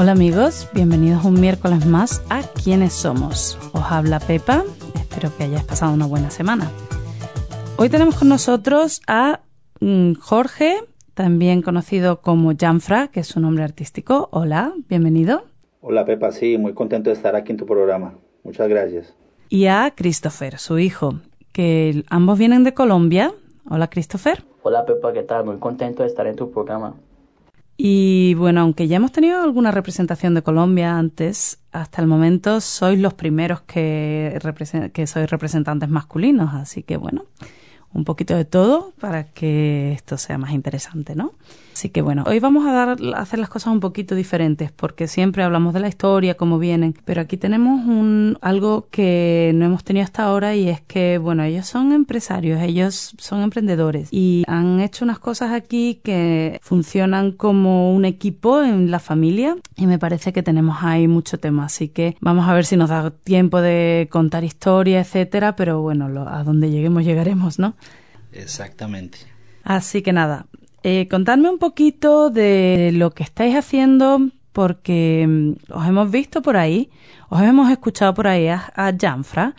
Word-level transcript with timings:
Hola 0.00 0.12
amigos, 0.12 0.68
bienvenidos 0.72 1.24
un 1.24 1.40
miércoles 1.40 1.84
más 1.84 2.22
a 2.30 2.42
¿Quiénes 2.42 2.92
somos? 2.92 3.58
Os 3.72 3.82
habla 3.82 4.20
Pepa, 4.20 4.62
espero 4.94 5.36
que 5.36 5.42
hayáis 5.42 5.64
pasado 5.64 5.92
una 5.92 6.06
buena 6.06 6.30
semana. 6.30 6.70
Hoy 7.78 7.88
tenemos 7.88 8.16
con 8.16 8.28
nosotros 8.28 9.02
a 9.08 9.40
mm, 9.80 10.12
Jorge, 10.20 10.76
también 11.14 11.62
conocido 11.62 12.20
como 12.20 12.52
Janfra, 12.56 13.08
que 13.08 13.18
es 13.18 13.26
su 13.26 13.40
nombre 13.40 13.64
artístico. 13.64 14.28
Hola, 14.30 14.72
bienvenido. 14.88 15.42
Hola 15.80 16.04
Pepa, 16.04 16.30
sí, 16.30 16.58
muy 16.58 16.74
contento 16.74 17.10
de 17.10 17.16
estar 17.16 17.34
aquí 17.34 17.50
en 17.50 17.58
tu 17.58 17.66
programa. 17.66 18.14
Muchas 18.44 18.68
gracias. 18.68 19.16
Y 19.48 19.66
a 19.66 19.92
Christopher, 19.96 20.58
su 20.58 20.78
hijo, 20.78 21.18
que 21.50 22.04
ambos 22.08 22.38
vienen 22.38 22.62
de 22.62 22.72
Colombia. 22.72 23.34
Hola 23.68 23.90
Christopher. 23.90 24.44
Hola 24.62 24.86
Pepa, 24.86 25.12
¿qué 25.12 25.24
tal? 25.24 25.44
Muy 25.44 25.58
contento 25.58 26.04
de 26.04 26.08
estar 26.08 26.28
en 26.28 26.36
tu 26.36 26.52
programa. 26.52 26.94
Y 27.80 28.34
bueno, 28.34 28.62
aunque 28.62 28.88
ya 28.88 28.96
hemos 28.96 29.12
tenido 29.12 29.40
alguna 29.40 29.70
representación 29.70 30.34
de 30.34 30.42
Colombia 30.42 30.98
antes, 30.98 31.60
hasta 31.70 32.02
el 32.02 32.08
momento 32.08 32.60
sois 32.60 32.98
los 32.98 33.14
primeros 33.14 33.60
que, 33.60 34.36
que 34.92 35.06
sois 35.06 35.30
representantes 35.30 35.88
masculinos, 35.88 36.54
así 36.54 36.82
que 36.82 36.96
bueno, 36.96 37.26
un 37.92 38.02
poquito 38.02 38.34
de 38.34 38.44
todo 38.44 38.92
para 38.98 39.30
que 39.30 39.92
esto 39.92 40.18
sea 40.18 40.38
más 40.38 40.50
interesante, 40.50 41.14
¿no? 41.14 41.34
Así 41.78 41.90
que 41.90 42.02
bueno, 42.02 42.24
hoy 42.26 42.40
vamos 42.40 42.66
a, 42.66 42.72
dar, 42.72 42.96
a 43.14 43.20
hacer 43.20 43.38
las 43.38 43.48
cosas 43.48 43.72
un 43.72 43.78
poquito 43.78 44.16
diferentes 44.16 44.72
porque 44.72 45.06
siempre 45.06 45.44
hablamos 45.44 45.74
de 45.74 45.78
la 45.78 45.86
historia, 45.86 46.34
cómo 46.34 46.58
vienen, 46.58 46.92
pero 47.04 47.20
aquí 47.20 47.36
tenemos 47.36 47.86
un, 47.86 48.36
algo 48.40 48.88
que 48.90 49.52
no 49.54 49.66
hemos 49.66 49.84
tenido 49.84 50.02
hasta 50.02 50.24
ahora 50.24 50.56
y 50.56 50.68
es 50.68 50.80
que, 50.80 51.18
bueno, 51.18 51.44
ellos 51.44 51.68
son 51.68 51.92
empresarios, 51.92 52.60
ellos 52.60 53.14
son 53.18 53.42
emprendedores 53.42 54.08
y 54.10 54.42
han 54.48 54.80
hecho 54.80 55.04
unas 55.04 55.20
cosas 55.20 55.52
aquí 55.52 56.00
que 56.02 56.58
funcionan 56.64 57.30
como 57.30 57.94
un 57.94 58.04
equipo 58.04 58.60
en 58.60 58.90
la 58.90 58.98
familia 58.98 59.56
y 59.76 59.86
me 59.86 60.00
parece 60.00 60.32
que 60.32 60.42
tenemos 60.42 60.78
ahí 60.80 61.06
mucho 61.06 61.38
tema, 61.38 61.66
así 61.66 61.90
que 61.90 62.16
vamos 62.20 62.48
a 62.48 62.54
ver 62.54 62.64
si 62.64 62.76
nos 62.76 62.90
da 62.90 63.12
tiempo 63.12 63.60
de 63.60 64.08
contar 64.10 64.42
historia, 64.42 64.98
etcétera, 64.98 65.54
pero 65.54 65.80
bueno, 65.80 66.08
lo, 66.08 66.28
a 66.28 66.42
donde 66.42 66.72
lleguemos 66.72 67.04
llegaremos, 67.04 67.60
¿no? 67.60 67.76
Exactamente. 68.32 69.18
Así 69.62 70.02
que 70.02 70.12
nada, 70.12 70.46
eh, 70.82 71.08
contadme 71.08 71.50
un 71.50 71.58
poquito 71.58 72.30
de 72.30 72.90
lo 72.94 73.10
que 73.10 73.22
estáis 73.22 73.56
haciendo, 73.56 74.20
porque 74.52 75.26
mm, 75.28 75.72
os 75.72 75.86
hemos 75.86 76.10
visto 76.10 76.42
por 76.42 76.56
ahí, 76.56 76.90
os 77.28 77.42
hemos 77.42 77.70
escuchado 77.70 78.14
por 78.14 78.26
ahí 78.26 78.48
a, 78.48 78.72
Janfra 78.98 79.54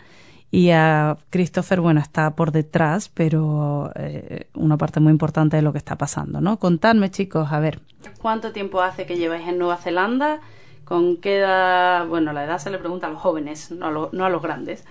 y 0.50 0.70
a 0.70 1.16
Christopher, 1.30 1.80
bueno, 1.80 2.00
está 2.00 2.34
por 2.34 2.52
detrás, 2.52 3.08
pero 3.08 3.92
eh, 3.94 4.48
una 4.54 4.76
parte 4.76 4.98
muy 4.98 5.12
importante 5.12 5.56
de 5.56 5.62
lo 5.62 5.72
que 5.72 5.78
está 5.78 5.96
pasando, 5.96 6.40
¿no? 6.40 6.58
Contadme, 6.58 7.10
chicos, 7.10 7.52
a 7.52 7.60
ver. 7.60 7.80
¿Cuánto 8.20 8.52
tiempo 8.52 8.80
hace 8.80 9.06
que 9.06 9.16
lleváis 9.16 9.46
en 9.46 9.58
Nueva 9.58 9.76
Zelanda? 9.76 10.40
¿Con 10.84 11.18
qué 11.18 11.38
edad? 11.38 12.06
Bueno, 12.08 12.32
la 12.32 12.44
edad 12.44 12.58
se 12.58 12.70
le 12.70 12.78
pregunta 12.78 13.06
a 13.06 13.10
los 13.10 13.20
jóvenes, 13.20 13.70
no 13.70 13.86
a, 13.86 14.08
no 14.10 14.24
a 14.24 14.28
los 14.28 14.42
grandes. 14.42 14.84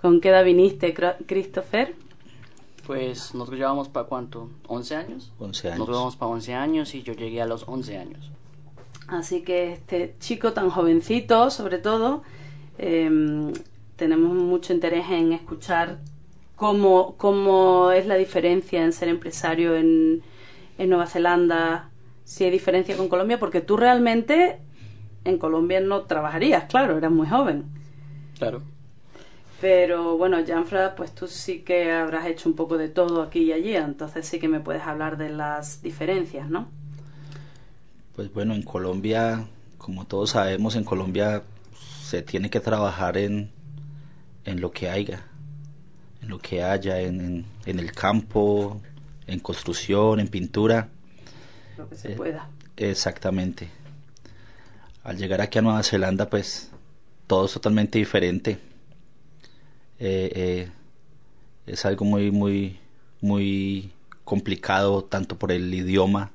¿Con 0.00 0.20
qué 0.20 0.30
edad 0.30 0.44
viniste, 0.44 0.94
Christopher? 1.26 1.94
Pues 2.86 3.34
nosotros 3.34 3.58
llevamos 3.58 3.88
para 3.88 4.06
cuánto, 4.06 4.50
11 4.68 4.96
años. 4.96 5.32
11 5.38 5.68
años. 5.68 5.78
Nosotros 5.78 5.96
llevamos 5.96 6.16
para 6.16 6.30
11 6.32 6.54
años 6.54 6.94
y 6.94 7.02
yo 7.02 7.14
llegué 7.14 7.40
a 7.40 7.46
los 7.46 7.64
11 7.66 7.98
años. 7.98 8.30
Así 9.06 9.42
que 9.42 9.72
este 9.72 10.14
chico 10.18 10.52
tan 10.52 10.70
jovencito, 10.70 11.50
sobre 11.50 11.78
todo, 11.78 12.22
em, 12.78 13.52
tenemos 13.96 14.34
mucho 14.34 14.72
interés 14.72 15.06
en 15.10 15.32
escuchar 15.32 15.98
cómo, 16.56 17.14
cómo 17.16 17.90
es 17.90 18.06
la 18.06 18.16
diferencia 18.16 18.82
en 18.82 18.92
ser 18.92 19.08
empresario 19.08 19.76
en, 19.76 20.22
en 20.78 20.88
Nueva 20.88 21.06
Zelanda, 21.06 21.90
si 22.24 22.44
hay 22.44 22.50
diferencia 22.50 22.96
con 22.96 23.08
Colombia, 23.08 23.38
porque 23.38 23.60
tú 23.60 23.76
realmente 23.76 24.58
en 25.24 25.38
Colombia 25.38 25.80
no 25.80 26.02
trabajarías, 26.02 26.64
claro, 26.64 26.96
eras 26.96 27.10
muy 27.10 27.26
joven. 27.26 27.64
Claro. 28.38 28.62
Pero 29.64 30.18
bueno, 30.18 30.36
Janfra, 30.46 30.94
pues 30.94 31.14
tú 31.14 31.26
sí 31.26 31.60
que 31.60 31.90
habrás 31.90 32.26
hecho 32.26 32.50
un 32.50 32.54
poco 32.54 32.76
de 32.76 32.90
todo 32.90 33.22
aquí 33.22 33.44
y 33.44 33.52
allí, 33.54 33.74
entonces 33.74 34.26
sí 34.26 34.38
que 34.38 34.46
me 34.46 34.60
puedes 34.60 34.82
hablar 34.82 35.16
de 35.16 35.30
las 35.30 35.80
diferencias, 35.80 36.50
¿no? 36.50 36.68
Pues 38.14 38.30
bueno, 38.30 38.52
en 38.54 38.60
Colombia, 38.60 39.46
como 39.78 40.06
todos 40.06 40.32
sabemos, 40.32 40.76
en 40.76 40.84
Colombia 40.84 41.44
se 42.02 42.20
tiene 42.20 42.50
que 42.50 42.60
trabajar 42.60 43.16
en, 43.16 43.50
en 44.44 44.60
lo 44.60 44.70
que 44.70 44.90
haya, 44.90 45.22
en 46.20 46.28
lo 46.28 46.38
que 46.40 46.62
haya, 46.62 47.00
en, 47.00 47.46
en, 47.64 47.78
el 47.78 47.90
campo, 47.92 48.82
en 49.26 49.40
construcción, 49.40 50.20
en 50.20 50.28
pintura. 50.28 50.90
Lo 51.78 51.88
que 51.88 51.96
se 51.96 52.10
pueda. 52.10 52.50
Exactamente. 52.76 53.70
Al 55.04 55.16
llegar 55.16 55.40
aquí 55.40 55.58
a 55.58 55.62
Nueva 55.62 55.82
Zelanda, 55.82 56.28
pues 56.28 56.70
todo 57.26 57.46
es 57.46 57.52
totalmente 57.54 57.98
diferente 57.98 58.73
eh, 60.06 60.30
eh, 60.34 60.70
es 61.66 61.86
algo 61.86 62.04
muy, 62.04 62.30
muy, 62.30 62.78
muy 63.22 63.90
complicado, 64.24 65.02
tanto 65.02 65.38
por 65.38 65.50
el 65.50 65.72
idioma. 65.72 66.30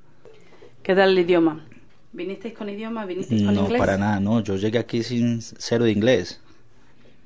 ¿Qué 0.82 0.96
tal 0.96 1.12
el 1.12 1.20
idioma? 1.20 1.64
¿Vinisteis 2.12 2.56
con 2.56 2.68
idioma? 2.68 3.06
¿Vinisteis 3.06 3.44
con 3.44 3.56
inglés? 3.56 3.72
No, 3.74 3.78
para 3.78 4.00
nada, 4.00 4.20
no. 4.20 4.42
Yo 4.42 4.56
llegué 4.56 4.80
aquí 4.80 5.04
sin 5.04 5.44
cero 5.44 5.84
de 5.84 5.92
inglés. 5.92 6.42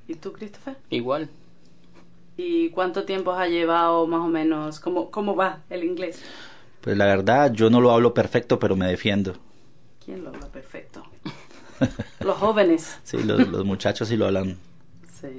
¿Y 0.09 0.16
tú, 0.16 0.34
Christopher? 0.34 0.76
Igual. 0.90 1.30
¿Y 2.36 2.72
cuánto 2.72 3.06
tiempo 3.06 3.31
ha 3.31 3.48
llevado 3.48 4.06
más 4.06 4.20
o 4.20 4.28
menos? 4.28 4.81
¿Cómo, 4.81 5.12
cómo 5.12 5.38
va 5.38 5.62
el 5.70 5.86
inglés? 5.86 6.22
Pues 6.81 6.98
la 6.98 7.06
verdad, 7.06 7.54
yo 7.54 7.70
no 7.70 7.80
lo 7.80 7.92
hablo 7.92 8.14
perfecto, 8.14 8.60
pero 8.60 8.75
me 8.75 8.88
defiendo. 8.88 9.38
¿Quién 10.04 10.25
lo 10.25 10.31
habla 10.31 10.48
perfecto? 10.48 11.06
los 12.20 12.36
jóvenes. 12.36 13.00
Sí, 13.06 13.24
los, 13.24 13.48
los 13.48 13.64
muchachos 13.64 14.10
sí 14.10 14.18
lo 14.18 14.25
hablan. 14.25 14.58
Sí. 15.22 15.30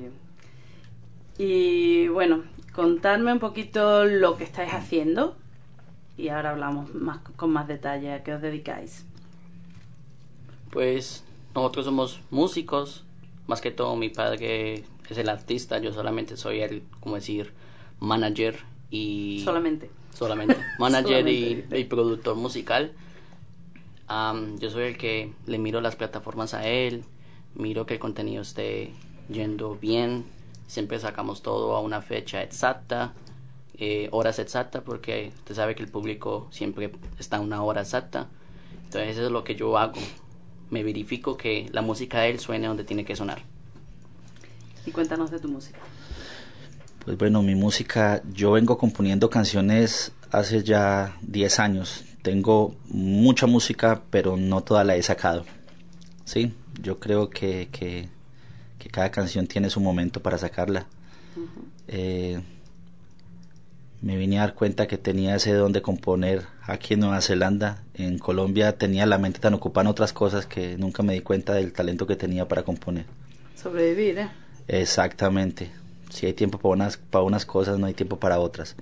Y 1.38 2.08
bueno, 2.08 2.42
contadme 2.72 3.32
un 3.32 3.40
poquito 3.40 4.04
lo 4.04 4.36
que 4.36 4.44
estáis 4.44 4.72
haciendo 4.72 5.36
y 6.16 6.28
ahora 6.28 6.50
hablamos 6.50 6.94
más 6.94 7.18
con 7.36 7.50
más 7.50 7.66
detalle 7.66 8.12
a 8.12 8.22
qué 8.22 8.34
os 8.34 8.42
dedicáis. 8.42 9.04
Pues 10.70 11.24
nosotros 11.54 11.84
somos 11.84 12.20
músicos, 12.30 13.04
más 13.46 13.60
que 13.60 13.70
todo 13.70 13.96
mi 13.96 14.10
padre 14.10 14.84
es 15.08 15.18
el 15.18 15.28
artista, 15.28 15.78
yo 15.78 15.92
solamente 15.92 16.36
soy 16.36 16.60
el, 16.60 16.82
como 17.00 17.16
decir, 17.16 17.52
manager 18.00 18.58
y... 18.90 19.42
Solamente. 19.44 19.90
Solamente. 20.12 20.56
Manager 20.78 21.26
Y, 21.28 21.84
productor 21.84 22.36
musical. 22.36 22.92
yo 24.08 24.70
soy 24.70 24.84
el 24.84 24.96
que 24.96 25.32
le 25.46 25.58
miro 25.58 25.80
las 25.80 25.96
plataformas 25.96 26.54
a 26.54 26.66
él, 26.68 27.04
miro 27.54 27.86
que 27.86 27.94
el 27.94 28.00
contenido 28.00 28.42
esté 28.42 28.92
yendo 29.28 29.76
bien, 29.76 30.24
siempre 30.66 30.98
sacamos 30.98 31.42
todo 31.42 31.76
a 31.76 31.80
una 31.80 32.02
fecha 32.02 32.42
exacta, 32.42 33.12
eh, 33.76 34.08
horas 34.12 34.38
exactas, 34.38 34.82
porque 34.84 35.32
usted 35.36 35.54
sabe 35.54 35.74
que 35.74 35.82
el 35.82 35.88
público 35.90 36.48
siempre 36.50 36.92
está 37.18 37.38
a 37.38 37.40
una 37.40 37.62
hora 37.62 37.82
exacta. 37.82 38.28
Entonces 38.84 39.10
eso 39.16 39.26
es 39.26 39.32
lo 39.32 39.44
que 39.44 39.56
yo 39.56 39.76
hago. 39.76 40.00
Me 40.70 40.82
verifico 40.82 41.36
que 41.36 41.68
la 41.72 41.82
música 41.82 42.20
de 42.20 42.30
él 42.30 42.40
suene 42.40 42.66
donde 42.66 42.84
tiene 42.84 43.04
que 43.04 43.16
sonar. 43.16 43.42
Y 44.86 44.90
cuéntanos 44.90 45.30
de 45.30 45.38
tu 45.38 45.48
música. 45.48 45.78
Pues 47.04 47.18
bueno, 47.18 47.42
mi 47.42 47.54
música, 47.54 48.22
yo 48.32 48.52
vengo 48.52 48.78
componiendo 48.78 49.28
canciones 49.28 50.12
hace 50.30 50.62
ya 50.62 51.16
10 51.22 51.58
años. 51.58 52.04
Tengo 52.22 52.76
mucha 52.86 53.46
música, 53.46 54.02
pero 54.10 54.36
no 54.36 54.62
toda 54.62 54.84
la 54.84 54.96
he 54.96 55.02
sacado. 55.02 55.44
Sí, 56.24 56.54
yo 56.80 56.98
creo 56.98 57.28
que, 57.28 58.08
cada 58.94 59.10
canción 59.10 59.48
tiene 59.48 59.70
su 59.70 59.80
momento 59.80 60.22
para 60.22 60.38
sacarla. 60.38 60.86
Eh, 61.88 62.40
me 64.00 64.16
vine 64.16 64.38
a 64.38 64.42
dar 64.42 64.54
cuenta 64.54 64.86
que 64.86 64.98
tenía 64.98 65.34
ese 65.34 65.52
don 65.52 65.72
de 65.72 65.82
componer 65.82 66.46
aquí 66.62 66.94
en 66.94 67.00
Nueva 67.00 67.20
Zelanda. 67.20 67.82
En 67.94 68.18
Colombia 68.20 68.78
tenía 68.78 69.04
la 69.06 69.18
mente 69.18 69.40
tan 69.40 69.52
ocupada 69.52 69.82
en 69.82 69.90
otras 69.90 70.12
cosas 70.12 70.46
que 70.46 70.78
nunca 70.78 71.02
me 71.02 71.14
di 71.14 71.22
cuenta 71.22 71.54
del 71.54 71.72
talento 71.72 72.06
que 72.06 72.14
tenía 72.14 72.46
para 72.46 72.62
componer. 72.62 73.06
Sobrevivir, 73.56 74.16
¿eh? 74.18 74.28
Exactamente. 74.68 75.72
Si 76.10 76.26
hay 76.26 76.34
tiempo 76.34 76.58
para 76.58 76.74
unas, 76.74 76.96
para 76.96 77.24
unas 77.24 77.44
cosas, 77.44 77.80
no 77.80 77.86
hay 77.86 77.94
tiempo 77.94 78.20
para 78.20 78.38
otras. 78.38 78.76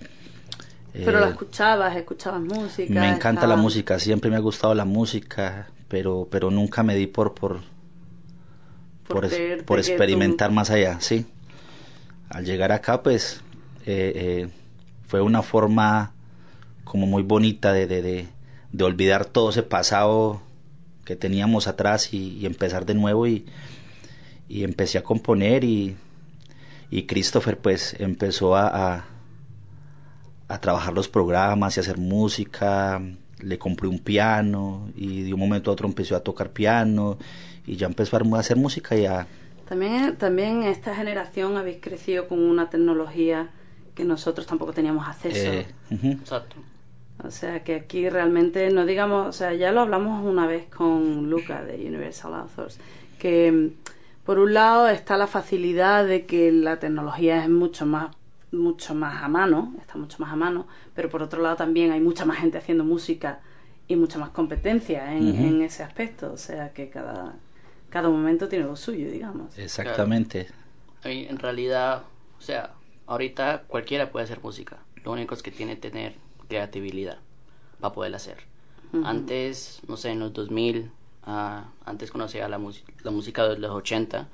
Pero 0.92 1.20
la 1.20 1.30
escuchabas, 1.30 1.96
escuchabas 1.96 2.42
música. 2.42 2.92
Me 2.92 3.08
encanta 3.08 3.46
la 3.46 3.56
música, 3.56 3.98
siempre 3.98 4.30
me 4.30 4.36
ha 4.36 4.40
gustado 4.40 4.74
la 4.74 4.84
música, 4.84 5.68
pero, 5.88 6.28
pero 6.30 6.50
nunca 6.50 6.82
me 6.82 6.96
di 6.96 7.06
por, 7.06 7.32
por, 7.32 7.60
por, 9.12 9.28
por, 9.64 9.78
experimentar 9.78 10.50
más 10.50 10.70
allá, 10.70 11.00
sí. 11.00 11.26
Al 12.28 12.44
llegar 12.44 12.72
acá, 12.72 13.02
pues, 13.02 13.42
eh, 13.84 14.12
eh, 14.14 14.48
fue 15.06 15.20
una 15.20 15.42
forma 15.42 16.12
como 16.84 17.06
muy 17.06 17.22
bonita 17.22 17.72
de, 17.72 17.86
de, 17.86 18.28
de, 18.72 18.84
olvidar 18.84 19.24
todo 19.24 19.50
ese 19.50 19.62
pasado 19.62 20.42
que 21.04 21.16
teníamos 21.16 21.66
atrás 21.66 22.12
y, 22.12 22.44
empezar 22.46 22.86
de 22.86 22.94
nuevo 22.94 23.26
y, 23.26 23.46
y, 24.48 24.64
empecé 24.64 24.98
a 24.98 25.02
componer 25.02 25.64
y, 25.64 25.96
y 26.90 27.06
Christopher 27.06 27.58
pues 27.58 27.96
empezó 27.98 28.56
a, 28.56 29.04
a, 30.48 30.60
trabajar 30.60 30.92
los 30.92 31.08
programas 31.08 31.76
y 31.76 31.80
a 31.80 31.82
hacer 31.82 31.98
música, 31.98 33.00
le 33.42 33.58
compré 33.58 33.88
un 33.88 33.98
piano 33.98 34.88
y 34.96 35.22
de 35.22 35.34
un 35.34 35.40
momento 35.40 35.70
a 35.70 35.74
otro 35.74 35.86
empezó 35.86 36.16
a 36.16 36.20
tocar 36.20 36.50
piano 36.50 37.18
y 37.66 37.76
ya 37.76 37.86
empezó 37.86 38.16
a 38.16 38.38
hacer 38.38 38.56
música 38.56 38.96
y 38.96 39.06
a... 39.06 39.26
También, 39.68 40.16
también 40.16 40.62
esta 40.64 40.94
generación 40.94 41.56
habéis 41.56 41.78
crecido 41.80 42.28
con 42.28 42.38
una 42.40 42.70
tecnología 42.70 43.50
que 43.94 44.04
nosotros 44.04 44.46
tampoco 44.46 44.72
teníamos 44.72 45.06
acceso. 45.06 45.52
Eh, 45.52 45.66
Exacto. 45.90 46.56
O 47.24 47.30
sea 47.30 47.62
que 47.62 47.76
aquí 47.76 48.08
realmente 48.08 48.70
no 48.70 48.84
digamos, 48.84 49.28
o 49.28 49.32
sea, 49.32 49.54
ya 49.54 49.70
lo 49.70 49.82
hablamos 49.82 50.24
una 50.24 50.46
vez 50.46 50.66
con 50.66 51.30
Luca 51.30 51.62
de 51.62 51.76
Universal 51.76 52.34
Authors, 52.34 52.78
que 53.18 53.52
mm, 53.52 54.24
por 54.24 54.38
un 54.38 54.54
lado 54.54 54.88
está 54.88 55.16
la 55.16 55.26
facilidad 55.26 56.06
de 56.06 56.26
que 56.26 56.50
la 56.50 56.78
tecnología 56.80 57.42
es 57.42 57.48
mucho 57.48 57.86
más 57.86 58.14
mucho 58.52 58.94
más 58.94 59.22
a 59.22 59.28
mano, 59.28 59.74
está 59.80 59.96
mucho 59.96 60.18
más 60.18 60.32
a 60.32 60.36
mano, 60.36 60.66
pero 60.94 61.08
por 61.08 61.22
otro 61.22 61.42
lado 61.42 61.56
también 61.56 61.90
hay 61.90 62.00
mucha 62.00 62.24
más 62.24 62.38
gente 62.38 62.58
haciendo 62.58 62.84
música 62.84 63.40
y 63.88 63.96
mucha 63.96 64.18
más 64.18 64.30
competencia 64.30 65.12
en, 65.14 65.62
ese 65.62 65.82
aspecto, 65.82 66.32
o 66.32 66.36
sea 66.36 66.72
que 66.72 66.88
cada, 66.88 67.34
cada 67.90 68.08
momento 68.08 68.48
tiene 68.48 68.64
lo 68.64 68.76
suyo, 68.76 69.10
digamos. 69.10 69.58
Exactamente. 69.58 70.48
En 71.04 71.38
realidad, 71.38 72.04
o 72.38 72.40
sea, 72.40 72.74
ahorita 73.06 73.64
cualquiera 73.66 74.10
puede 74.10 74.24
hacer 74.24 74.40
música, 74.42 74.78
lo 75.02 75.12
único 75.12 75.34
es 75.34 75.42
que 75.42 75.50
tiene 75.50 75.74
que 75.74 75.90
tener 75.90 76.14
creatividad 76.48 77.18
para 77.80 77.94
poder 77.94 78.14
hacer. 78.14 78.52
Antes, 79.04 79.80
no 79.88 79.96
sé, 79.96 80.10
en 80.10 80.18
los 80.18 80.34
2000, 80.34 80.90
ah, 81.24 81.70
antes 81.86 82.10
conocía 82.10 82.46
la, 82.46 82.60
la 83.02 83.10
música 83.10 83.48
de 83.48 83.58
los 83.58 83.70
80, 83.70 84.28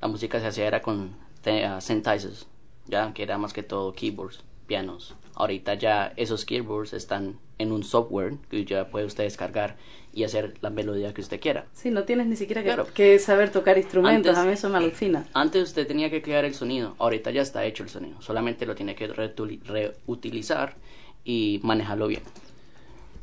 la 0.00 0.08
música 0.08 0.40
se 0.40 0.46
hacía 0.46 0.66
era 0.66 0.80
con 0.80 1.10
uh, 1.46 1.80
synthesizers, 1.80 2.46
ya 2.90 3.12
que 3.14 3.22
era 3.22 3.38
más 3.38 3.52
que 3.52 3.62
todo 3.62 3.92
keyboards, 3.92 4.42
pianos. 4.66 5.14
Ahorita 5.34 5.74
ya 5.74 6.12
esos 6.16 6.44
keyboards 6.44 6.92
están 6.92 7.38
en 7.58 7.72
un 7.72 7.82
software 7.82 8.34
que 8.50 8.64
ya 8.64 8.88
puede 8.88 9.06
usted 9.06 9.24
descargar 9.24 9.76
y 10.12 10.24
hacer 10.24 10.54
la 10.60 10.70
melodía 10.70 11.14
que 11.14 11.20
usted 11.20 11.40
quiera. 11.40 11.66
Sí, 11.72 11.90
no 11.90 12.04
tienes 12.04 12.26
ni 12.26 12.36
siquiera 12.36 12.62
que, 12.94 13.18
saber 13.18 13.50
tocar 13.50 13.78
instrumentos, 13.78 14.36
a 14.36 14.44
mí 14.44 14.52
eso 14.52 14.68
me 14.68 14.78
alucina. 14.78 15.26
Antes 15.34 15.62
usted 15.62 15.86
tenía 15.86 16.10
que 16.10 16.22
crear 16.22 16.44
el 16.44 16.54
sonido, 16.54 16.94
ahorita 16.98 17.30
ya 17.30 17.42
está 17.42 17.64
hecho 17.64 17.82
el 17.82 17.88
sonido, 17.88 18.20
solamente 18.20 18.66
lo 18.66 18.74
tiene 18.74 18.94
que 18.94 19.06
reutilizar 19.06 20.76
y 21.24 21.60
manejarlo 21.62 22.08
bien. 22.08 22.22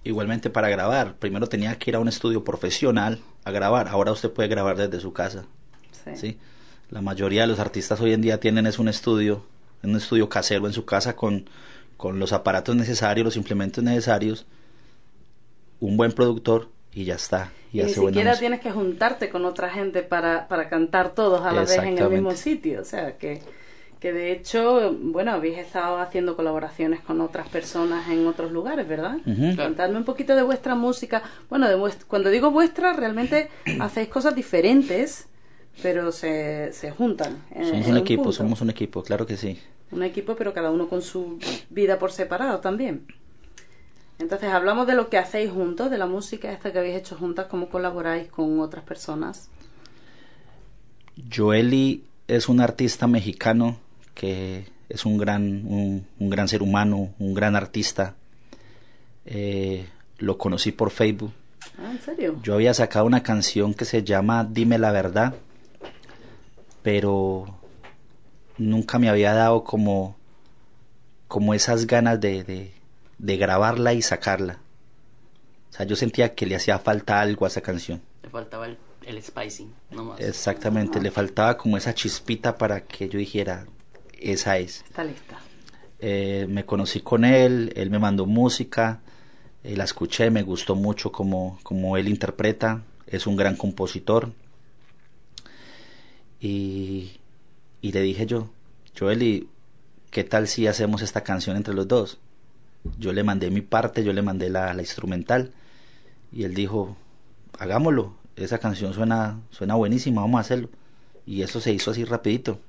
Igualmente 0.03 0.49
para 0.49 0.69
grabar, 0.69 1.15
primero 1.15 1.47
tenía 1.47 1.77
que 1.77 1.91
ir 1.91 1.95
a 1.95 1.99
un 1.99 2.07
estudio 2.07 2.43
profesional 2.43 3.19
a 3.43 3.51
grabar, 3.51 3.89
ahora 3.89 4.13
usted 4.13 4.31
puede 4.31 4.47
grabar 4.47 4.77
desde 4.77 5.01
su 5.01 5.11
casa. 5.11 5.45
Sí. 6.15 6.37
La 6.89 7.01
mayoría 7.01 7.41
de 7.41 7.47
los 7.47 7.59
artistas 7.59 7.99
hoy 7.99 8.13
en 8.13 8.21
día 8.21 8.39
tienen 8.39 8.65
es 8.65 8.79
un 8.79 8.87
estudio, 8.87 9.43
un 9.83 9.95
estudio 9.95 10.29
casero 10.29 10.67
en 10.67 10.73
su 10.73 10.85
casa 10.85 11.15
con, 11.15 11.49
con 11.97 12.19
los 12.19 12.33
aparatos 12.33 12.75
necesarios, 12.75 13.25
los 13.25 13.37
implementos 13.37 13.83
necesarios, 13.83 14.45
un 15.79 15.97
buen 15.97 16.11
productor 16.11 16.69
y 16.93 17.05
ya 17.05 17.15
está. 17.15 17.51
Y, 17.71 17.81
ni 17.81 17.89
siquiera 17.89 18.37
tienes 18.37 18.61
que 18.61 18.71
juntarte 18.71 19.29
con 19.29 19.45
otra 19.45 19.69
gente 19.69 20.01
para, 20.01 20.47
para 20.47 20.69
cantar 20.69 21.13
todos 21.13 21.41
a 21.45 21.51
la 21.51 21.61
vez 21.61 21.77
en 21.77 21.97
el 21.97 22.09
mismo 22.09 22.31
sitio. 22.31 22.81
O 22.81 22.85
sea, 22.85 23.17
que 23.17 23.41
que 23.99 24.13
de 24.13 24.31
hecho, 24.31 24.95
bueno, 24.99 25.31
habéis 25.31 25.57
estado 25.57 25.97
haciendo 25.97 26.35
colaboraciones 26.35 26.99
con 26.99 27.19
otras 27.19 27.49
personas 27.49 28.07
en 28.09 28.27
otros 28.27 28.51
lugares, 28.51 28.87
¿verdad? 28.87 29.17
Contadme 29.55 29.97
un 29.97 30.03
poquito 30.03 30.35
de 30.35 30.43
vuestra 30.43 30.75
música. 30.75 31.23
Bueno, 31.49 31.67
de 31.67 31.93
cuando 32.07 32.29
digo 32.29 32.51
vuestra, 32.51 32.93
realmente 32.93 33.49
hacéis 33.79 34.09
cosas 34.09 34.35
diferentes, 34.35 35.27
pero 35.81 36.11
se, 36.11 36.71
se 36.73 36.91
juntan. 36.91 37.43
somos 37.53 37.87
un, 37.87 37.97
equipo, 37.97 38.31
somos 38.31 38.61
un 38.61 38.69
equipo, 38.69 39.03
claro 39.03 39.25
que 39.25 39.37
sí. 39.37 39.59
Un 39.91 40.03
equipo, 40.03 40.35
pero 40.35 40.53
cada 40.53 40.71
uno 40.71 40.89
con 40.89 41.01
su 41.01 41.39
vida 41.69 41.99
por 41.99 42.11
separado 42.11 42.59
también. 42.59 43.05
Entonces, 44.19 44.49
hablamos 44.49 44.87
de 44.87 44.95
lo 44.95 45.09
que 45.09 45.17
hacéis 45.17 45.51
juntos, 45.51 45.91
de 45.91 45.97
la 45.97 46.07
música 46.07 46.51
esta 46.51 46.71
que 46.71 46.79
habéis 46.79 46.97
hecho 46.97 47.15
juntas, 47.15 47.45
cómo 47.47 47.69
colaboráis 47.69 48.27
con 48.29 48.59
otras 48.59 48.83
personas. 48.83 49.49
Joeli 51.31 52.03
es 52.27 52.49
un 52.49 52.59
artista 52.59 53.07
mexicano 53.07 53.77
que 54.13 54.65
es 54.89 55.05
un 55.05 55.17
gran, 55.17 55.65
un, 55.65 56.05
gran 56.19 56.47
ser 56.47 56.63
humano, 56.63 57.13
un 57.19 57.33
gran 57.33 57.55
artista. 57.55 58.15
Eh, 59.25 59.85
lo 60.17 60.37
conocí 60.37 60.71
por 60.71 60.89
Facebook. 60.89 61.31
Ah, 61.77 61.91
¿en 61.91 62.01
serio? 62.01 62.39
Yo 62.41 62.55
había 62.55 62.73
sacado 62.73 63.05
una 63.05 63.21
canción 63.21 63.73
que 63.73 63.85
se 63.85 64.03
llama 64.03 64.47
Dime 64.49 64.79
la 64.79 64.91
verdad, 64.91 65.35
pero 66.87 67.43
nunca 68.57 68.97
me 68.97 69.09
había 69.09 69.33
dado 69.33 69.65
como, 69.65 70.15
como 71.27 71.53
esas 71.53 71.85
ganas 71.85 72.21
de, 72.21 72.45
de, 72.45 72.71
de 73.17 73.35
grabarla 73.35 73.93
y 73.93 74.01
sacarla. 74.01 74.61
O 75.69 75.73
sea, 75.73 75.85
yo 75.85 75.97
sentía 75.97 76.33
que 76.33 76.45
le 76.45 76.55
hacía 76.55 76.79
falta 76.79 77.19
algo 77.19 77.43
a 77.43 77.49
esa 77.49 77.59
canción. 77.59 78.01
Le 78.23 78.29
faltaba 78.29 78.67
el, 78.67 78.77
el 79.05 79.21
spicing, 79.21 79.73
Exactamente, 80.19 81.01
le 81.01 81.11
faltaba 81.11 81.57
como 81.57 81.75
esa 81.75 81.93
chispita 81.93 82.57
para 82.57 82.85
que 82.85 83.09
yo 83.09 83.19
dijera, 83.19 83.65
esa 84.17 84.57
es. 84.57 84.85
Está 84.87 85.03
lista. 85.03 85.39
Eh, 85.99 86.45
me 86.47 86.65
conocí 86.65 87.01
con 87.01 87.25
él, 87.25 87.73
él 87.75 87.89
me 87.89 87.99
mandó 87.99 88.25
música, 88.25 89.01
eh, 89.65 89.75
la 89.75 89.83
escuché, 89.83 90.31
me 90.31 90.43
gustó 90.43 90.73
mucho 90.75 91.11
como, 91.11 91.59
como 91.63 91.97
él 91.97 92.07
interpreta, 92.07 92.81
es 93.07 93.27
un 93.27 93.35
gran 93.35 93.57
compositor. 93.57 94.31
Y, 96.39 97.19
y 97.81 97.91
le 97.91 98.01
dije 98.01 98.25
yo, 98.25 98.49
Joel, 98.97 99.47
qué 100.11 100.23
tal 100.23 100.47
si 100.47 100.67
hacemos 100.67 101.01
esta 101.01 101.23
canción 101.23 101.57
entre 101.57 101.73
los 101.73 101.87
dos? 101.87 102.19
Yo 102.97 103.11
le 103.13 103.23
mandé 103.23 103.49
mi 103.49 103.61
parte, 103.61 104.03
yo 104.03 104.13
le 104.13 104.21
mandé 104.21 104.49
la, 104.49 104.73
la 104.73 104.81
instrumental 104.81 105.51
y 106.31 106.43
él 106.43 106.53
dijo, 106.53 106.95
hagámoslo, 107.59 108.13
esa 108.35 108.59
canción 108.59 108.93
suena, 108.93 109.39
suena 109.49 109.75
buenísima, 109.75 110.21
vamos 110.21 110.37
a 110.37 110.41
hacerlo. 110.41 110.69
Y 111.25 111.41
eso 111.41 111.59
se 111.59 111.73
hizo 111.73 111.91
así 111.91 112.05
rapidito. 112.05 112.59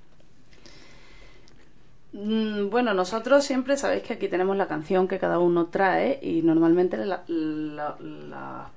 Mm, 2.13 2.71
bueno, 2.71 2.95
nosotros 2.95 3.45
siempre 3.45 3.77
sabéis 3.77 4.03
que 4.03 4.15
aquí 4.15 4.29
tenemos 4.29 4.57
la 4.57 4.67
canción 4.67 5.07
que 5.07 5.19
cada 5.19 5.39
uno 5.39 5.67
trae 5.67 6.19
y 6.23 6.43
normalmente 6.43 6.97
las 6.97 7.21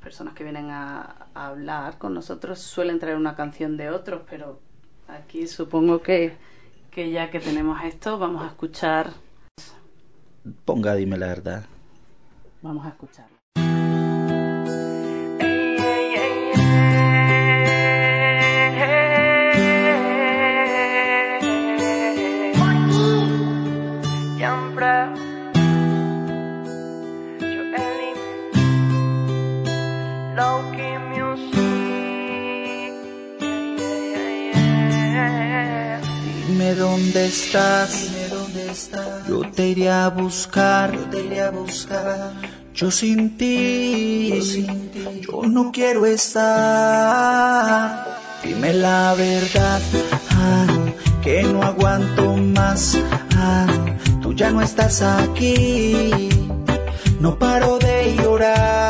personas 0.04 0.34
que 0.34 0.44
vienen 0.44 0.70
a, 0.70 1.27
hablar 1.34 1.98
con 1.98 2.13
nosotros 2.13 2.60
suelen 2.60 3.00
traer 3.00 3.15
una 3.15 3.36
canción 3.36 3.77
de 3.77 3.89
otros, 3.89 4.24
pero 4.30 4.60
aquí 5.12 5.48
supongo 5.48 6.01
que, 6.01 6.34
que 6.89 7.12
ya 7.12 7.30
que 7.30 7.39
tenemos 7.39 7.84
esto 7.84 8.18
vamos 8.18 8.44
a 8.44 8.48
escuchar. 8.48 9.12
Ponga, 10.65 10.96
dime 10.96 11.18
la 11.18 11.27
verdad. 11.27 11.65
Vamos 12.62 12.86
a 12.86 12.89
escucharlo. 37.51 38.38
dónde 38.38 38.72
estás. 38.72 39.27
Yo 39.27 39.41
te 39.51 39.67
iré 39.67 39.89
a 39.89 40.10
buscar. 40.10 40.98
Yo 42.74 42.89
sin 42.89 43.38
ti, 43.38 44.39
yo 45.22 45.43
no 45.43 45.72
quiero 45.72 46.05
estar. 46.05 46.41
Dime 48.43 48.74
la 48.74 49.13
verdad, 49.13 49.81
ah, 50.31 50.65
que 51.22 51.43
no 51.43 51.62
aguanto 51.63 52.38
más. 52.38 52.98
Ah, 53.36 53.67
tú 54.22 54.34
ya 54.34 54.51
no 54.51 54.62
estás 54.62 55.01
aquí. 55.01 56.29
No 57.20 57.38
paro 57.38 57.77
de 57.77 58.15
llorar. 58.15 58.81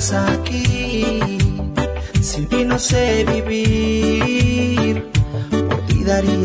Estás 0.00 0.38
aquí, 0.38 1.38
sin 2.22 2.48
ti 2.48 2.64
no 2.64 2.78
sé 2.78 3.24
vivir. 3.24 5.10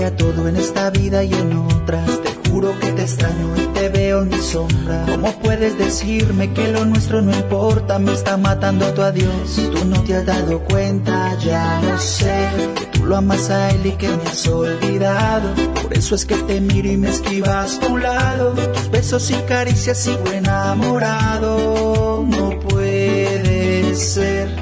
cambia 0.06 0.16
todo 0.16 0.48
en 0.48 0.58
esta 0.58 0.90
vida 0.90 1.24
y 1.24 1.34
en 1.34 1.58
otras. 1.58 2.22
Te 2.22 2.50
juro 2.50 2.78
que 2.80 2.92
te 2.92 3.04
extraño 3.04 3.56
y 3.58 3.66
te 3.74 3.90
veo 3.90 4.24
en 4.24 4.30
mi 4.30 4.38
sombra. 4.38 5.06
¿Cómo 5.08 5.32
puedes 5.40 5.78
decirme 5.78 6.52
que 6.54 6.68
lo 6.72 6.86
nuestro 6.86 7.22
no 7.22 7.32
importa? 7.36 7.98
Me 7.98 8.14
está 8.14 8.38
matando 8.38 8.94
tu 8.94 9.02
adiós. 9.02 9.56
Tú 9.74 9.86
no 9.86 10.02
te 10.04 10.16
has 10.16 10.26
dado 10.26 10.60
cuenta, 10.60 11.38
ya 11.40 11.82
no 11.82 11.98
sé. 11.98 12.50
Que 12.76 12.86
tú 12.98 13.06
lo 13.06 13.18
amas 13.18 13.50
a 13.50 13.70
él 13.72 13.86
y 13.86 13.92
que 13.92 14.10
me 14.10 14.24
has 14.24 14.48
olvidado. 14.48 15.54
Por 15.82 15.94
eso 15.94 16.16
es 16.16 16.26
que 16.26 16.36
te 16.36 16.60
miro 16.62 16.90
y 16.90 16.98
me 16.98 17.10
esquivas 17.10 17.80
a 17.82 17.88
un 17.88 18.02
lado. 18.02 18.54
De 18.54 18.68
tus 18.68 18.90
besos 18.90 19.32
y 19.32 19.36
caricias 19.48 19.98
sigo 19.98 20.28
enamorado. 20.34 22.26
No 22.28 22.55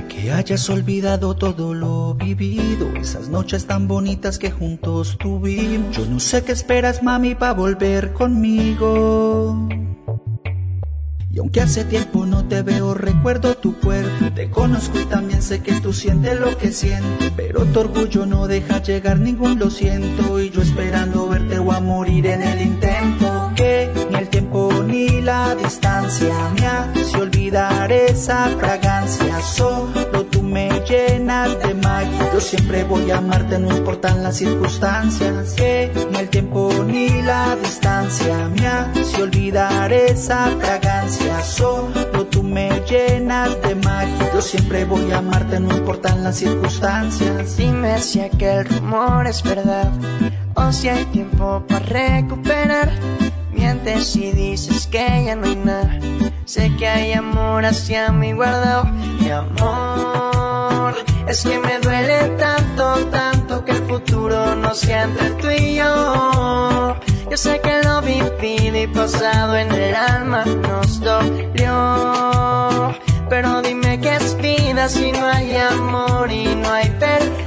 que 0.09 0.31
hayas 0.31 0.69
olvidado 0.69 1.35
todo 1.35 1.73
lo 1.73 2.13
vivido, 2.13 2.93
esas 3.01 3.29
noches 3.29 3.65
tan 3.65 3.87
bonitas 3.87 4.37
que 4.37 4.51
juntos 4.51 5.17
tuvimos. 5.17 5.97
Yo 5.97 6.05
no 6.05 6.19
sé 6.19 6.43
qué 6.43 6.51
esperas, 6.51 7.01
mami, 7.01 7.33
para 7.33 7.53
volver 7.53 8.13
conmigo. 8.13 9.67
Y 11.31 11.39
aunque 11.39 11.61
hace 11.61 11.83
tiempo 11.83 12.27
no 12.27 12.45
te 12.47 12.61
veo, 12.61 12.93
recuerdo 12.93 13.55
tu 13.57 13.79
cuerpo. 13.79 14.31
Te 14.35 14.51
conozco 14.51 14.99
y 14.99 15.05
también 15.05 15.41
sé 15.41 15.63
que 15.63 15.81
tú 15.81 15.93
sientes 15.93 16.39
lo 16.39 16.55
que 16.55 16.71
siento. 16.71 17.25
Pero 17.35 17.65
tu 17.65 17.79
orgullo 17.79 18.27
no 18.27 18.47
deja 18.47 18.83
llegar 18.83 19.19
ningún 19.19 19.57
lo 19.57 19.71
siento. 19.71 20.39
Y 20.39 20.51
yo 20.51 20.61
esperando 20.61 21.27
verte 21.27 21.57
o 21.57 21.71
a 21.71 21.79
morir 21.79 22.27
en 22.27 22.43
el 22.43 22.61
intento. 22.61 22.92
Ni 25.03 25.21
la 25.21 25.53
distancia 25.53 26.33
me 26.55 26.65
hace 26.65 27.17
olvidar 27.17 27.91
esa 27.91 28.47
fragancia. 28.57 29.41
Solo 29.41 30.25
tú 30.31 30.41
me 30.41 30.69
llenas 30.87 31.59
de 31.61 31.73
magia. 31.73 32.31
Yo 32.33 32.39
siempre 32.39 32.85
voy 32.85 33.11
a 33.11 33.17
amarte, 33.17 33.59
no 33.59 33.75
importan 33.75 34.23
las 34.23 34.37
circunstancias. 34.37 35.55
Ni 35.59 36.19
el 36.19 36.29
tiempo 36.29 36.71
ni 36.87 37.21
la 37.21 37.57
distancia 37.57 38.47
me 38.55 38.65
hace 38.65 39.21
olvidar 39.21 39.91
esa 39.91 40.47
fragancia. 40.61 41.41
Solo 41.41 42.25
tú 42.27 42.41
me 42.41 42.69
llenas 42.89 43.61
de 43.61 43.75
magia. 43.75 44.31
Yo 44.33 44.41
siempre 44.41 44.85
voy 44.85 45.11
a 45.11 45.17
amarte, 45.17 45.59
no 45.59 45.75
importan 45.75 46.23
las 46.23 46.37
circunstancias. 46.37 47.57
Dime 47.57 47.99
si 47.99 48.21
aquel 48.21 48.63
rumor 48.63 49.27
es 49.27 49.43
verdad 49.43 49.91
o 50.53 50.71
si 50.71 50.87
hay 50.87 51.03
tiempo 51.05 51.61
para 51.67 51.85
recuperar. 51.85 52.89
Mientes 53.63 54.13
y 54.17 54.33
dices 54.33 54.87
que 54.87 55.23
ya 55.25 55.37
no 55.37 55.47
hay 55.47 55.55
nada. 55.55 55.97
Sé 56.43 56.75
que 56.75 56.85
hay 56.85 57.13
amor 57.13 57.63
hacia 57.65 58.11
mí 58.11 58.33
guardado. 58.33 58.83
Mi 59.21 59.29
amor, 59.29 60.93
es 61.29 61.43
que 61.45 61.57
me 61.59 61.79
duele 61.79 62.27
tanto, 62.37 63.05
tanto 63.05 63.63
que 63.63 63.71
el 63.71 63.83
futuro 63.87 64.53
no 64.57 64.75
sea 64.75 65.03
entre 65.03 65.29
tú 65.41 65.49
y 65.49 65.75
yo. 65.75 66.97
Yo 67.31 67.37
sé 67.37 67.61
que 67.61 67.81
lo 67.83 68.01
vivido 68.01 68.81
y 68.81 68.87
pasado 68.87 69.55
en 69.55 69.71
el 69.71 69.95
alma 69.95 70.43
nos 70.43 70.99
dolió. 70.99 72.93
Pero 73.29 73.61
dime 73.61 73.97
que 74.01 74.13
es 74.13 74.35
vida 74.35 74.89
si 74.89 75.13
no 75.13 75.25
hay 75.25 75.55
amor 75.55 76.29
y 76.29 76.53
no 76.53 76.69
hay 76.69 76.89
perdón. 76.99 77.42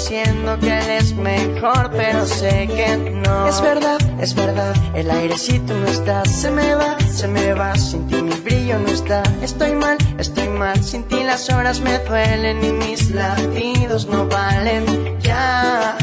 Diciendo 0.00 0.58
que 0.58 0.78
él 0.78 0.90
es 0.92 1.14
mejor, 1.14 1.90
pero 1.92 2.24
sé 2.24 2.66
que 2.68 2.96
no. 2.96 3.46
Es 3.46 3.60
verdad, 3.60 3.98
es 4.18 4.34
verdad, 4.34 4.74
el 4.94 5.10
airecito 5.10 5.74
no 5.74 5.86
está, 5.86 6.24
se 6.24 6.50
me 6.50 6.74
va, 6.74 6.98
se 7.00 7.28
me 7.28 7.52
va, 7.52 7.76
sin 7.76 8.06
ti 8.08 8.22
mi 8.22 8.34
brillo 8.36 8.78
no 8.78 8.88
está. 8.88 9.22
Estoy 9.42 9.72
mal, 9.74 9.98
estoy 10.16 10.48
mal, 10.48 10.82
sin 10.82 11.04
ti 11.04 11.22
las 11.22 11.50
horas 11.50 11.80
me 11.80 11.98
duelen 11.98 12.64
y 12.64 12.72
mis 12.72 13.10
latidos 13.10 14.06
no 14.06 14.26
valen 14.26 15.20
ya. 15.20 15.98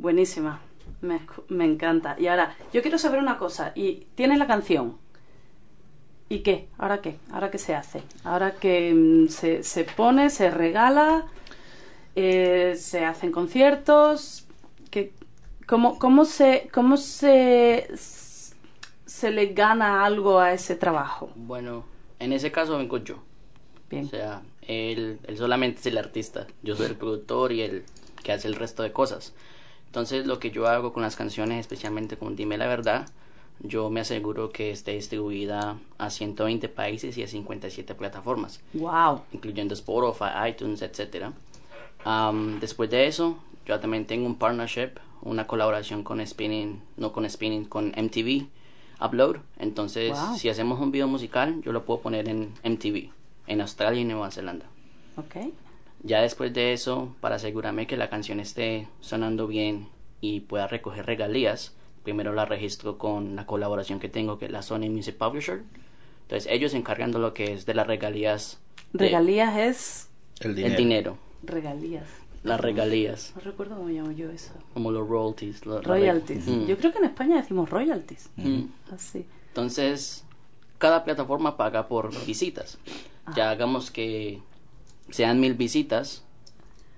Buenísima. 0.00 0.60
Me, 1.02 1.20
me 1.48 1.66
encanta. 1.66 2.16
Y 2.18 2.26
ahora, 2.26 2.56
yo 2.72 2.80
quiero 2.80 2.96
saber 2.96 3.20
una 3.20 3.36
cosa. 3.36 3.72
Y 3.74 4.06
tienes 4.14 4.38
la 4.38 4.46
canción. 4.46 4.96
¿Y 6.30 6.38
qué? 6.38 6.68
¿Ahora 6.78 7.02
qué? 7.02 7.18
¿Ahora 7.30 7.50
qué 7.50 7.58
se 7.58 7.74
hace? 7.74 8.02
Ahora 8.24 8.52
que 8.52 8.94
mm, 8.94 9.28
se, 9.28 9.62
se 9.62 9.84
pone, 9.84 10.30
se 10.30 10.50
regala, 10.50 11.26
eh, 12.16 12.76
se 12.78 13.04
hacen 13.04 13.30
conciertos. 13.30 14.46
¿Qué, 14.90 15.12
cómo, 15.66 15.98
cómo 15.98 16.24
se, 16.24 16.70
cómo 16.72 16.96
se, 16.96 17.88
se 17.94 19.30
le 19.30 19.52
gana 19.52 20.06
algo 20.06 20.38
a 20.38 20.54
ese 20.54 20.76
trabajo? 20.76 21.30
Bueno, 21.34 21.84
en 22.18 22.32
ese 22.32 22.50
caso 22.50 22.78
vengo 22.78 22.96
yo. 22.98 23.16
Bien. 23.90 24.06
O 24.06 24.08
sea, 24.08 24.40
él, 24.62 25.18
él 25.26 25.36
solamente 25.36 25.80
es 25.80 25.86
el 25.86 25.98
artista. 25.98 26.46
Yo 26.62 26.74
soy 26.74 26.86
el 26.86 26.96
productor 26.96 27.52
y 27.52 27.60
el 27.60 27.84
que 28.22 28.32
hace 28.32 28.48
el 28.48 28.54
resto 28.54 28.82
de 28.82 28.92
cosas. 28.92 29.34
Entonces, 29.90 30.24
lo 30.24 30.38
que 30.38 30.52
yo 30.52 30.68
hago 30.68 30.92
con 30.92 31.02
las 31.02 31.16
canciones, 31.16 31.58
especialmente 31.58 32.16
con 32.16 32.36
Dime 32.36 32.56
la 32.56 32.68
Verdad, 32.68 33.08
yo 33.58 33.90
me 33.90 34.00
aseguro 34.00 34.50
que 34.50 34.70
esté 34.70 34.92
distribuida 34.92 35.78
a 35.98 36.10
120 36.10 36.68
países 36.68 37.18
y 37.18 37.24
a 37.24 37.26
57 37.26 37.94
plataformas, 37.96 38.60
¡Wow! 38.72 39.22
incluyendo 39.32 39.74
Spotify, 39.74 40.48
iTunes, 40.48 40.80
etc. 40.82 41.26
después 42.60 42.88
de 42.88 43.06
eso, 43.08 43.36
yo 43.66 43.78
también 43.80 44.06
tengo 44.06 44.26
un 44.26 44.36
partnership, 44.36 44.90
una 45.22 45.46
colaboración 45.46 46.02
con 46.04 46.24
Spinning, 46.24 46.80
no 46.96 47.12
con 47.12 47.28
Spinning, 47.28 47.64
con 47.64 47.88
MTV 47.96 48.46
Upload. 49.04 49.38
Entonces, 49.58 50.12
Wow. 50.12 50.36
si 50.38 50.48
hacemos 50.48 50.80
un 50.80 50.92
video 50.92 51.08
musical, 51.08 51.60
yo 51.62 51.72
lo 51.72 51.84
puedo 51.84 52.00
poner 52.00 52.28
en 52.28 52.52
MTV, 52.62 53.10
en 53.48 53.60
Australia 53.60 54.00
y 54.00 54.04
Nueva 54.04 54.30
Zelanda. 54.30 54.66
Ok. 55.16 55.52
Ya 56.02 56.22
después 56.22 56.52
de 56.54 56.72
eso, 56.72 57.14
para 57.20 57.36
asegurarme 57.36 57.86
que 57.86 57.96
la 57.96 58.08
canción 58.08 58.40
esté 58.40 58.88
sonando 59.00 59.46
bien 59.46 59.88
y 60.20 60.40
pueda 60.40 60.66
recoger 60.66 61.04
regalías, 61.06 61.74
primero 62.04 62.32
la 62.32 62.46
registro 62.46 62.96
con 62.98 63.36
la 63.36 63.46
colaboración 63.46 64.00
que 64.00 64.08
tengo, 64.08 64.38
que 64.38 64.46
es 64.46 64.50
la 64.50 64.62
Sony 64.62 64.88
Music 64.90 65.16
Publisher. 65.16 65.62
Entonces 66.22 66.50
ellos 66.50 66.70
se 66.72 66.78
encargan 66.78 67.12
de 67.12 67.18
lo 67.18 67.34
que 67.34 67.52
es 67.52 67.66
de 67.66 67.74
las 67.74 67.86
regalías. 67.86 68.60
de- 68.92 69.06
Regalías 69.06 69.56
es 69.58 70.08
El 70.40 70.58
El 70.58 70.74
dinero. 70.76 71.18
regalías. 71.42 72.08
Las 72.42 72.58
regalías. 72.60 73.32
No 73.36 73.42
recuerdo 73.42 73.76
cómo 73.76 73.88
llamo 73.90 74.10
yo 74.12 74.30
eso. 74.30 74.52
Como 74.72 74.90
los 74.90 75.06
royalties. 75.06 75.66
lo- 75.66 75.82
la 75.82 75.88
Royalties. 75.88 76.46
Mm. 76.46 76.64
Yo 76.66 76.78
creo 76.78 76.92
que 76.92 76.98
en 76.98 77.04
España 77.04 77.36
decimos 77.36 77.68
royalties. 77.68 78.30
Mm. 78.36 78.62
Así. 78.94 79.26
Entonces, 79.48 80.24
cada 80.78 81.04
plataforma 81.04 81.58
paga 81.58 81.86
por 81.88 82.10
visitas. 82.24 82.78
Ya 83.36 83.50
hagamos 83.50 83.90
que 83.90 84.40
sean 85.10 85.40
mil 85.40 85.54
visitas, 85.54 86.24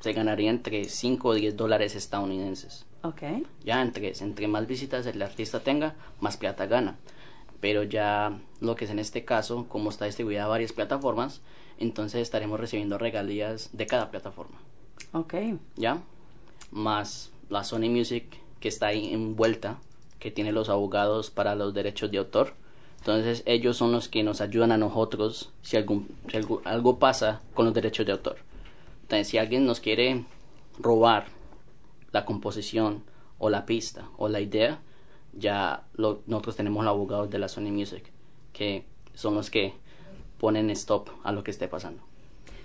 se 0.01 0.13
ganaría 0.13 0.51
entre 0.51 0.85
5 0.85 1.29
o 1.29 1.35
10 1.35 1.57
dólares 1.57 1.95
estadounidenses. 1.95 2.87
Ok. 3.03 3.23
Ya 3.65 3.83
entre, 3.83 4.13
entre 4.21 4.49
más 4.49 4.67
visitas 4.67 5.07
el 5.07 5.23
artista 5.23 5.61
tenga, 5.61 5.95
más 6.21 6.37
plata 6.37 6.67
gana. 6.67 6.97
Pero 7.61 7.85
ya 7.85 8.41
lo 8.61 8.75
que 8.75 8.87
es 8.87 8.91
en 8.91 8.99
este 8.99 9.25
caso, 9.25 9.67
como 9.69 9.91
está 9.91 10.07
distribuida 10.07 10.45
a 10.45 10.49
varias 10.49 10.73
plataformas, 10.73 11.41
entonces 11.79 12.21
estaremos 12.21 12.59
recibiendo 12.59 12.99
regalías 12.99 13.71
de 13.73 13.87
cada 13.87 14.11
plataforma. 14.11 14.59
Ok. 15.13 15.35
¿Ya? 15.77 16.03
Más 16.71 17.33
la 17.49 17.65
Sony 17.65 17.91
Music 17.91 18.25
que 18.61 18.69
está 18.69 18.89
ahí 18.89 19.13
envuelta, 19.13 19.79
que 20.19 20.31
tiene 20.31 20.53
los 20.53 20.69
abogados 20.69 21.31
para 21.31 21.55
los 21.55 21.75
derechos 21.75 22.11
de 22.11 22.19
autor. 22.19 22.55
Entonces 23.03 23.43
ellos 23.47 23.77
son 23.77 23.91
los 23.91 24.09
que 24.09 24.23
nos 24.23 24.41
ayudan 24.41 24.71
a 24.71 24.79
nosotros 24.79 25.51
si, 25.61 25.77
algún, 25.77 26.07
si 26.31 26.37
algo, 26.37 26.63
algo 26.65 27.01
pasa 27.01 27.41
con 27.53 27.65
los 27.65 27.75
derechos 27.75 28.07
de 28.07 28.13
autor. 28.13 28.37
Entonces 29.03 29.27
si 29.27 29.39
alguien 29.39 29.67
nos 29.67 29.81
quiere 29.81 30.25
robar 30.79 31.27
la 32.13 32.25
composición 32.25 33.03
o 33.39 33.51
la 33.51 33.67
pista 33.67 34.09
o 34.19 34.29
la 34.29 34.41
idea, 34.41 34.79
ya 35.33 35.83
lo- 35.95 36.23
nosotros 36.27 36.55
tenemos 36.55 36.85
los 36.85 36.93
abogados 36.93 37.29
de 37.29 37.41
la 37.41 37.49
Sony 37.49 37.73
Music, 37.73 38.05
que 38.53 38.85
son 39.15 39.35
los 39.35 39.51
que 39.51 39.75
ponen 40.39 40.71
stop 40.71 41.09
a 41.25 41.33
lo 41.33 41.43
que 41.43 41.51
esté 41.51 41.67
pasando. 41.67 42.05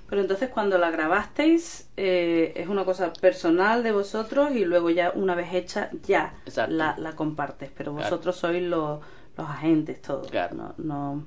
Pero 0.08 0.22
entonces 0.22 0.50
cuando 0.50 0.78
la 0.78 0.92
grabasteis 0.92 1.90
eh, 1.98 2.54
es 2.56 2.68
una 2.68 2.86
cosa 2.86 3.12
personal 3.12 3.82
de 3.82 3.92
vosotros 3.92 4.52
y 4.52 4.66
luego 4.66 4.92
ya 4.92 5.12
una 5.16 5.34
vez 5.34 5.52
hecha 5.54 5.90
ya 6.06 6.36
la, 6.70 6.96
la 7.00 7.16
compartes. 7.16 7.72
Pero 7.76 7.94
Claro. 7.96 8.12
vosotros 8.12 8.36
sois 8.38 8.62
los, 8.62 9.00
los 9.38 9.48
agentes 9.50 10.02
todos. 10.02 10.30
Claro. 10.30 10.56
No, 10.56 10.74
no... 10.78 11.24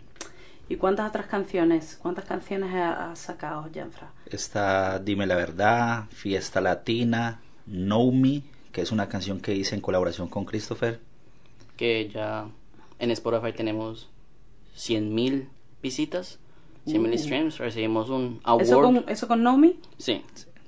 ¿Y 0.68 0.76
cuántas 0.76 1.08
otras 1.08 1.26
canciones? 1.26 1.98
¿Cuántas 2.00 2.24
canciones 2.26 2.72
ha- 2.74 3.10
has 3.10 3.18
sacado, 3.18 3.66
Janfra? 3.74 4.10
Está 4.26 5.00
Dime 5.00 5.26
la 5.26 5.34
Verdad, 5.34 6.04
Fiesta 6.10 6.60
Latina, 6.60 7.40
Know 7.66 8.12
Me, 8.12 8.42
que 8.70 8.82
es 8.82 8.92
una 8.92 9.08
canción 9.08 9.40
que 9.40 9.52
hice 9.54 9.74
en 9.74 9.80
colaboración 9.80 10.28
con 10.28 10.44
Christopher. 10.44 11.00
Que 11.76 12.08
ya 12.08 12.46
en 13.00 13.10
Spotify 13.10 13.52
tenemos 13.52 14.08
100.000 14.76 15.48
visitas, 15.82 16.38
100.000 16.86 17.18
streams. 17.18 17.58
Recibimos 17.58 18.08
un 18.08 18.40
award. 18.44 18.62
¿Eso 18.62 18.80
con, 18.80 19.04
¿Eso 19.08 19.26
con 19.28 19.42
Nomi? 19.42 19.76
Sí, 19.98 20.22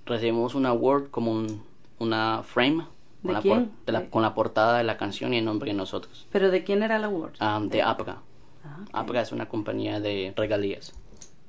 recibimos 0.05 0.57
un 0.57 0.67
award 0.67 1.11
como 1.11 1.31
un, 1.31 1.63
una 2.01 2.43
frame 2.43 2.85
¿De 3.23 3.33
con, 3.35 3.35
la 3.35 3.69
de 3.87 3.93
la- 3.93 4.01
De- 4.01 4.09
con 4.11 4.23
la 4.23 4.35
portada 4.35 4.79
de 4.79 4.85
la 4.85 4.97
canción 4.97 5.33
y 5.35 5.39
el 5.39 5.45
nombre 5.45 5.71
de 5.71 5.77
nosotros. 5.77 6.27
¿Pero 6.33 6.51
de 6.51 6.65
quién 6.65 6.83
era 6.83 6.97
el 6.97 7.05
award? 7.05 7.35
Um, 7.41 7.69
de 7.69 7.83
APGA. 7.83 8.19
Ah, 8.65 8.77
ok. 8.83 8.89
APGA 8.93 9.23
es 9.23 9.33
una 9.33 9.49
compañía 9.49 10.01
de 10.01 10.33
regalías. 10.37 10.93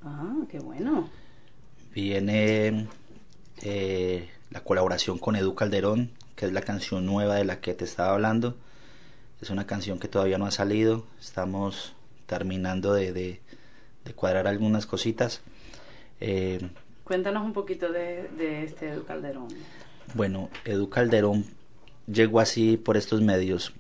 Ah, 0.04 0.36
qué 0.50 0.60
bueno. 0.60 1.10
Viene 1.94 2.88
eh, 3.62 4.30
la 4.52 4.62
colaboración 4.64 5.18
con 5.20 5.36
Edu 5.36 5.56
Calderón, 5.56 6.12
que 6.36 6.46
es 6.46 6.54
la 6.54 6.62
canción 6.62 7.06
nueva 7.06 7.36
de 7.36 7.46
la 7.46 7.60
que 7.60 7.74
te 7.74 7.86
estaba 7.86 8.14
hablando. 8.14 8.56
Es 9.42 9.50
una 9.50 9.68
canción 9.68 10.00
que 10.00 10.08
todavía 10.08 10.38
no 10.38 10.46
ha 10.46 10.52
salido. 10.52 11.06
Estamos 11.20 11.94
terminando 12.26 12.94
de, 12.94 13.14
de- 13.14 13.42
de 14.06 14.14
cuadrar 14.14 14.48
algunas 14.48 14.86
cositas. 14.86 15.42
Eh, 16.20 16.70
Cuéntanos 17.06 17.44
un 17.44 17.54
poquito 17.54 17.92
de, 17.92 18.28
de 18.38 18.64
este 18.64 18.90
Edu 18.90 19.06
Calderón. 19.06 19.48
Bueno, 20.14 20.50
Edu 20.66 20.90
Calderón 20.90 21.46
llegó 22.08 22.40
así 22.40 22.78
por 22.78 22.98
estos 22.98 23.22
medios. 23.22 23.74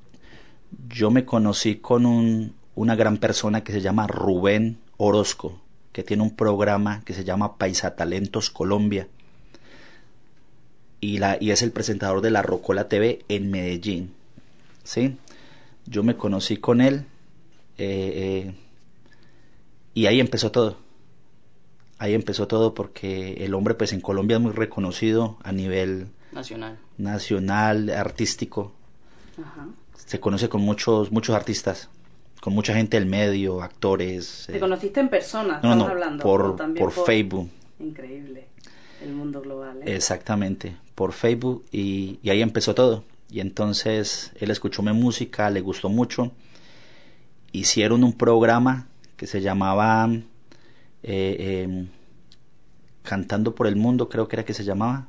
Yo 0.89 1.11
me 1.11 1.25
conocí 1.25 1.75
con 1.75 2.05
un, 2.05 2.55
una 2.75 2.95
gran 2.95 3.17
persona 3.17 3.63
que 3.63 3.71
se 3.71 3.81
llama 3.81 4.07
Rubén 4.07 4.77
Orozco, 4.97 5.61
que 5.91 6.03
tiene 6.03 6.23
un 6.23 6.35
programa 6.35 7.01
que 7.05 7.13
se 7.13 7.23
llama 7.23 7.57
Paisatalentos 7.57 8.49
Colombia. 8.49 9.07
Y, 10.99 11.17
la, 11.17 11.37
y 11.39 11.51
es 11.51 11.61
el 11.61 11.71
presentador 11.71 12.21
de 12.21 12.31
la 12.31 12.41
Rocola 12.41 12.87
TV 12.87 13.25
en 13.27 13.51
Medellín. 13.51 14.13
¿Sí? 14.83 15.17
Yo 15.85 16.03
me 16.03 16.15
conocí 16.15 16.57
con 16.57 16.81
él 16.81 17.05
eh, 17.77 18.45
eh, 18.47 18.53
y 19.93 20.05
ahí 20.05 20.19
empezó 20.19 20.51
todo 20.51 20.77
ahí 22.03 22.13
empezó 22.13 22.47
todo 22.47 22.73
porque 22.73 23.45
el 23.45 23.53
hombre 23.53 23.75
pues 23.75 23.93
en 23.93 24.01
Colombia 24.01 24.35
es 24.35 24.43
muy 24.43 24.51
reconocido 24.51 25.37
a 25.41 25.53
nivel 25.53 26.07
Nacional. 26.33 26.77
nacional, 26.97 27.89
artístico. 27.89 28.73
Ajá. 29.41 29.67
Se 30.05 30.19
conoce 30.19 30.49
con 30.49 30.61
muchos 30.61 31.11
muchos 31.11 31.35
artistas, 31.35 31.89
con 32.41 32.53
mucha 32.53 32.73
gente 32.73 32.99
del 32.99 33.07
medio, 33.07 33.61
actores. 33.61 34.45
¿Te 34.47 34.57
eh, 34.57 34.59
conociste 34.59 34.99
en 34.99 35.09
persona? 35.09 35.53
no, 35.53 35.55
Estamos 35.55 35.77
no, 35.77 35.87
hablando. 35.87 36.23
por, 36.23 36.75
por 36.75 36.91
Facebook. 36.91 37.49
Increíble. 37.79 38.47
El 39.01 39.13
mundo 39.13 39.41
global. 39.41 39.79
¿eh? 39.81 39.95
Exactamente, 39.95 40.75
por 40.95 41.11
Facebook 41.13 41.65
y, 41.71 42.19
y 42.21 42.29
ahí 42.29 42.41
empezó 42.41 42.73
todo. 42.75 43.03
Y 43.29 43.39
entonces 43.39 44.31
él 44.39 44.51
escuchó 44.51 44.83
mi 44.83 44.93
música, 44.93 45.49
le 45.49 45.61
gustó 45.61 45.89
mucho. 45.89 46.31
Hicieron 47.51 48.03
un 48.03 48.13
programa 48.13 48.87
que 49.17 49.27
se 49.27 49.41
llamaba 49.41 50.07
eh, 51.03 51.63
em, 51.63 51.87
Cantando 53.01 53.53
por 53.53 53.67
el 53.67 53.75
Mundo, 53.75 54.07
creo 54.07 54.27
que 54.27 54.37
era 54.37 54.45
que 54.45 54.53
se 54.53 54.63
llamaba. 54.63 55.07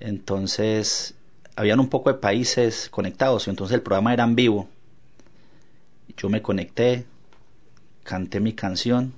Entonces, 0.00 1.14
habían 1.56 1.80
un 1.80 1.88
poco 1.88 2.12
de 2.12 2.18
países 2.18 2.88
conectados, 2.90 3.46
y 3.46 3.50
entonces 3.50 3.74
el 3.74 3.82
programa 3.82 4.12
era 4.12 4.24
en 4.24 4.36
vivo. 4.36 4.68
Yo 6.16 6.28
me 6.28 6.42
conecté, 6.42 7.04
canté 8.06 8.40
mi 8.40 8.52
canción 8.52 9.12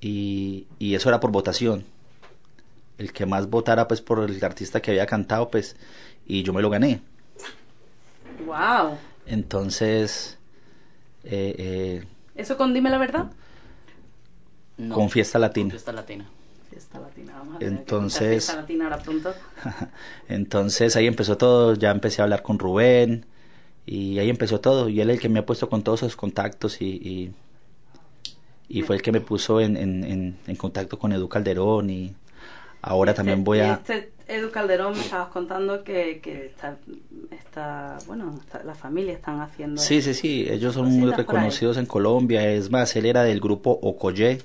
y, 0.00 0.66
y 0.78 0.94
eso 0.94 1.08
era 1.08 1.20
por 1.20 1.30
votación 1.30 1.84
el 2.98 3.12
que 3.12 3.24
más 3.24 3.48
votara 3.48 3.88
pues 3.88 4.00
por 4.00 4.28
el 4.28 4.44
artista 4.44 4.82
que 4.82 4.90
había 4.90 5.06
cantado 5.06 5.50
pues 5.50 5.76
y 6.26 6.42
yo 6.42 6.52
me 6.52 6.60
lo 6.60 6.70
gané 6.70 7.00
¡Wow! 8.44 8.98
entonces 9.26 10.38
eh, 11.24 11.54
eh, 11.58 12.04
¿Eso 12.34 12.56
con 12.56 12.74
Dime 12.74 12.90
la 12.90 12.98
Verdad? 12.98 13.30
No, 14.76 14.94
con 14.94 15.08
fiesta 15.08 15.38
latina 15.38 15.70
Fiesta 15.70 15.92
latina. 15.92 16.28
Fiesta 16.76 17.00
Latina. 17.00 17.42
Que 17.58 17.64
Entonces- 17.66 18.28
Fiesta 18.28 18.56
Latina 18.56 18.84
ahora 18.84 18.98
pronto. 18.98 19.34
entonces 20.28 20.94
ahí 20.96 21.06
empezó 21.06 21.38
todo 21.38 21.74
ya 21.74 21.90
empecé 21.90 22.20
a 22.20 22.24
hablar 22.24 22.42
con 22.42 22.58
Rubén 22.58 23.24
y 23.86 24.18
ahí 24.18 24.28
empezó 24.28 24.60
todo 24.60 24.90
y 24.90 25.00
él 25.00 25.08
es 25.08 25.16
el 25.16 25.22
que 25.22 25.28
me 25.30 25.38
ha 25.38 25.46
puesto 25.46 25.70
con 25.70 25.82
todos 25.82 26.02
esos 26.02 26.16
contactos 26.16 26.82
y, 26.82 26.84
y, 26.86 27.32
y 28.68 28.82
fue 28.82 28.96
el 28.96 29.02
que 29.02 29.10
me 29.12 29.20
puso 29.22 29.60
en, 29.60 29.76
en, 29.78 30.04
en, 30.04 30.36
en 30.46 30.56
contacto 30.56 30.98
con 30.98 31.12
Edu 31.12 31.28
Calderón 31.30 31.88
y 31.88 32.14
ahora 32.82 33.14
también 33.14 33.42
voy 33.42 33.60
a 33.60 33.74
Este 33.74 34.12
Edu 34.28 34.50
Calderón 34.50 34.92
me 34.92 35.00
estabas 35.00 35.28
contando 35.28 35.82
que, 35.84 36.20
que 36.20 36.46
está, 36.46 36.76
está, 37.30 37.96
bueno, 38.06 38.38
está- 38.44 38.64
la 38.64 38.74
familia 38.74 39.12
están 39.14 39.40
haciendo... 39.40 39.80
Sí, 39.80 40.02
sí, 40.02 40.12
sí, 40.14 40.46
ellos 40.50 40.74
son 40.74 40.90
muy 40.90 41.10
reconocidos 41.12 41.76
en 41.76 41.86
Colombia. 41.86 42.46
Es 42.50 42.68
más, 42.70 42.94
él 42.96 43.06
era 43.06 43.22
del 43.22 43.38
grupo 43.40 43.70
Okoye. 43.80 44.42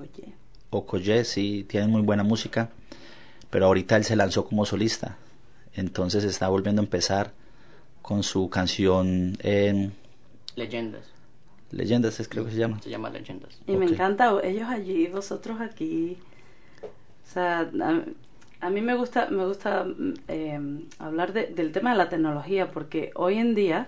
Oye, 0.00 0.33
Okoye, 0.78 1.24
sí, 1.24 1.64
tienen 1.68 1.90
muy 1.90 2.02
buena 2.02 2.22
música. 2.24 2.70
Pero 3.50 3.66
ahorita 3.66 3.96
él 3.96 4.04
se 4.04 4.16
lanzó 4.16 4.44
como 4.46 4.66
solista. 4.66 5.16
Entonces 5.74 6.24
está 6.24 6.48
volviendo 6.48 6.82
a 6.82 6.84
empezar 6.84 7.32
con 8.02 8.22
su 8.22 8.50
canción 8.50 9.36
en 9.40 9.92
Leyendas. 10.56 11.06
Leyendas, 11.70 12.20
es, 12.20 12.28
creo 12.28 12.44
que 12.44 12.50
se 12.52 12.58
llama. 12.58 12.80
Se 12.82 12.90
llama 12.90 13.10
Leyendas. 13.10 13.56
Y 13.66 13.76
me 13.76 13.86
encanta 13.86 14.36
ellos 14.42 14.68
allí, 14.68 15.06
vosotros 15.06 15.60
aquí. 15.60 16.18
O 16.82 17.32
sea, 17.32 17.60
a, 17.80 18.02
a 18.60 18.70
mí 18.70 18.80
me 18.80 18.94
gusta, 18.94 19.28
me 19.30 19.44
gusta 19.46 19.86
eh, 20.28 20.60
hablar 20.98 21.32
de- 21.32 21.46
del 21.46 21.72
tema 21.72 21.92
de 21.92 21.98
la 21.98 22.08
tecnología, 22.08 22.70
porque 22.70 23.10
hoy 23.14 23.38
en 23.38 23.54
día, 23.54 23.86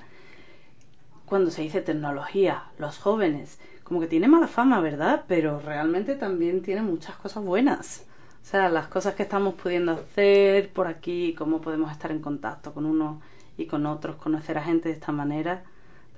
cuando 1.27 1.51
se 1.51 1.63
dice 1.63 1.81
tecnología, 1.81 2.65
los 2.79 2.99
jóvenes, 2.99 3.59
como 3.87 4.01
que 4.01 4.09
tiene 4.09 4.27
mala 4.27 4.49
fama, 4.49 4.81
¿verdad? 4.81 5.25
Pero 5.29 5.61
realmente 5.61 6.17
también 6.17 6.61
tiene 6.61 6.83
muchas 6.83 7.15
cosas 7.17 7.45
buenas. 7.45 8.05
O 8.43 8.45
sea, 8.45 8.69
las 8.69 8.89
cosas 8.89 9.15
que 9.15 9.23
estamos 9.23 9.55
pudiendo 9.55 9.93
hacer 9.93 10.71
por 10.71 10.89
aquí, 10.89 11.37
cómo 11.39 11.61
podemos 11.61 11.93
estar 11.93 12.11
en 12.11 12.21
contacto 12.21 12.75
con 12.75 12.85
unos 12.85 13.23
y 13.57 13.67
con 13.67 13.87
otros, 13.87 14.17
conocer 14.17 14.59
a 14.59 14.65
gente 14.65 14.89
de 14.89 14.97
esta 14.97 15.13
manera, 15.13 15.63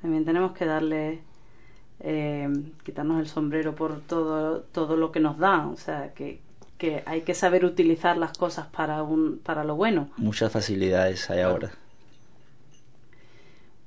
también 0.01 0.25
tenemos 0.25 0.53
que 0.53 0.65
darle 0.65 1.21
eh, 2.01 2.49
quitarnos 2.85 3.21
el 3.21 3.29
sombrero 3.29 3.75
por 3.75 4.01
todo, 4.01 4.61
todo 4.63 4.97
lo 4.97 5.13
que 5.13 5.21
nos 5.21 5.37
dan. 5.37 5.67
O 5.67 5.77
sea, 5.77 6.15
que, 6.15 6.41
que 6.79 7.03
hay 7.05 7.21
que 7.21 7.35
saber 7.35 7.67
utilizar 7.67 8.17
las 8.17 8.33
cosas 8.33 8.67
para, 8.69 9.03
un, 9.03 9.41
para 9.45 9.63
lo 9.63 9.77
bueno. 9.77 10.09
Muchas 10.17 10.51
facilidades 10.51 11.29
hay 11.29 11.43
ahora. 11.43 11.71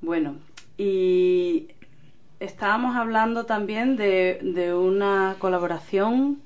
Bueno, 0.00 0.36
y 0.78 1.68
estábamos 2.44 2.96
hablando 2.96 3.46
también 3.46 3.96
de, 3.96 4.38
de 4.42 4.74
una 4.74 5.36
colaboración 5.38 6.40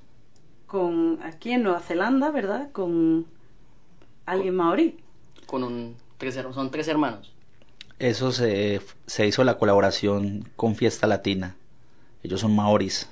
con 0.66 1.18
aquí 1.22 1.52
en 1.52 1.62
Nueva 1.62 1.80
Zelanda, 1.80 2.30
¿verdad? 2.30 2.70
Con 2.72 3.26
alguien 4.26 4.54
maorí. 4.54 4.98
Con 5.46 5.62
un 5.62 5.96
tres, 6.18 6.35
son 6.54 6.70
tres 6.70 6.88
hermanos. 6.88 7.32
Eso 7.98 8.30
se, 8.32 8.80
se 9.06 9.26
hizo 9.26 9.42
la 9.44 9.56
colaboración 9.59 10.48
con 10.56 10.74
Fiesta 10.74 11.06
Latina. 11.06 11.56
Ellos 12.22 12.40
son 12.40 12.54
maoris. 12.54 13.09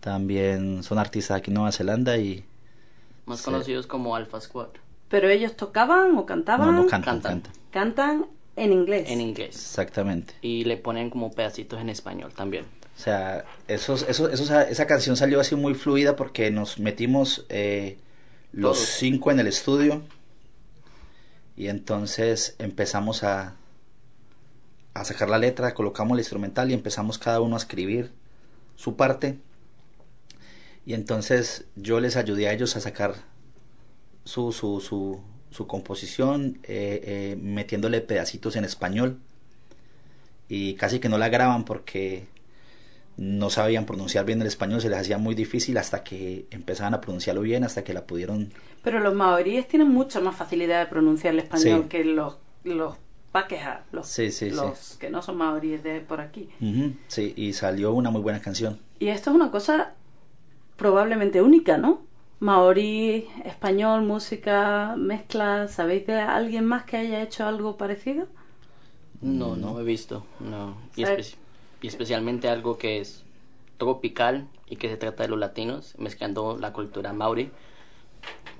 También 0.00 0.82
son 0.82 0.98
artistas 0.98 1.36
aquí 1.36 1.50
en 1.50 1.54
Nueva 1.54 1.72
Zelanda 1.72 2.16
y 2.16 2.44
Más 3.26 3.42
conocidos 3.42 3.86
como 3.86 4.16
Alpha 4.16 4.40
Squad. 4.40 4.68
Pero 5.08 5.28
ellos 5.28 5.56
tocaban 5.56 6.16
o 6.16 6.26
cantaban. 6.26 6.74
no, 6.74 6.82
no 6.82 6.88
cantan, 6.88 7.20
Cantan. 7.20 7.40
cantan. 7.42 7.52
Cantan 7.70 8.26
en 8.58 8.72
inglés. 8.72 9.04
En 9.08 9.20
inglés. 9.20 9.54
Exactamente. 9.56 10.34
Y 10.42 10.64
le 10.64 10.76
ponen 10.76 11.10
como 11.10 11.32
pedacitos 11.32 11.80
en 11.80 11.88
español 11.88 12.32
también. 12.34 12.64
O 12.96 13.00
sea, 13.00 13.44
esos, 13.68 14.02
esos, 14.08 14.32
esos- 14.32 14.50
esa 14.50 14.86
canción 14.86 15.16
salió 15.16 15.40
así 15.40 15.54
muy 15.54 15.74
fluida 15.74 16.16
porque 16.16 16.50
nos 16.50 16.78
metimos 16.78 17.46
eh, 17.48 17.96
los 18.52 18.76
Todos. 18.78 18.88
cinco 18.90 19.30
en 19.30 19.38
el 19.40 19.46
estudio 19.46 20.02
y 21.56 21.68
entonces 21.68 22.56
empezamos 22.58 23.22
a, 23.24 23.54
a 24.94 25.04
sacar 25.04 25.28
la 25.28 25.38
letra, 25.38 25.74
colocamos 25.74 26.14
el 26.16 26.20
instrumental 26.20 26.70
y 26.70 26.74
empezamos 26.74 27.18
cada 27.18 27.40
uno 27.40 27.56
a 27.56 27.58
escribir 27.58 28.10
su 28.76 28.96
parte. 28.96 29.38
Y 30.86 30.94
entonces 30.94 31.66
yo 31.76 32.00
les 32.00 32.16
ayudé 32.16 32.48
a 32.48 32.52
ellos 32.52 32.74
a 32.76 32.80
sacar 32.80 33.14
su, 34.24 34.52
su, 34.52 34.80
su, 34.80 35.20
su 35.50 35.66
composición, 35.66 36.58
eh, 36.64 37.00
eh, 37.04 37.38
metiéndole 37.40 38.00
pedacitos 38.00 38.56
en 38.56 38.64
español. 38.64 39.18
Y 40.48 40.74
casi 40.74 40.98
que 40.98 41.08
no 41.08 41.18
la 41.18 41.28
graban 41.28 41.64
porque 41.64 42.24
no 43.16 43.50
sabían 43.50 43.84
pronunciar 43.84 44.24
bien 44.24 44.40
el 44.40 44.46
español, 44.46 44.80
se 44.80 44.88
les 44.88 44.98
hacía 44.98 45.18
muy 45.18 45.34
difícil 45.34 45.76
hasta 45.76 46.04
que 46.04 46.46
empezaban 46.50 46.94
a 46.94 47.00
pronunciarlo 47.00 47.42
bien, 47.42 47.64
hasta 47.64 47.82
que 47.84 47.92
la 47.92 48.06
pudieron... 48.06 48.52
Pero 48.82 49.00
los 49.00 49.14
maoríes 49.14 49.66
tienen 49.68 49.88
mucha 49.88 50.20
más 50.20 50.36
facilidad 50.36 50.80
de 50.80 50.86
pronunciar 50.86 51.34
el 51.34 51.40
español 51.40 51.82
Sí. 51.82 51.88
que 51.88 52.04
los, 52.04 52.36
los 52.64 52.94
paqueja, 53.32 53.82
los, 53.92 54.06
Sí, 54.06 54.30
sí, 54.30 54.50
sí. 54.50 54.56
los 54.56 54.96
que 55.00 55.10
no 55.10 55.20
son 55.20 55.36
maoríes 55.36 55.82
de 55.82 56.00
por 56.00 56.20
aquí. 56.20 56.48
Sí, 57.08 57.34
y 57.36 57.52
salió 57.54 57.92
una 57.92 58.10
muy 58.10 58.20
buena 58.22 58.40
canción. 58.40 58.78
Y 59.00 59.08
esto 59.08 59.30
es 59.30 59.36
una 59.36 59.50
cosa 59.50 59.94
probablemente 60.76 61.42
única, 61.42 61.76
¿no? 61.76 62.02
Maorí, 62.40 63.26
español, 63.44 64.02
música, 64.02 64.94
mezcla. 64.96 65.66
¿Sabéis 65.68 66.06
de 66.06 66.20
alguien 66.20 66.64
más 66.64 66.84
que 66.84 66.96
haya 66.96 67.22
hecho 67.22 67.46
algo 67.46 67.76
parecido? 67.76 68.26
No, 69.20 69.56
no 69.56 69.80
he 69.80 69.84
visto, 69.84 70.24
no. 70.38 70.76
Y, 70.94 71.02
espe- 71.02 71.36
y 71.82 71.88
especialmente 71.88 72.48
algo 72.48 72.78
que 72.78 73.00
es 73.00 73.24
tropical 73.76 74.46
y 74.68 74.76
que 74.76 74.88
se 74.88 74.96
trata 74.96 75.24
de 75.24 75.30
los 75.30 75.38
latinos, 75.38 75.94
mezclando 75.98 76.56
la 76.58 76.72
cultura 76.72 77.12
maori. 77.12 77.50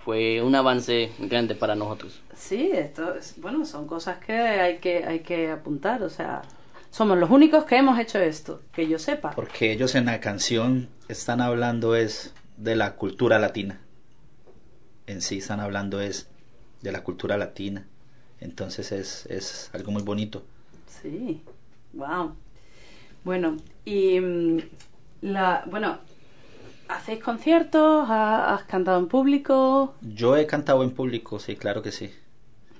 Fue 0.04 0.42
un 0.42 0.54
avance 0.54 1.12
grande 1.18 1.54
para 1.54 1.74
nosotros. 1.76 2.20
Sí, 2.34 2.70
esto 2.72 3.14
es, 3.14 3.40
bueno, 3.40 3.64
son 3.64 3.86
cosas 3.86 4.18
que 4.18 4.32
hay 4.32 4.78
que 4.78 5.04
hay 5.04 5.20
que 5.20 5.50
apuntar, 5.50 6.02
o 6.02 6.08
sea, 6.08 6.42
somos 6.90 7.18
los 7.18 7.30
únicos 7.30 7.64
que 7.64 7.76
hemos 7.76 7.98
hecho 7.98 8.18
esto, 8.18 8.62
que 8.72 8.88
yo 8.88 8.98
sepa. 8.98 9.30
Porque 9.32 9.70
ellos 9.72 9.94
en 9.94 10.06
la 10.06 10.18
canción 10.20 10.88
están 11.08 11.40
hablando 11.40 11.94
es 11.94 12.32
de 12.59 12.77
la 12.77 12.97
cultura 12.97 13.38
latina. 13.38 13.81
En 15.07 15.23
sí 15.23 15.38
están 15.38 15.61
hablando 15.61 16.01
es 16.01 16.29
de 16.83 16.92
la 16.92 17.03
cultura 17.03 17.38
latina. 17.38 17.87
Entonces 18.40 18.92
es, 18.92 19.27
es 19.27 19.71
algo 19.73 19.90
muy 19.92 20.03
bonito. 20.03 20.44
Sí. 20.87 21.42
Wow. 21.94 22.35
Bueno, 23.25 23.57
y 23.85 24.21
mm, 24.21 24.59
la 25.23 25.64
bueno, 25.71 25.99
¿hacéis 26.88 27.23
conciertos? 27.23 28.07
¿Ha- 28.11 28.55
¿Has 28.55 28.64
cantado 28.64 28.99
en 28.99 29.09
público? 29.09 29.94
Yo 30.03 30.37
he 30.37 30.47
cantado 30.47 30.83
en 30.83 30.90
público, 30.90 31.38
sí, 31.38 31.57
claro 31.57 31.83
que 31.83 31.92
sí. 31.92 32.11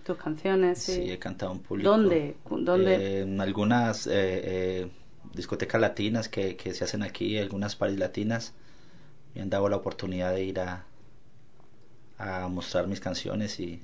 ¿Tus 0.05 0.17
canciones? 0.19 0.79
Sí, 0.79 0.93
Sí. 1.05 1.11
he 1.11 1.19
cantado 1.19 1.53
en 1.53 1.59
público. 1.61 1.91
¿Dónde? 1.91 2.37
¿Dónde? 2.51 2.95
Eh, 2.95 3.21
en 3.23 3.41
algunas 3.41 4.07
eh, 4.07 4.13
eh, 4.15 4.91
discotecas 5.35 5.81
latinas 5.81 6.29
que, 6.29 6.57
que 6.57 6.75
se 6.75 6.85
hacen 6.85 7.03
aquí, 7.03 7.39
algunas 7.39 7.75
paris 7.77 7.99
latinas. 7.99 8.55
Me 9.39 9.45
han 9.45 9.51
dado 9.51 9.69
la 9.69 9.77
oportunidad 9.77 10.35
de 10.35 10.43
ir 10.43 10.59
a, 10.59 10.85
a 12.19 12.49
mostrar 12.49 12.89
mis 12.89 12.99
canciones 12.99 13.61
y 13.61 13.81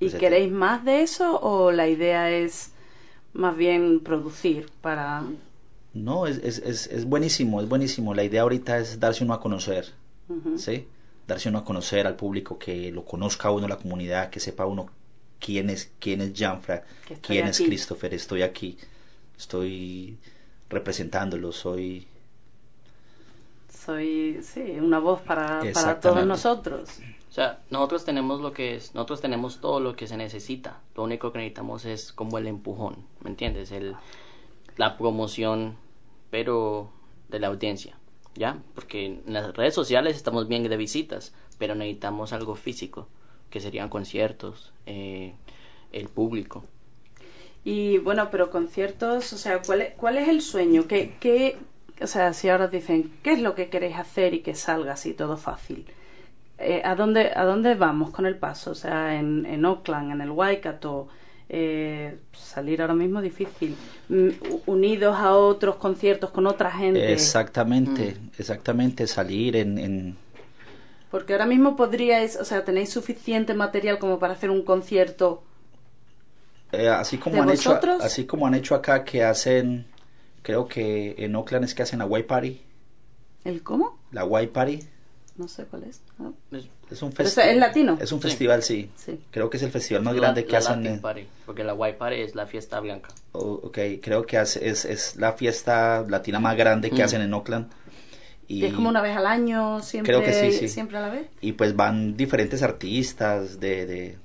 ¿Y 0.00 0.08
pues, 0.08 0.14
queréis 0.16 0.50
más 0.50 0.84
de 0.84 1.02
eso 1.02 1.40
o 1.40 1.70
la 1.70 1.86
idea 1.86 2.32
es 2.32 2.72
más 3.32 3.56
bien 3.56 4.00
producir 4.00 4.68
para... 4.80 5.22
No, 5.94 6.26
es, 6.26 6.38
es, 6.38 6.58
es, 6.58 6.88
es 6.88 7.04
buenísimo, 7.04 7.60
es 7.60 7.68
buenísimo. 7.68 8.12
La 8.12 8.24
idea 8.24 8.42
ahorita 8.42 8.78
es 8.78 8.98
darse 8.98 9.22
uno 9.22 9.34
a 9.34 9.40
conocer. 9.40 9.86
¿sí? 10.56 10.88
Darse 11.28 11.48
uno 11.48 11.58
a 11.58 11.64
conocer 11.64 12.08
al 12.08 12.16
público, 12.16 12.58
que 12.58 12.90
lo 12.90 13.04
conozca 13.04 13.52
uno, 13.52 13.68
la 13.68 13.76
comunidad, 13.76 14.30
que 14.30 14.40
sepa 14.40 14.66
uno 14.66 14.90
quién 15.38 15.70
es, 15.70 15.92
quién 16.00 16.20
es 16.22 16.32
Janfra, 16.34 16.82
quién 17.22 17.46
es. 17.46 17.58
Christopher, 17.58 18.12
estoy 18.14 18.42
aquí, 18.42 18.76
estoy 19.38 20.18
representándolo, 20.68 21.52
soy... 21.52 22.08
Soy, 23.86 24.40
sí, 24.42 24.78
una 24.80 24.98
voz 24.98 25.20
para, 25.20 25.62
para 25.72 26.00
todos 26.00 26.26
nosotros. 26.26 26.98
O 27.30 27.32
sea, 27.32 27.60
nosotros 27.70 28.04
tenemos 28.04 28.40
lo 28.40 28.52
que 28.52 28.74
es, 28.74 28.96
nosotros 28.96 29.20
tenemos 29.20 29.60
todo 29.60 29.78
lo 29.78 29.94
que 29.94 30.08
se 30.08 30.16
necesita. 30.16 30.80
Lo 30.96 31.04
único 31.04 31.30
que 31.30 31.38
necesitamos 31.38 31.84
es 31.84 32.12
como 32.12 32.38
el 32.38 32.48
empujón, 32.48 32.96
¿me 33.20 33.30
entiendes? 33.30 33.70
El, 33.70 33.94
la 34.76 34.96
promoción, 34.96 35.76
pero 36.30 36.90
de 37.28 37.38
la 37.38 37.46
audiencia, 37.46 37.96
¿ya? 38.34 38.58
Porque 38.74 39.06
en 39.06 39.22
las 39.32 39.54
redes 39.54 39.74
sociales 39.74 40.16
estamos 40.16 40.48
bien 40.48 40.64
de 40.68 40.76
visitas, 40.76 41.32
pero 41.56 41.76
necesitamos 41.76 42.32
algo 42.32 42.56
físico, 42.56 43.06
que 43.50 43.60
serían 43.60 43.88
conciertos, 43.88 44.72
eh, 44.86 45.36
el 45.92 46.08
público. 46.08 46.64
Y 47.62 47.98
bueno, 47.98 48.30
pero 48.32 48.50
conciertos, 48.50 49.32
o 49.32 49.38
sea, 49.38 49.62
¿cuál 49.64 49.82
es, 49.82 49.94
cuál 49.94 50.18
es 50.18 50.26
el 50.26 50.42
sueño? 50.42 50.88
¿Qué, 50.88 51.16
qué, 51.20 51.56
o 52.00 52.06
sea, 52.06 52.32
si 52.32 52.48
ahora 52.48 52.66
os 52.66 52.70
dicen, 52.70 53.12
¿qué 53.22 53.32
es 53.32 53.40
lo 53.40 53.54
que 53.54 53.68
queréis 53.68 53.96
hacer 53.96 54.34
y 54.34 54.40
que 54.40 54.54
salga 54.54 54.92
así 54.92 55.14
todo 55.14 55.36
fácil? 55.36 55.86
Eh, 56.58 56.82
¿a, 56.84 56.94
dónde, 56.94 57.32
¿A 57.34 57.44
dónde 57.44 57.74
vamos 57.74 58.10
con 58.10 58.26
el 58.26 58.36
paso? 58.36 58.70
O 58.70 58.74
sea, 58.74 59.14
en, 59.18 59.46
en 59.46 59.64
Oakland, 59.64 60.12
en 60.12 60.20
el 60.20 60.30
Waikato, 60.30 61.08
eh, 61.48 62.18
salir 62.32 62.80
ahora 62.80 62.94
mismo 62.94 63.20
difícil. 63.20 63.76
Mm, 64.08 64.28
unidos 64.66 65.16
a 65.16 65.34
otros 65.34 65.76
conciertos 65.76 66.30
con 66.30 66.46
otra 66.46 66.70
gente. 66.70 67.12
Exactamente, 67.12 68.16
exactamente, 68.38 69.06
salir 69.06 69.56
en, 69.56 69.78
en, 69.78 70.16
Porque 71.10 71.34
ahora 71.34 71.46
mismo 71.46 71.76
podríais, 71.76 72.36
o 72.36 72.44
sea, 72.44 72.64
tenéis 72.64 72.90
suficiente 72.90 73.54
material 73.54 73.98
como 73.98 74.18
para 74.18 74.32
hacer 74.32 74.50
un 74.50 74.62
concierto. 74.62 75.42
Eh, 76.72 76.88
así 76.88 77.16
como 77.18 77.36
¿De 77.36 77.42
han 77.42 77.50
hecho 77.50 77.70
vosotros? 77.70 78.02
así 78.02 78.26
como 78.26 78.46
han 78.46 78.54
hecho 78.54 78.74
acá 78.74 79.04
que 79.04 79.22
hacen 79.22 79.86
creo 80.46 80.68
que 80.68 81.16
en 81.18 81.34
Oakland 81.34 81.64
es 81.64 81.74
que 81.74 81.82
hacen 81.82 81.98
la 81.98 82.04
White 82.06 82.28
Party 82.28 82.60
¿El 83.44 83.64
cómo? 83.64 83.98
la 84.12 84.24
White 84.24 84.52
Party 84.52 84.78
No 85.36 85.48
sé 85.48 85.64
cuál 85.64 85.82
es. 85.84 86.00
¿no? 86.18 86.34
Es 86.88 87.02
un 87.02 87.12
festival 87.12 87.48
es 87.50 87.56
latino. 87.56 87.98
es 88.00 88.12
un 88.12 88.20
Sí. 88.22 88.28
festival 88.28 88.62
sí. 88.62 88.88
Sí. 88.94 89.18
creo 89.32 89.50
que 89.50 89.56
es 89.56 89.62
el 89.64 89.72
festival 89.72 90.04
más 90.04 90.14
la- 90.14 90.20
grande 90.20 90.44
que 90.44 90.52
la 90.52 90.58
hacen 90.58 90.76
Latin 90.84 90.92
en- 90.94 91.00
Party, 91.00 91.26
porque 91.44 91.64
la 91.64 91.74
White 91.74 91.98
Party 91.98 92.20
es 92.20 92.34
la 92.36 92.46
fiesta 92.46 92.78
blanca. 92.78 93.08
oh, 93.32 93.60
ok, 93.64 93.78
creo 94.00 94.24
que 94.24 94.38
hace- 94.38 94.68
es, 94.68 94.84
es 94.84 95.16
la 95.16 95.32
fiesta 95.32 96.04
latina 96.08 96.38
más 96.38 96.56
grande 96.56 96.90
que 96.90 97.02
Mm. 97.02 97.04
hacen 97.04 97.22
en 97.22 97.34
Oakland 97.34 97.66
Y 98.48 98.64
es 98.64 98.72
como 98.72 98.88
una 98.88 99.02
vez 99.02 99.16
al 99.16 99.26
año, 99.26 99.80
siempre, 99.82 100.14
Creo 100.14 100.24
que 100.24 100.32
sí, 100.32 100.56
sí. 100.56 100.68
siempre 100.68 100.96
a 100.98 101.00
la 101.00 101.08
vez. 101.08 101.26
y 101.40 101.52
pues 101.54 101.74
van 101.74 102.16
diferentes 102.16 102.62
artistas 102.62 103.58
de, 103.58 103.86
de, 103.86 104.18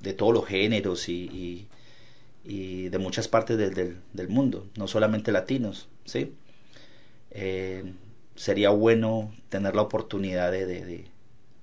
de 0.00 0.14
todos 0.14 0.32
los 0.32 0.46
géneros 0.46 1.10
y, 1.10 1.24
y, 1.26 1.68
y 2.48 2.88
de 2.88 2.98
muchas 2.98 3.28
partes 3.28 3.58
del, 3.58 3.74
del, 3.74 3.96
del 4.14 4.28
mundo, 4.28 4.66
no 4.76 4.88
solamente 4.88 5.30
latinos, 5.32 5.88
¿sí? 6.06 6.32
Eh, 7.30 7.92
sería 8.34 8.70
bueno 8.70 9.32
tener 9.50 9.74
la 9.76 9.82
oportunidad 9.82 10.50
de, 10.50 10.64
de, 10.66 10.84
de- 10.84 11.06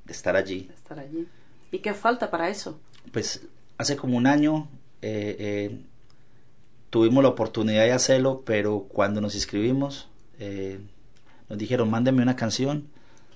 de 0.06 0.14
estar 0.14 0.36
allí. 0.36 0.70
estar 0.76 1.00
allí. 1.00 1.28
¿Y 1.72 1.80
qué 1.80 1.94
falta 1.96 2.30
para 2.30 2.50
eso? 2.50 2.80
Pues 3.12 3.42
hace 3.80 3.96
como 3.98 4.16
un 4.18 4.28
año 4.28 4.68
eh, 5.02 5.36
eh, 5.40 5.80
tuvimos 6.92 7.24
la 7.24 7.30
oportunidad 7.30 7.84
de 7.86 7.92
hacerlo, 7.92 8.44
pero 8.46 8.82
cuando 8.88 9.20
nos 9.22 9.34
inscribimos 9.36 10.08
eh, 10.40 10.80
nos 11.50 11.58
dijeron 11.58 11.90
mándenme 11.90 12.22
una 12.22 12.36
canción, 12.36 12.88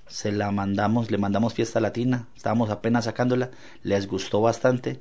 se 0.07 0.31
la 0.31 0.51
mandamos, 0.51 1.09
le 1.11 1.17
mandamos 1.17 1.53
fiesta 1.55 1.79
latina, 1.79 2.27
estábamos 2.35 2.69
apenas 2.69 3.05
sacándola, 3.05 3.49
les 3.83 4.07
gustó 4.07 4.41
bastante, 4.41 4.99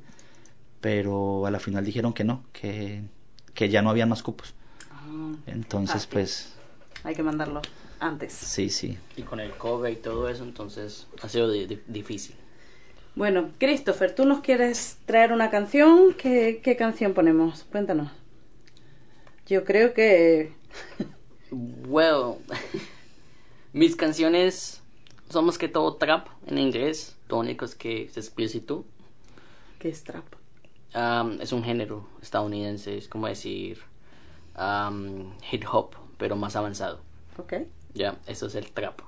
pero 0.81 1.45
a 1.45 1.51
la 1.51 1.59
final 1.59 1.83
dijeron 1.85 2.13
que 2.13 2.23
no, 2.23 2.43
que, 2.53 3.03
que 3.53 3.69
ya 3.69 3.81
no 3.81 3.89
había 3.89 4.05
más 4.05 4.23
cupos. 4.23 4.53
Entonces 5.47 6.03
Ah, 6.05 6.09
pues 6.11 6.53
Hay 7.03 7.15
que 7.15 7.23
mandarlo 7.23 7.61
antes. 7.99 8.33
sí, 8.33 8.69
sí. 8.69 8.97
Y 9.17 9.23
con 9.23 9.39
el 9.39 9.51
cover 9.51 9.91
y 9.93 9.97
todo 9.97 10.29
eso, 10.29 10.43
entonces 10.43 11.07
ha 11.21 11.29
sido 11.29 11.49
di- 11.51 11.65
di- 11.65 11.81
difícil. 11.87 12.35
Bueno, 13.15 13.49
Christopher, 13.59 14.13
¿tú 14.15 14.25
nos 14.25 14.39
quieres 14.41 14.97
traer 15.05 15.33
una 15.33 15.49
canción? 15.49 16.13
¿Qué, 16.13 16.61
qué 16.63 16.75
canción 16.77 17.13
ponemos? 17.13 17.63
Cuéntanos. 17.71 18.11
Yo 19.47 19.63
creo 19.65 19.93
que... 19.93 20.53
Well, 21.51 22.35
mis 23.73 23.95
canciones 23.95 24.81
son 25.31 25.45
más 25.45 25.57
que 25.57 25.67
todo 25.67 25.95
trap 25.95 26.27
en 26.45 26.59
inglés. 26.59 27.15
Lo 27.27 27.39
único 27.39 27.65
es 27.65 27.73
que 27.73 28.03
es 28.03 28.17
explícito. 28.17 28.85
¿Qué 29.79 29.89
es 29.89 30.03
trap? 30.03 30.25
Um, 30.95 31.39
es 31.39 31.51
un 31.51 31.63
género 31.63 32.07
estadounidense, 32.21 32.97
es 32.97 33.07
como 33.07 33.27
decir 33.27 33.79
um, 34.57 35.31
hip 35.51 35.63
hop, 35.71 35.91
pero 36.17 36.35
más 36.35 36.55
avanzado. 36.55 36.99
¿Ok? 37.37 37.53
Ya, 37.93 38.17
eso 38.25 38.47
es 38.47 38.55
el 38.55 38.71
trap. 38.71 39.01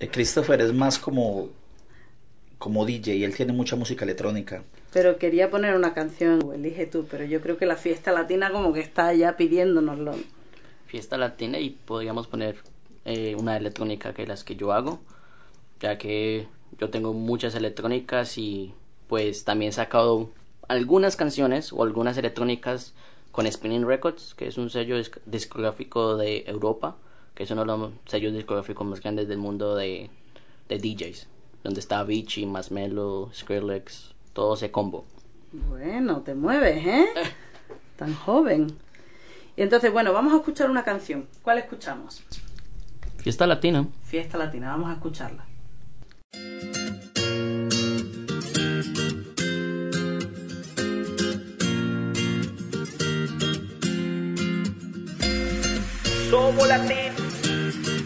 Eh, 0.00 0.08
Christopher 0.08 0.60
es 0.60 0.72
más 0.72 0.98
como, 0.98 1.50
como 2.58 2.84
DJ 2.84 3.16
y 3.16 3.24
él 3.24 3.34
tiene 3.34 3.52
mucha 3.52 3.76
música 3.76 4.04
electrónica. 4.04 4.64
Pero 4.92 5.18
quería 5.18 5.50
poner 5.50 5.74
una 5.74 5.94
canción, 5.94 6.52
elige 6.52 6.86
tú, 6.86 7.06
pero 7.10 7.24
yo 7.24 7.40
creo 7.40 7.56
que 7.56 7.66
la 7.66 7.76
fiesta 7.76 8.12
latina 8.12 8.50
como 8.50 8.72
que 8.72 8.80
está 8.80 9.12
ya 9.12 9.36
pidiéndonoslo. 9.36 10.16
Fiesta 10.86 11.16
latina 11.18 11.58
y 11.58 11.70
podríamos 11.70 12.26
poner 12.26 12.56
eh, 13.04 13.34
una 13.36 13.56
electrónica 13.56 14.14
que 14.14 14.26
las 14.26 14.44
que 14.44 14.56
yo 14.56 14.72
hago, 14.72 15.00
ya 15.80 15.98
que 15.98 16.48
yo 16.78 16.90
tengo 16.90 17.12
muchas 17.12 17.54
electrónicas 17.54 18.38
y 18.38 18.74
pues 19.08 19.44
también 19.44 19.70
he 19.70 19.72
sacado 19.72 20.30
algunas 20.68 21.16
canciones 21.16 21.72
o 21.72 21.82
algunas 21.82 22.16
electrónicas 22.18 22.92
con 23.32 23.50
Spinning 23.50 23.86
Records, 23.86 24.34
que 24.34 24.46
es 24.48 24.58
un 24.58 24.70
sello 24.70 24.98
disc- 24.98 25.20
discográfico 25.26 26.16
de 26.16 26.44
Europa, 26.46 26.96
que 27.34 27.44
es 27.44 27.50
uno 27.50 27.62
de 27.62 27.66
los 27.66 27.90
sellos 28.06 28.32
discográficos 28.34 28.86
más 28.86 29.00
grandes 29.00 29.28
del 29.28 29.38
mundo 29.38 29.74
de, 29.76 30.10
de 30.68 30.78
DJs, 30.78 31.26
donde 31.64 31.80
está 31.80 32.00
Avicii, 32.00 32.46
Masmelo, 32.46 33.30
Skrillex, 33.34 34.14
todo 34.32 34.54
ese 34.54 34.70
combo. 34.70 35.04
Bueno, 35.52 36.20
te 36.22 36.34
mueves, 36.34 36.84
¿eh? 36.86 37.06
Tan 37.96 38.14
joven. 38.14 38.66
Y 39.56 39.62
entonces, 39.62 39.92
bueno, 39.92 40.12
vamos 40.12 40.32
a 40.32 40.36
escuchar 40.36 40.70
una 40.70 40.84
canción. 40.84 41.26
¿Cuál 41.42 41.58
escuchamos? 41.58 42.22
Fiesta 43.18 43.46
Latina. 43.46 43.86
Fiesta 44.04 44.36
Latina, 44.38 44.68
vamos 44.70 44.90
a 44.90 44.94
escucharla. 44.94 45.44
Somos 56.30 56.68
latinos, 56.68 57.22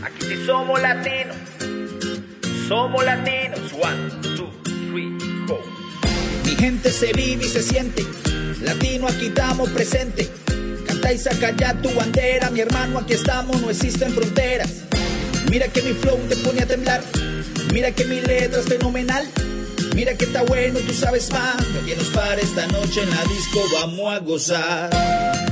aquí 0.05 0.27
sí 0.27 0.47
somos 0.47 0.81
latinos. 0.81 1.37
Somos 2.69 3.05
latinos. 3.05 3.59
One, 3.73 4.37
two, 4.37 4.49
three, 4.63 5.19
go. 5.49 5.59
Mi 6.45 6.55
gente 6.55 6.93
se 6.93 7.13
vive 7.13 7.45
y 7.45 7.49
se 7.49 7.63
siente. 7.63 8.07
Latino, 8.63 9.09
aquí 9.09 9.27
estamos 9.27 9.69
presente. 9.71 10.31
Canta 10.87 11.13
y 11.13 11.19
saca 11.19 11.51
ya 11.57 11.75
tu 11.75 11.93
bandera. 11.95 12.51
Mi 12.51 12.61
hermano, 12.61 13.01
aquí 13.01 13.15
estamos, 13.15 13.61
no 13.61 13.71
existen 13.71 14.13
fronteras. 14.13 14.85
Mira 15.51 15.67
que 15.67 15.83
mi 15.83 15.93
flow 15.93 16.19
te 16.29 16.37
pone 16.37 16.63
a 16.63 16.67
temblar. 16.67 17.03
Mira 17.73 17.91
que 17.91 18.05
mi 18.05 18.21
letra 18.21 18.61
es 18.61 18.67
fenomenal. 18.67 19.27
Mira 19.97 20.15
que 20.15 20.27
está 20.27 20.43
bueno, 20.45 20.79
tú 20.79 20.93
sabes 20.93 21.29
más. 21.33 21.57
Que 21.85 21.97
nos 21.97 22.07
para 22.11 22.41
esta 22.41 22.69
noche 22.69 23.03
en 23.03 23.11
la 23.11 23.25
disco, 23.25 23.61
vamos 23.75 24.15
a 24.15 24.19
gozar. 24.21 25.52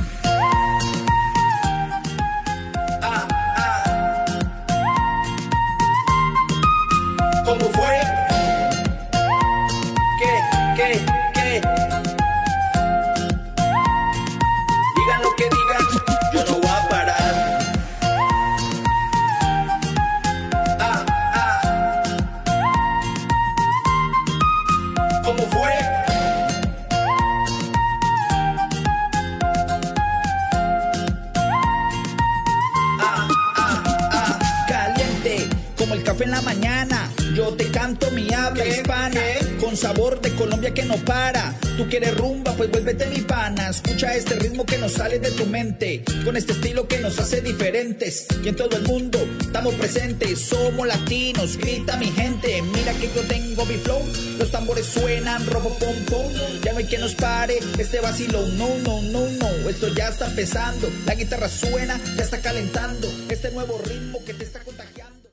Con 39.71 39.77
sabor 39.77 40.19
de 40.19 40.35
Colombia 40.35 40.73
que 40.73 40.83
no 40.83 40.95
para. 40.97 41.55
Tú 41.77 41.87
quieres 41.87 42.17
rumba, 42.17 42.53
pues 42.57 42.69
vuélvete 42.69 43.05
mi 43.05 43.21
pana. 43.21 43.69
Escucha 43.69 44.13
este 44.13 44.35
ritmo 44.35 44.65
que 44.65 44.77
nos 44.77 44.91
sale 44.91 45.17
de 45.17 45.31
tu 45.31 45.45
mente, 45.45 46.03
con 46.25 46.35
este 46.35 46.51
estilo 46.51 46.89
que 46.89 46.99
nos 46.99 47.17
hace 47.19 47.39
diferentes. 47.39 48.27
Y 48.43 48.49
en 48.49 48.57
todo 48.57 48.75
el 48.75 48.83
mundo 48.83 49.17
estamos 49.39 49.73
presentes, 49.75 50.41
somos 50.41 50.85
latinos. 50.85 51.55
Grita 51.55 51.95
mi 51.95 52.07
gente, 52.07 52.61
mira 52.61 52.91
que 52.95 53.09
yo 53.15 53.21
tengo 53.29 53.65
mi 53.65 53.75
flow. 53.75 54.01
Los 54.39 54.51
tambores 54.51 54.87
suenan, 54.87 55.45
robo 55.47 55.69
pom 55.79 55.95
pom. 56.09 56.33
Ya 56.65 56.73
no 56.73 56.79
hay 56.79 56.85
quien 56.85 56.99
nos 56.99 57.15
pare 57.15 57.59
este 57.77 58.01
vacilón. 58.01 58.57
No, 58.57 58.67
no, 58.79 59.01
no, 59.03 59.25
no. 59.39 59.69
Esto 59.69 59.87
ya 59.95 60.09
está 60.09 60.27
empezando. 60.27 60.89
La 61.05 61.15
guitarra 61.15 61.47
suena, 61.47 61.97
ya 62.17 62.23
está 62.23 62.41
calentando. 62.41 63.07
Este 63.29 63.51
nuevo 63.51 63.81
ritmo 63.85 64.19
que 64.25 64.33
te 64.33 64.43
está 64.43 64.59
contagiando. 64.59 65.29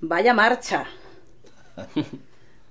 Vaya 0.00 0.32
marcha. 0.32 0.86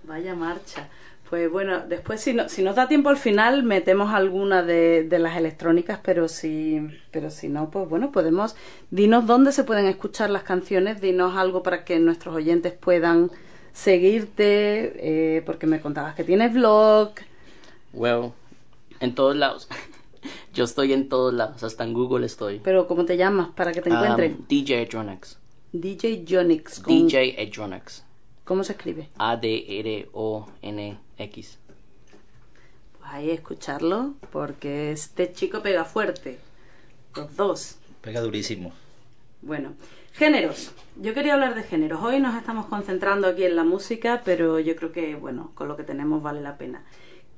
Vaya 0.08 0.34
marcha. 0.36 0.88
Pues 1.30 1.52
bueno, 1.52 1.82
después 1.88 2.22
si, 2.22 2.34
no, 2.34 2.48
si 2.48 2.64
nos 2.64 2.78
da 2.78 2.88
tiempo 2.88 3.10
al 3.10 3.18
final 3.18 3.64
metemos 3.64 4.14
alguna 4.14 4.64
de, 4.64 5.04
de 5.04 5.20
las 5.20 5.36
electrónicas, 5.36 6.00
pero 6.02 6.30
si, 6.30 6.80
pero 7.12 7.30
si 7.30 7.50
no, 7.50 7.70
pues 7.70 7.90
bueno, 7.90 8.14
podemos... 8.14 8.56
Dinos 8.92 9.26
dónde 9.28 9.52
se 9.52 9.66
pueden 9.66 9.88
escuchar 9.88 10.30
las 10.30 10.44
canciones, 10.44 11.02
dinos 11.02 11.36
algo 11.36 11.64
para 11.64 11.84
que 11.84 12.00
nuestros 12.00 12.34
oyentes 12.34 12.72
puedan 12.72 13.30
seguirte, 13.74 15.36
eh, 15.38 15.42
porque 15.46 15.68
me 15.68 15.82
contabas 15.82 16.16
que 16.16 16.24
tienes 16.24 16.54
blog. 16.54 17.12
Well, 17.94 18.32
en 19.02 19.14
todos 19.14 19.36
lados. 19.36 19.68
Yo 20.54 20.64
estoy 20.64 20.94
en 20.94 21.10
todos 21.10 21.34
lados, 21.34 21.62
hasta 21.64 21.84
en 21.84 21.94
Google 21.94 22.26
estoy. 22.26 22.60
Pero 22.64 22.88
¿cómo 22.88 23.04
te 23.06 23.18
llamas 23.18 23.50
para 23.56 23.74
que 23.74 23.82
te 23.82 23.90
encuentren? 23.90 24.38
Um, 24.40 24.46
DJ 24.48 24.82
Edronix. 24.84 25.38
DJ 25.74 26.26
Jonix. 26.28 26.80
con- 26.80 26.94
DJ 27.08 27.42
Edronix. 27.44 28.04
¿Cómo 28.48 28.64
se 28.64 28.72
escribe? 28.74 29.10
A-D-R-O-N-X. 29.18 30.08
Pues 32.98 33.12
ahí 33.12 33.30
escucharlo, 33.30 34.14
porque 34.32 34.92
este 34.92 35.34
chico 35.34 35.62
pega 35.62 35.84
fuerte. 35.86 36.40
Los 37.16 37.36
dos. 37.36 37.76
Pega 38.02 38.22
durísimo. 38.22 38.72
Bueno, 39.42 39.74
géneros. 40.14 40.72
Yo 40.96 41.14
quería 41.14 41.34
hablar 41.34 41.56
de 41.56 41.64
géneros. 41.64 42.02
Hoy 42.02 42.20
nos 42.22 42.36
estamos 42.38 42.68
concentrando 42.68 43.28
aquí 43.28 43.44
en 43.44 43.56
la 43.58 43.64
música, 43.66 44.22
pero 44.24 44.60
yo 44.60 44.76
creo 44.78 44.92
que, 44.94 45.16
bueno, 45.16 45.52
con 45.54 45.68
lo 45.68 45.76
que 45.76 45.84
tenemos 45.84 46.24
vale 46.24 46.42
la 46.42 46.58
pena. 46.58 46.84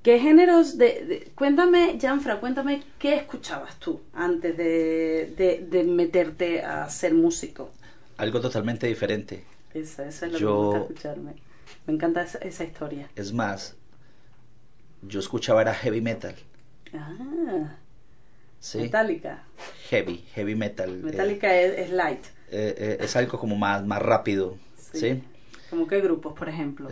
¿Qué 0.04 0.20
géneros 0.20 0.78
de... 0.78 1.06
de- 1.06 1.32
cuéntame, 1.36 1.98
Janfra, 2.00 2.40
cuéntame 2.40 2.84
qué 3.00 3.16
escuchabas 3.16 3.78
tú 3.80 4.00
antes 4.14 4.56
de, 4.56 5.34
de, 5.36 5.66
de 5.70 5.84
meterte 5.84 6.62
a 6.64 6.88
ser 6.90 7.14
músico. 7.16 7.72
Algo 8.18 8.40
totalmente 8.40 8.88
diferente. 8.88 9.44
Eso, 9.74 10.04
eso 10.04 10.26
es 10.26 10.32
lo 10.34 10.38
Yo- 10.38 10.48
que 10.48 10.54
me 10.54 10.62
gusta 10.66 10.80
escucharme. 10.80 11.34
Me 11.86 11.94
encanta 11.94 12.22
esa, 12.24 12.38
esa 12.40 12.64
historia. 12.64 13.10
Es 13.16 13.32
más, 13.34 13.76
yo 15.04 15.20
escuchaba 15.20 15.62
era 15.62 15.74
heavy 15.74 16.02
metal. 16.02 16.36
Ah, 16.94 17.76
¿sí? 18.60 18.80
Metallica. 18.80 19.44
Heavy, 19.90 20.26
heavy 20.34 20.56
metal. 20.56 20.90
eh, 20.90 21.04
Metallica 21.04 21.54
es, 21.56 21.78
es 21.78 21.90
light. 21.92 22.24
eh, 22.52 22.76
eh, 22.78 22.98
es 23.02 23.16
algo 23.16 23.38
como 23.40 23.56
más, 23.56 23.86
más 23.86 24.02
rápido. 24.02 24.58
Sí. 24.92 25.00
¿sí? 25.00 25.24
¿Como 25.70 25.86
qué 25.88 26.02
grupos, 26.02 26.34
por 26.34 26.50
ejemplo? 26.50 26.90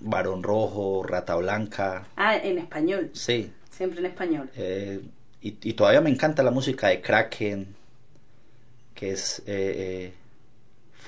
Barón 0.00 0.42
Rojo, 0.42 1.02
Rata 1.02 1.34
Blanca. 1.36 2.06
Ah, 2.16 2.34
en 2.36 2.56
español. 2.56 3.10
Sí. 3.12 3.52
Siempre 3.70 4.00
en 4.00 4.06
español. 4.06 4.50
Y, 5.42 5.56
y 5.62 5.72
todavía 5.74 6.00
me 6.00 6.08
encanta 6.08 6.42
la 6.42 6.50
música 6.50 6.88
de 6.88 7.02
Kraken, 7.02 7.74
que 8.94 9.10
es 9.10 9.42
eh, 9.46 10.14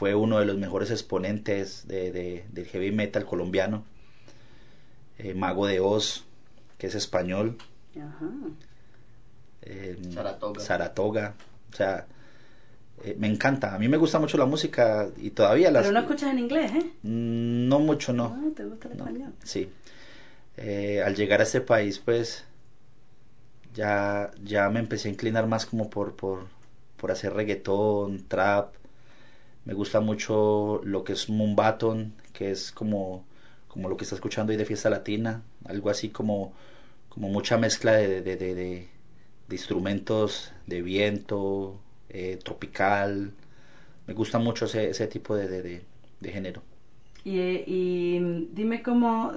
fue 0.02 0.16
uno 0.16 0.40
de 0.40 0.46
los 0.46 0.58
mejores 0.58 0.90
exponentes 0.90 1.86
de, 1.86 2.10
de- 2.10 2.44
del 2.50 2.66
heavy 2.66 2.90
metal 2.90 3.24
colombiano. 3.24 3.84
Eh, 5.16 5.32
Mago 5.32 5.64
de 5.68 5.78
Oz, 5.78 6.24
que 6.76 6.88
es 6.88 6.96
español. 6.96 7.56
Ajá. 7.96 8.28
eh, 9.62 9.96
Saratoga. 10.12 10.60
Saratoga. 10.60 11.34
O 11.72 11.76
sea, 11.76 12.06
eh, 13.04 13.14
me 13.16 13.28
encanta. 13.28 13.76
A 13.76 13.78
mí 13.78 13.86
me 13.86 13.96
gusta 13.96 14.18
mucho 14.18 14.36
la 14.38 14.44
música 14.46 15.08
y 15.18 15.30
todavía 15.30 15.70
las... 15.70 15.82
Pero 15.84 15.92
no 15.94 16.00
escuchas 16.00 16.32
en 16.32 16.40
inglés, 16.40 16.72
¿eh? 16.74 16.84
Mm, 17.04 17.68
No 17.68 17.78
mucho, 17.78 18.12
no. 18.12 18.36
Ah, 18.36 18.48
¿te 18.56 18.64
gusta 18.64 18.88
el 18.88 18.96
No, 18.96 19.04
español? 19.06 19.32
Sí. 19.44 19.70
Eh, 20.56 21.00
al 21.06 21.14
llegar 21.14 21.38
a 21.38 21.44
este 21.44 21.60
país, 21.60 22.00
pues 22.04 22.44
ya, 23.72 24.32
ya 24.42 24.68
me 24.68 24.80
empecé 24.80 25.06
a 25.06 25.12
inclinar 25.12 25.46
más 25.46 25.64
como 25.64 25.88
por, 25.88 26.16
por, 26.16 26.46
por 26.96 27.12
hacer 27.12 27.32
reggaetón, 27.34 28.24
trap. 28.26 28.74
Me 29.64 29.74
gusta 29.74 30.00
mucho 30.00 30.80
lo 30.84 31.04
que 31.04 31.12
es 31.14 31.28
Mumbaton, 31.28 32.14
que 32.32 32.50
es 32.50 32.72
como, 32.72 33.24
como 33.68 33.88
lo 33.88 33.96
que 33.96 34.04
está 34.04 34.16
escuchando 34.16 34.50
hoy 34.52 34.56
de 34.56 34.64
fiesta 34.66 34.90
latina, 34.90 35.42
algo 35.64 35.90
así 35.90 36.10
como, 36.10 36.52
como 37.08 37.28
mucha 37.28 37.58
mezcla 37.58 37.92
de, 37.92 38.22
de, 38.22 38.36
de, 38.36 38.54
de- 38.54 38.88
instrumentos 39.50 40.52
de 40.66 40.82
viento, 40.82 41.78
eh, 42.08 42.38
tropical. 42.42 43.32
Me 44.06 44.14
gusta 44.14 44.38
mucho 44.38 44.66
ese, 44.66 44.90
ese 44.90 45.06
tipo 45.08 45.36
de, 45.36 45.48
de, 45.48 45.62
de- 45.62 45.82
de 46.20 46.32
género. 46.32 46.62
Y, 47.24 47.38
y 47.66 48.48
dime 48.52 48.82
cómo... 48.82 49.32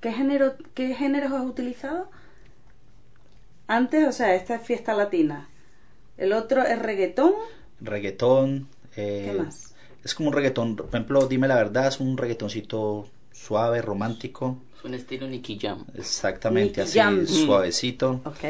¿Qué, 0.00 0.12
género, 0.12 0.54
¿Qué 0.74 0.94
géneros 0.94 1.32
has 1.32 1.46
utilizado? 1.46 2.10
Antes, 3.66 4.06
o 4.06 4.12
sea, 4.12 4.34
esta 4.36 4.54
es 4.54 4.62
fiesta 4.62 4.94
latina. 4.94 5.48
El 6.16 6.32
otro 6.32 6.62
es 6.62 6.78
reggaetón. 6.78 7.32
reggaetón. 7.80 8.68
Eh, 8.96 9.30
¿Qué 9.32 9.38
más? 9.38 9.74
Es 10.04 10.14
como 10.14 10.28
un 10.30 10.34
reggaetón, 10.34 10.76
por 10.76 10.86
ejemplo, 10.88 11.26
dime 11.26 11.46
la 11.48 11.54
verdad, 11.56 11.86
es 11.86 12.00
un 12.00 12.16
reggaetoncito 12.16 13.08
suave, 13.32 13.82
romántico. 13.82 14.58
Es 14.78 14.84
un 14.84 14.94
estilo 14.94 15.28
Nicky 15.28 15.58
Jam. 15.60 15.84
Exactamente, 15.94 16.80
Nicky 16.80 16.80
así, 16.80 16.98
Jam. 16.98 17.26
suavecito. 17.26 18.20
Ok. 18.24 18.42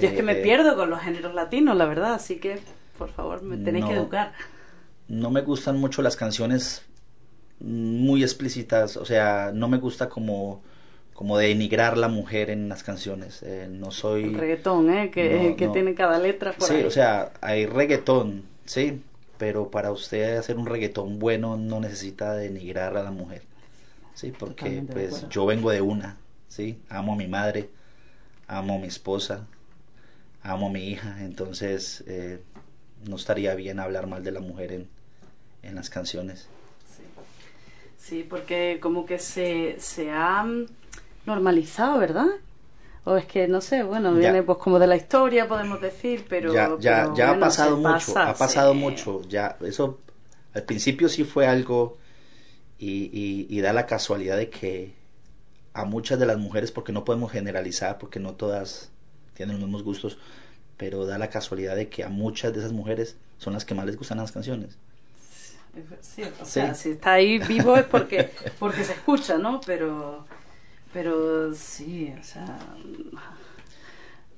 Yo 0.00 0.08
es 0.08 0.12
que 0.12 0.22
me 0.22 0.32
Eh, 0.32 0.42
pierdo 0.42 0.76
con 0.76 0.90
los 0.90 1.00
géneros 1.00 1.34
latinos, 1.34 1.76
la 1.76 1.86
verdad, 1.86 2.14
así 2.14 2.36
que 2.36 2.58
por 2.98 3.10
favor 3.10 3.42
me 3.42 3.56
tenéis 3.58 3.84
que 3.84 3.94
No. 3.94 4.00
educar. 4.00 4.32
No 5.08 5.30
me 5.30 5.40
gustan 5.42 5.78
mucho 5.78 6.02
las 6.02 6.16
canciones 6.16 6.82
muy 7.60 8.22
explícitas, 8.22 8.96
o 8.96 9.04
sea, 9.04 9.50
no 9.54 9.68
me 9.68 9.78
gusta 9.78 10.08
como, 10.08 10.62
como 11.14 11.38
denigrar 11.38 11.96
la 11.98 12.08
mujer 12.08 12.50
en 12.50 12.68
las 12.68 12.82
canciones. 12.84 13.42
eh, 13.42 13.68
no 13.70 13.90
soy... 13.90 14.24
El 14.24 14.34
reggaetón, 14.34 14.90
¿eh? 14.90 15.10
Que, 15.10 15.50
No, 15.50 15.56
que 15.56 15.66
no. 15.66 15.72
tiene 15.72 15.94
cada 15.94 16.18
letra 16.18 16.52
por 16.52 16.68
Sí, 16.68 16.74
ahí. 16.74 16.84
o 16.84 16.90
sea, 16.90 17.32
hay 17.40 17.66
reggaetón, 17.66 18.44
sí, 18.64 19.02
pero 19.38 19.70
para 19.70 19.92
usted 19.92 20.36
hacer 20.36 20.56
un 20.58 20.66
reggaetón 20.66 21.18
bueno 21.18 21.56
no 21.56 21.80
necesita 21.80 22.34
denigrar 22.34 22.96
a 22.96 23.02
la 23.02 23.10
mujer, 23.10 23.42
sí, 24.14 24.32
porque 24.32 24.82
Totalmente 24.82 24.92
pues 24.92 25.26
yo 25.30 25.46
vengo 25.46 25.70
de 25.70 25.80
una, 25.80 26.16
sí, 26.48 26.78
amo 26.88 27.14
a 27.14 27.16
mi 27.16 27.28
madre, 27.28 27.70
amo 28.46 28.74
a 28.74 28.78
mi 28.78 28.88
esposa, 28.88 29.46
amo 30.42 30.68
a 30.68 30.70
mi 30.70 30.88
hija, 30.88 31.24
entonces 31.24 32.04
eh, 32.06 32.42
no 33.06 33.16
estaría 33.16 33.54
bien 33.54 33.80
hablar 33.80 34.06
mal 34.06 34.24
de 34.24 34.32
la 34.32 34.40
mujer 34.40 34.72
en, 34.72 34.88
en 35.62 35.74
las 35.76 35.90
canciones. 35.90 36.48
Sí, 37.98 38.26
porque 38.28 38.78
como 38.80 39.04
que 39.06 39.18
se, 39.18 39.76
se 39.78 40.10
ha 40.10 40.46
normalizado, 41.26 41.98
¿verdad? 41.98 42.26
O 43.10 43.16
es 43.16 43.26
que, 43.26 43.48
no 43.48 43.60
sé, 43.60 43.82
bueno, 43.82 44.14
Ya. 44.14 44.20
viene 44.20 44.42
pues 44.42 44.58
como 44.58 44.78
de 44.78 44.86
la 44.86 44.96
historia, 44.96 45.48
podemos 45.48 45.80
decir, 45.80 46.26
pero... 46.28 46.52
ya 46.54 46.76
ya, 46.78 47.10
pero 47.10 47.14
ya 47.14 47.30
ha 47.30 47.38
bueno, 47.38 47.38
pasado 47.38 47.76
se 47.76 47.76
mucho, 47.76 47.80
pasa, 47.82 48.24
ha 48.24 48.38
pasado 48.38 48.74
sí. 48.74 48.74
mucho, 48.74 49.22
ya 49.28 49.56
eso 49.62 49.98
al 50.54 50.64
principio 50.64 51.08
sí 51.08 51.24
fue 51.24 51.46
algo 51.46 51.98
y, 52.78 53.10
y, 53.12 53.48
y 53.50 53.60
da 53.62 53.72
la 53.74 53.86
casualidad 53.86 54.36
de 54.38 54.50
que 54.50 54.94
a 55.74 55.84
muchas 55.86 56.18
de 56.20 56.26
las 56.26 56.38
mujeres, 56.38 56.72
porque 56.72 56.92
no 56.92 57.04
podemos 57.04 57.32
generalizar, 57.32 57.98
porque 57.98 58.20
no 58.20 58.34
todas 58.36 58.90
tienen 59.34 59.56
los 59.56 59.64
mismos 59.66 59.84
gustos, 59.84 60.18
pero 60.78 61.06
da 61.06 61.18
la 61.18 61.30
casualidad 61.30 61.76
de 61.76 61.88
que 61.90 62.04
a 62.04 62.10
muchas 62.10 62.52
de 62.54 62.60
esas 62.60 62.72
mujeres 62.72 63.16
son 63.38 63.54
las 63.54 63.64
que 63.66 63.74
más 63.74 63.86
les 63.86 63.96
gustan 63.98 64.18
las 64.18 64.32
canciones. 64.32 64.78
Sí, 66.00 66.34
o 66.40 66.44
Sí. 66.44 66.60
sea, 66.60 66.74
si 66.74 66.90
está 66.90 67.12
ahí 67.14 67.38
vivo 67.38 67.76
es 67.76 67.84
porque, 67.86 68.32
porque 68.58 68.84
se 68.84 68.94
escucha, 68.94 69.38
¿no? 69.38 69.60
Pero, 69.64 70.27
pero 70.92 71.52
sí, 71.54 72.14
o 72.18 72.22
sea... 72.22 72.58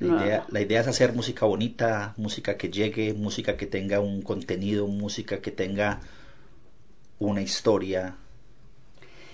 La, 0.00 0.06
no. 0.06 0.08
idea, 0.08 0.46
la 0.48 0.60
idea 0.62 0.80
es 0.80 0.88
hacer 0.88 1.12
música 1.12 1.46
bonita, 1.46 2.14
música 2.16 2.56
que 2.56 2.70
llegue, 2.70 3.12
música 3.14 3.56
que 3.56 3.66
tenga 3.66 4.00
un 4.00 4.22
contenido, 4.22 4.86
música 4.88 5.40
que 5.42 5.50
tenga 5.52 6.00
una 7.20 7.40
historia. 7.42 8.16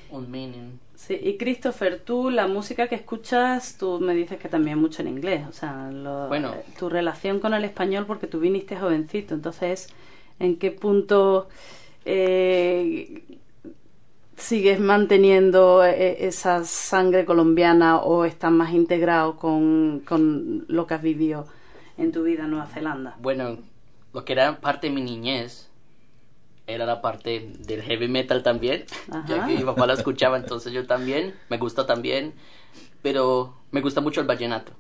Un 0.09 0.31
meaning. 0.31 0.79
Sí, 0.95 1.19
y 1.21 1.37
Christopher, 1.37 2.01
tú 2.05 2.31
la 2.31 2.47
música 2.47 2.89
que 2.89 2.95
escuchas, 2.95 3.77
tú 3.77 3.99
me 4.01 4.15
dices 4.15 4.39
que 4.39 4.49
también 4.49 4.79
mucho 4.79 5.03
en 5.03 5.09
inglés, 5.09 5.47
o 5.49 5.53
sea, 5.53 5.91
lo- 5.91 6.29
Bueno. 6.29 6.55
eh, 6.55 6.65
tu 6.79 6.89
relación 6.89 7.41
con 7.41 7.53
el 7.55 7.65
español 7.65 8.07
porque 8.07 8.27
tú 8.27 8.39
viniste 8.41 8.77
jovencito, 8.77 9.35
entonces, 9.35 9.89
¿en 10.39 10.59
qué 10.59 10.71
punto 10.71 11.49
eh, 12.05 13.25
sigues 14.37 14.79
manteniendo 14.79 15.85
eh, 15.85 16.27
esa 16.27 16.65
sangre 16.65 17.25
colombiana 17.25 17.99
o 17.99 18.25
estás 18.25 18.53
más 18.53 18.73
integrado 18.73 19.37
con, 19.37 20.03
con 20.07 20.65
lo 20.69 20.87
que 20.87 20.95
has 20.95 21.03
vivido 21.03 21.47
en 21.97 22.13
tu 22.13 22.23
vida 22.23 22.45
en 22.45 22.51
Nueva 22.51 22.67
Zelanda? 22.67 23.17
Bueno, 23.21 23.59
lo 24.13 24.25
que 24.25 24.33
era 24.33 24.61
parte 24.61 24.89
de 24.89 24.95
mi 24.95 25.03
niñez 25.03 25.71
era 26.67 26.85
la 26.85 27.01
parte 27.01 27.53
del 27.61 27.83
heavy 27.83 28.09
metal 28.09 28.43
también, 28.43 28.85
Ajá. 29.11 29.27
ya 29.27 29.47
que 29.47 29.55
mi 29.55 29.63
papá 29.63 29.87
la 29.87 29.95
escuchaba, 29.95 30.37
entonces 30.37 30.73
yo 30.73 30.87
también, 30.87 31.35
me 31.49 31.59
gusta 31.59 31.87
también, 31.87 32.35
pero 33.03 33.55
me 33.71 33.81
gusta 33.81 34.01
mucho 34.01 34.21
el 34.21 34.27
vallenato. 34.27 34.73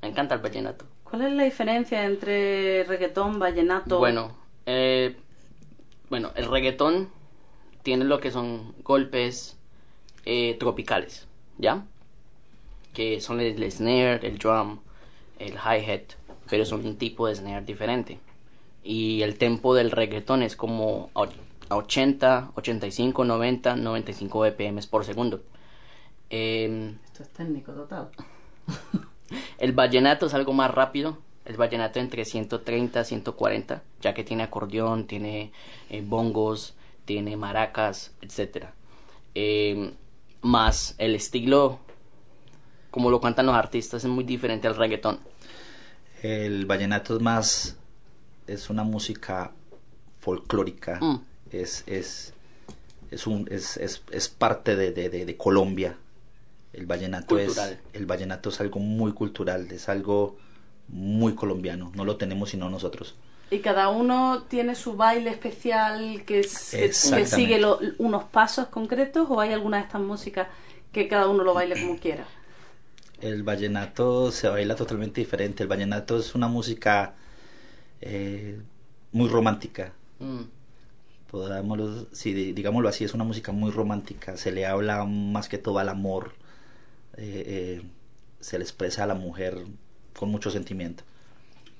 Me 0.00 0.08
encanta 0.08 0.34
el 0.34 0.40
vallenato. 0.40 0.86
¿Cuál 1.04 1.22
es 1.22 1.32
la 1.32 1.44
diferencia 1.44 2.04
entre 2.04 2.84
reggaetón, 2.84 3.38
vallenato? 3.38 3.98
Bueno, 3.98 4.36
eh, 4.66 5.16
bueno, 6.08 6.30
el 6.34 6.46
reggaetón 6.46 7.08
tiene 7.84 8.04
lo 8.06 8.18
que 8.18 8.32
son 8.32 8.74
golpes 8.82 9.56
eh, 10.24 10.56
tropicales, 10.58 11.28
¿ya? 11.58 11.84
Que 12.92 13.20
son 13.20 13.40
el, 13.40 13.62
el 13.62 13.70
snare, 13.70 14.26
el 14.26 14.38
drum, 14.38 14.80
el 15.38 15.52
hi-hat, 15.52 16.14
pero 16.48 16.62
es 16.62 16.72
un 16.72 16.96
tipo 16.96 17.28
de 17.28 17.36
snare 17.36 17.64
diferente. 17.64 18.18
Y 18.82 19.22
el 19.22 19.36
tempo 19.36 19.74
del 19.74 19.90
reggaetón 19.90 20.42
es 20.42 20.56
como 20.56 21.10
a 21.14 21.28
80, 21.76 22.52
85, 22.54 23.24
90, 23.24 23.76
95 23.76 24.40
BPM 24.40 24.80
por 24.90 25.04
segundo. 25.04 25.42
Em, 26.30 26.98
Esto 27.04 27.22
es 27.22 27.28
técnico 27.30 27.72
total. 27.72 28.08
el 29.58 29.72
vallenato 29.72 30.26
es 30.26 30.34
algo 30.34 30.54
más 30.54 30.70
rápido. 30.70 31.18
El 31.44 31.58
vallenato 31.58 32.00
entre 32.00 32.24
130 32.24 33.02
y 33.02 33.04
140, 33.04 33.82
ya 34.00 34.14
que 34.14 34.24
tiene 34.24 34.42
acordeón, 34.42 35.06
tiene 35.06 35.52
eh, 35.90 36.02
bongos, 36.02 36.74
tiene 37.04 37.36
maracas, 37.36 38.12
etc. 38.22 38.66
más 40.42 40.94
el 40.98 41.14
estilo, 41.14 41.78
como 42.90 43.10
lo 43.10 43.20
cantan 43.20 43.46
los 43.46 43.54
artistas, 43.54 44.04
es 44.04 44.10
muy 44.10 44.24
diferente 44.24 44.66
al 44.68 44.76
reggaetón. 44.76 45.18
El 46.22 46.66
vallenato 46.66 47.16
es 47.16 47.22
más, 47.22 47.76
es 48.46 48.70
una 48.70 48.84
música 48.84 49.52
folclórica, 50.20 50.98
Mm. 51.00 51.16
es, 51.50 51.84
es, 51.86 52.32
es, 53.10 53.26
un, 53.26 53.46
es, 53.50 53.76
es, 53.76 54.02
es 54.10 54.28
parte 54.28 54.76
de, 54.76 54.92
de, 54.92 55.08
de- 55.10 55.26
de 55.26 55.36
Colombia. 55.36 55.96
El 56.72 56.86
vallenato, 56.86 57.38
es, 57.38 57.76
el 57.92 58.06
vallenato 58.06 58.48
es 58.48 58.60
algo 58.60 58.80
muy 58.80 59.12
cultural, 59.12 59.70
es 59.70 59.88
algo 59.88 60.36
muy 60.88 61.34
colombiano, 61.34 61.92
no 61.94 62.04
lo 62.04 62.16
tenemos 62.16 62.50
sino 62.50 62.68
nosotros. 62.70 63.14
Y 63.50 63.58
cada 63.58 63.88
uno 63.88 64.44
tiene 64.48 64.74
su 64.74 64.96
baile 64.96 65.30
especial 65.30 66.22
que, 66.26 66.42
sigue 66.44 67.58
lo- 67.60 67.78
unos 67.98 68.24
pasos 68.24 68.66
concretos 68.68 69.26
o 69.30 69.40
hay 69.40 69.52
alguna 69.52 69.78
de 69.78 69.84
estas 69.84 70.00
músicas 70.00 70.48
que 70.92 71.08
cada 71.08 71.28
uno 71.28 71.44
lo 71.44 71.54
baile 71.54 71.80
como 71.80 71.98
quiera. 71.98 72.24
El 73.20 73.42
vallenato 73.42 74.30
se 74.30 74.48
baila 74.48 74.74
totalmente 74.76 75.20
diferente. 75.20 75.62
El 75.62 75.68
vallenato 75.68 76.18
es 76.18 76.34
una 76.34 76.48
música 76.48 77.14
eh, 78.00 78.60
muy 79.12 79.28
romántica. 79.28 79.92
Mm. 80.20 80.42
Podámoslo, 81.30 82.06
sí, 82.12 82.32
di- 82.32 82.52
digámoslo 82.52 82.88
así, 82.88 83.04
es 83.04 83.14
una 83.14 83.24
música 83.24 83.52
muy 83.52 83.70
romántica. 83.70 84.36
Se 84.36 84.52
le 84.52 84.66
habla 84.66 85.04
más 85.04 85.48
que 85.48 85.58
todo 85.58 85.78
al 85.78 85.88
amor. 85.88 86.32
eh, 87.16 87.44
eh, 87.82 87.82
se 88.40 88.58
le 88.58 88.64
expresa 88.64 89.04
a 89.04 89.06
la 89.06 89.14
mujer 89.14 89.64
con 90.18 90.30
mucho 90.30 90.50
sentimiento. 90.50 91.04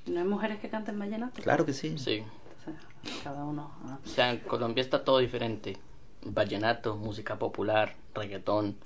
¿No 0.07 0.21
hay 0.21 0.27
mujeres 0.27 0.61
que 0.61 0.69
canten 0.69 0.99
vallenato? 0.99 1.43
Claro 1.43 1.65
que 1.65 1.73
sí. 1.73 1.97
Sí. 1.99 2.23
O 2.61 2.65
sea, 2.65 2.75
cada 3.23 3.45
uno. 3.45 3.71
ah. 3.87 3.99
O 4.05 4.09
sea, 4.09 4.31
en 4.31 4.39
Colombia 4.41 4.83
está 4.83 5.05
todo 5.05 5.19
diferente. 5.19 5.77
Vallenato, 6.23 6.97
música 6.97 7.39
popular, 7.39 7.95
reggaetón, 8.15 8.77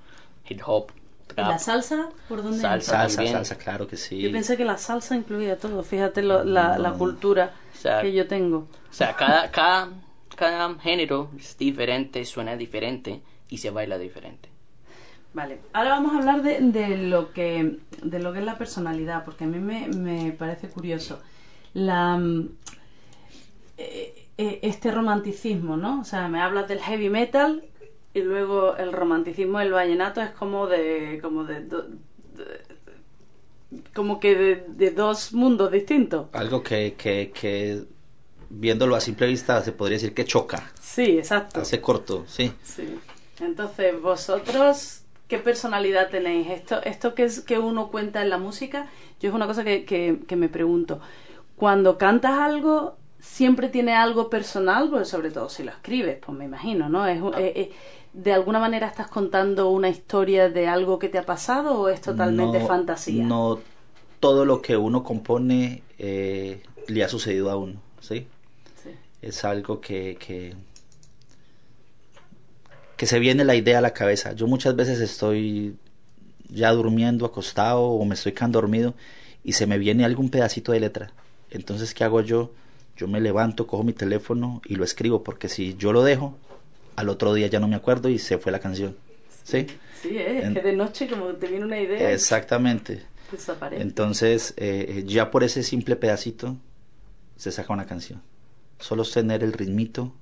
hip 0.48 0.60
hop, 0.66 0.90
¿Y 1.30 1.34
trap. 1.34 1.48
la 1.50 1.58
salsa? 1.58 2.08
¿Por 2.28 2.42
dónde 2.42 2.58
Salsa. 2.58 2.92
Salsa, 2.92 3.16
también. 3.16 3.34
salsa, 3.34 3.58
claro 3.58 3.86
que 3.86 3.96
sí. 3.96 4.20
Yo 4.20 4.32
pensé 4.32 4.56
que 4.56 4.64
la 4.64 4.78
salsa 4.78 5.14
incluía 5.16 5.56
todo. 5.58 5.82
Fíjate 5.82 6.22
lo- 6.22 6.42
la, 6.44 6.78
la 6.78 6.92
cultura 6.92 7.52
O 7.72 7.76
sea, 7.76 8.00
que 8.00 8.12
yo 8.12 8.26
tengo. 8.26 8.66
O 8.90 8.92
sea, 8.92 9.14
cada, 9.14 9.50
cada, 9.50 9.90
cada 10.34 10.74
género 10.80 11.30
es 11.38 11.56
diferente, 11.58 12.24
suena 12.24 12.56
diferente 12.56 13.22
y 13.50 13.58
se 13.58 13.70
baila 13.70 13.98
diferente. 13.98 14.48
Vale, 15.38 15.60
ahora 15.72 15.90
vamos 15.90 16.12
a 16.14 16.18
hablar 16.18 16.42
de, 16.42 16.58
de 16.60 16.96
lo 16.96 17.32
que 17.32 17.76
de 18.02 18.18
lo 18.18 18.32
que 18.32 18.40
es 18.40 18.44
la 18.44 18.58
personalidad, 18.58 19.24
porque 19.24 19.44
a 19.44 19.46
mí 19.46 19.60
me, 19.60 19.86
me 19.86 20.32
parece 20.32 20.66
curioso. 20.68 21.20
La 21.74 22.16
mm, 22.16 22.48
eh, 23.76 24.26
eh, 24.36 24.58
este 24.62 24.90
romanticismo, 24.90 25.76
¿no? 25.76 26.00
O 26.00 26.04
sea, 26.04 26.26
me 26.28 26.40
hablas 26.40 26.66
del 26.66 26.80
heavy 26.80 27.08
metal 27.08 27.62
y 28.14 28.20
luego 28.22 28.76
el 28.76 28.92
romanticismo 28.92 29.60
del 29.60 29.70
vallenato 29.72 30.20
es 30.20 30.30
como 30.30 30.66
de 30.66 31.20
como 31.22 31.44
de, 31.44 31.60
do- 31.64 31.82
de- 31.86 33.78
como 33.94 34.18
que 34.18 34.34
de, 34.34 34.64
de 34.68 34.90
dos 34.90 35.32
mundos 35.34 35.70
distintos. 35.70 36.26
Algo 36.32 36.62
que, 36.64 36.94
que, 36.98 37.30
que 37.38 37.84
viéndolo 38.50 38.96
a 38.96 39.00
simple 39.00 39.26
vista 39.28 39.62
se 39.62 39.70
podría 39.72 39.96
decir 39.98 40.14
que 40.14 40.24
choca. 40.24 40.72
Sí, 40.80 41.18
exacto. 41.18 41.60
Hace 41.60 41.80
corto, 41.80 42.24
sí. 42.26 42.52
Sí. 42.64 42.98
Entonces, 43.40 44.00
vosotros, 44.02 45.02
¿qué 45.28 45.38
personalidad 45.38 46.08
tenéis? 46.10 46.48
Esto, 46.50 46.82
esto 46.82 47.14
que 47.14 47.24
es 47.24 47.40
que 47.40 47.58
uno 47.58 47.88
cuenta 47.90 48.22
en 48.22 48.30
la 48.30 48.38
música, 48.38 48.88
yo 49.20 49.28
es 49.28 49.34
una 49.34 49.46
cosa 49.46 49.62
que, 49.64 49.84
que, 49.84 50.20
que 50.26 50.36
me 50.36 50.48
pregunto. 50.48 51.00
Cuando 51.56 51.98
cantas 51.98 52.38
algo, 52.38 52.96
siempre 53.20 53.68
tiene 53.68 53.94
algo 53.94 54.30
personal, 54.30 54.88
pues 54.90 55.08
sobre 55.08 55.30
todo 55.30 55.48
si 55.48 55.62
lo 55.62 55.70
escribes, 55.70 56.18
pues 56.24 56.36
me 56.36 56.44
imagino, 56.44 56.88
¿no? 56.88 57.06
Es, 57.06 57.20
eh, 57.38 57.52
eh, 57.56 57.72
¿De 58.14 58.32
alguna 58.32 58.58
manera 58.58 58.86
estás 58.86 59.08
contando 59.08 59.68
una 59.70 59.90
historia 59.90 60.48
de 60.48 60.66
algo 60.66 60.98
que 60.98 61.08
te 61.08 61.18
ha 61.18 61.26
pasado 61.26 61.78
o 61.78 61.88
es 61.88 62.00
totalmente 62.00 62.58
No- 62.58 62.66
fantasía? 62.66 63.24
No 63.24 63.60
todo 64.18 64.44
lo 64.44 64.62
que 64.62 64.76
uno 64.76 65.04
compone 65.04 65.82
eh, 65.98 66.62
le 66.88 67.04
ha 67.04 67.08
sucedido 67.08 67.50
a 67.50 67.56
uno, 67.56 67.80
¿sí? 68.00 68.26
Sí. 68.82 68.90
Es 69.22 69.44
algo 69.44 69.80
que, 69.80 70.16
que, 70.18 70.54
que 72.98 73.06
se 73.06 73.18
viene 73.18 73.44
la 73.44 73.54
idea 73.54 73.78
a 73.78 73.80
la 73.80 73.92
cabeza. 73.94 74.32
Yo 74.32 74.46
muchas 74.46 74.76
veces 74.76 75.00
estoy 75.00 75.76
ya 76.50 76.72
durmiendo, 76.72 77.24
acostado 77.24 77.80
o 77.82 78.04
me 78.04 78.14
estoy 78.14 78.32
quedando 78.32 78.60
dormido 78.60 78.94
y 79.44 79.52
se 79.52 79.66
me 79.66 79.78
viene 79.78 80.04
algún 80.04 80.28
pedacito 80.30 80.72
de 80.72 80.80
letra. 80.80 81.12
Entonces, 81.50 81.94
¿qué 81.94 82.04
hago 82.04 82.20
yo? 82.20 82.52
Yo 82.96 83.06
me 83.08 83.20
levanto, 83.20 83.66
cojo 83.66 83.84
mi 83.84 83.92
teléfono 83.92 84.60
y 84.66 84.74
lo 84.74 84.84
escribo 84.84 85.22
porque 85.22 85.48
si 85.48 85.74
yo 85.76 85.92
lo 85.92 86.02
dejo, 86.02 86.36
al 86.96 87.08
otro 87.08 87.32
día 87.32 87.46
ya 87.46 87.60
no 87.60 87.68
me 87.68 87.76
acuerdo 87.76 88.08
y 88.08 88.18
se 88.18 88.38
fue 88.38 88.50
la 88.52 88.58
canción. 88.58 88.96
¿Sí? 89.44 89.66
Sí, 90.02 90.18
¿eh? 90.18 90.38
es 90.40 90.44
En- 90.46 90.54
que 90.54 90.60
de 90.62 90.72
noche 90.74 91.08
como 91.08 91.26
te 91.34 91.46
viene 91.46 91.64
una 91.64 91.80
idea 91.80 92.10
Exactamente. 92.12 93.02
desaparece. 93.30 93.80
Entonces, 93.80 94.54
eh, 94.56 95.04
ya 95.06 95.30
por 95.30 95.44
ese 95.44 95.62
simple 95.62 95.94
pedacito 95.96 96.56
se 97.36 97.52
saca 97.52 97.72
una 97.72 97.86
canción. 97.86 98.20
Solo 98.80 99.02
es 99.02 99.12
tener 99.12 99.44
el 99.44 99.52
ritmito, 99.52 100.12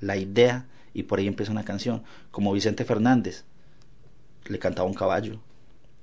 la 0.00 0.16
idea, 0.16 0.66
y 0.94 1.04
por 1.04 1.18
ahí 1.18 1.26
empieza 1.26 1.52
una 1.52 1.64
canción. 1.64 2.02
Como 2.30 2.52
Vicente 2.52 2.84
Fernández, 2.84 3.44
le 4.46 4.58
cantaba 4.58 4.88
un 4.88 4.94
caballo. 4.94 5.40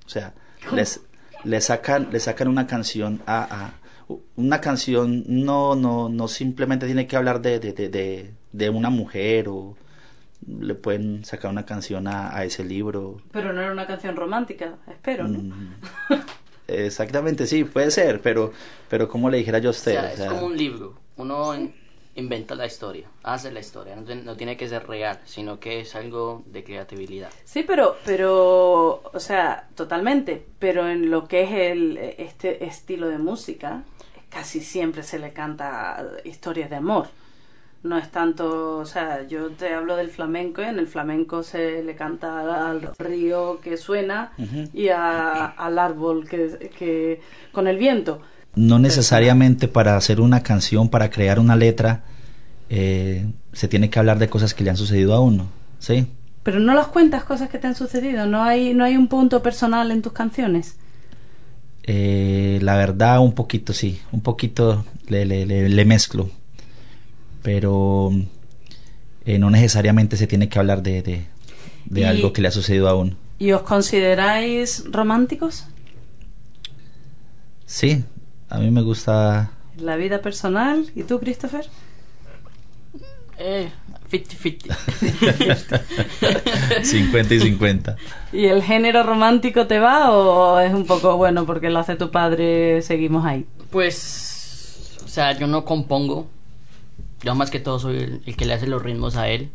O 0.04 0.08
sea, 0.08 0.34
les, 0.72 1.00
le 1.44 1.60
sacan, 1.60 2.08
le 2.12 2.20
sacan 2.20 2.48
una 2.48 2.66
canción 2.66 3.22
a, 3.26 3.72
una 4.36 4.60
canción 4.60 5.24
no, 5.26 5.74
no, 5.74 6.08
no 6.08 6.28
simplemente 6.28 6.86
tiene 6.86 7.06
que 7.06 7.16
hablar 7.16 7.40
de, 7.40 7.58
de, 7.58 7.72
de, 7.72 8.34
de, 8.52 8.70
una 8.70 8.90
mujer 8.90 9.48
o 9.48 9.76
le 10.46 10.74
pueden 10.74 11.24
sacar 11.24 11.50
una 11.50 11.66
canción 11.66 12.06
a, 12.06 12.44
ese 12.44 12.64
libro. 12.64 13.20
Pero 13.32 13.52
no 13.52 13.60
era 13.60 13.72
una 13.72 13.86
canción 13.86 14.14
romántica, 14.14 14.76
espero, 14.88 15.26
¿no? 15.26 15.38
Mm. 15.40 15.74
exactamente, 16.68 17.46
sí, 17.46 17.64
puede 17.64 17.90
ser, 17.90 18.20
pero, 18.20 18.52
pero 18.88 19.08
como 19.08 19.28
le 19.28 19.38
dijera 19.38 19.58
yo 19.58 19.70
a 19.70 19.72
usted. 19.72 20.04
es 20.12 20.24
como 20.28 20.46
un 20.46 20.56
libro. 20.56 20.98
Uno 21.16 21.54
inventa 22.16 22.54
la 22.54 22.66
historia, 22.66 23.08
hace 23.22 23.52
la 23.52 23.60
historia, 23.60 23.94
no, 23.96 24.36
tiene 24.36 24.56
que 24.56 24.68
ser 24.68 24.86
real, 24.86 25.20
sino 25.24 25.60
que 25.60 25.80
es 25.80 25.94
algo 25.94 26.42
de 26.46 26.64
creatividad. 26.64 27.30
Sí, 27.44 27.62
pero, 27.62 27.96
pero, 28.04 29.02
o 29.12 29.20
sea, 29.20 29.68
totalmente, 29.74 30.44
pero 30.58 30.88
en 30.88 31.10
lo 31.10 31.28
que 31.28 31.42
es 31.42 31.52
el, 31.52 31.98
este 31.98 32.64
estilo 32.64 33.08
de 33.08 33.18
música, 33.18 33.84
casi 34.30 34.60
siempre 34.60 35.02
se 35.02 35.18
le 35.18 35.32
canta 35.32 36.04
historias 36.24 36.70
de 36.70 36.76
amor. 36.76 37.06
No 37.82 37.98
es 37.98 38.10
tanto, 38.10 38.78
o 38.78 38.86
sea, 38.86 39.22
yo 39.28 39.50
te 39.50 39.72
hablo 39.72 39.94
del 39.96 40.08
flamenco 40.08 40.60
y 40.62 40.64
en 40.64 40.78
el 40.78 40.88
flamenco 40.88 41.42
se 41.42 41.84
le 41.84 41.94
canta 41.94 42.68
al 42.68 42.96
río 42.98 43.60
que 43.60 43.76
suena 43.76 44.32
y 44.72 44.88
al 44.88 45.78
árbol 45.78 46.28
que, 46.28 46.70
que 46.76 47.20
con 47.52 47.68
el 47.68 47.76
viento 47.76 48.22
no 48.56 48.78
necesariamente 48.78 49.68
para 49.68 49.96
hacer 49.96 50.20
una 50.20 50.42
canción, 50.42 50.88
para 50.88 51.10
crear 51.10 51.38
una 51.38 51.54
letra, 51.54 52.04
eh, 52.70 53.26
se 53.52 53.68
tiene 53.68 53.90
que 53.90 53.98
hablar 53.98 54.18
de 54.18 54.28
cosas 54.28 54.54
que 54.54 54.64
le 54.64 54.70
han 54.70 54.76
sucedido 54.76 55.14
a 55.14 55.20
uno, 55.20 55.48
¿sí? 55.78 56.06
Pero 56.42 56.58
no 56.58 56.74
las 56.74 56.88
cuentas 56.88 57.24
cosas 57.24 57.50
que 57.50 57.58
te 57.58 57.66
han 57.66 57.74
sucedido, 57.74 58.26
no 58.26 58.42
hay, 58.42 58.72
no 58.72 58.84
hay 58.84 58.96
un 58.96 59.08
punto 59.08 59.42
personal 59.42 59.90
en 59.90 60.00
tus 60.00 60.12
canciones. 60.12 60.76
Eh, 61.82 62.58
la 62.62 62.76
verdad, 62.76 63.20
un 63.20 63.34
poquito 63.34 63.72
sí, 63.72 64.00
un 64.10 64.20
poquito 64.22 64.84
le, 65.06 65.24
le, 65.26 65.46
le, 65.46 65.84
mezclo, 65.84 66.30
pero 67.42 68.10
eh, 69.24 69.38
no 69.38 69.50
necesariamente 69.50 70.16
se 70.16 70.26
tiene 70.26 70.48
que 70.48 70.58
hablar 70.58 70.82
de, 70.82 71.02
de, 71.02 71.26
de 71.84 72.06
algo 72.06 72.32
que 72.32 72.42
le 72.42 72.48
ha 72.48 72.52
sucedido 72.52 72.88
a 72.88 72.96
uno. 72.96 73.16
¿Y 73.38 73.52
os 73.52 73.62
consideráis 73.62 74.84
románticos? 74.90 75.66
Sí, 77.66 78.02
a 78.48 78.58
mí 78.58 78.70
me 78.70 78.82
gusta... 78.82 79.50
La 79.78 79.96
vida 79.96 80.22
personal. 80.22 80.90
¿Y 80.94 81.02
tú, 81.02 81.18
Christopher? 81.20 81.66
Eh, 83.38 83.70
50-50. 84.10 84.74
50 86.82 87.34
y 87.34 87.40
50. 87.40 87.96
¿Y 88.32 88.46
el 88.46 88.62
género 88.62 89.02
romántico 89.02 89.66
te 89.66 89.78
va 89.78 90.10
o 90.12 90.58
es 90.60 90.72
un 90.72 90.86
poco 90.86 91.16
bueno 91.16 91.44
porque 91.44 91.68
lo 91.70 91.78
hace 91.78 91.96
tu 91.96 92.10
padre, 92.10 92.80
seguimos 92.82 93.26
ahí? 93.26 93.46
Pues, 93.70 94.98
o 95.04 95.08
sea, 95.08 95.32
yo 95.32 95.46
no 95.46 95.64
compongo. 95.64 96.28
Yo 97.22 97.34
más 97.34 97.50
que 97.50 97.60
todo 97.60 97.78
soy 97.78 97.96
el, 97.98 98.22
el 98.24 98.36
que 98.36 98.46
le 98.46 98.54
hace 98.54 98.66
los 98.66 98.82
ritmos 98.82 99.16
a 99.16 99.28
él, 99.28 99.50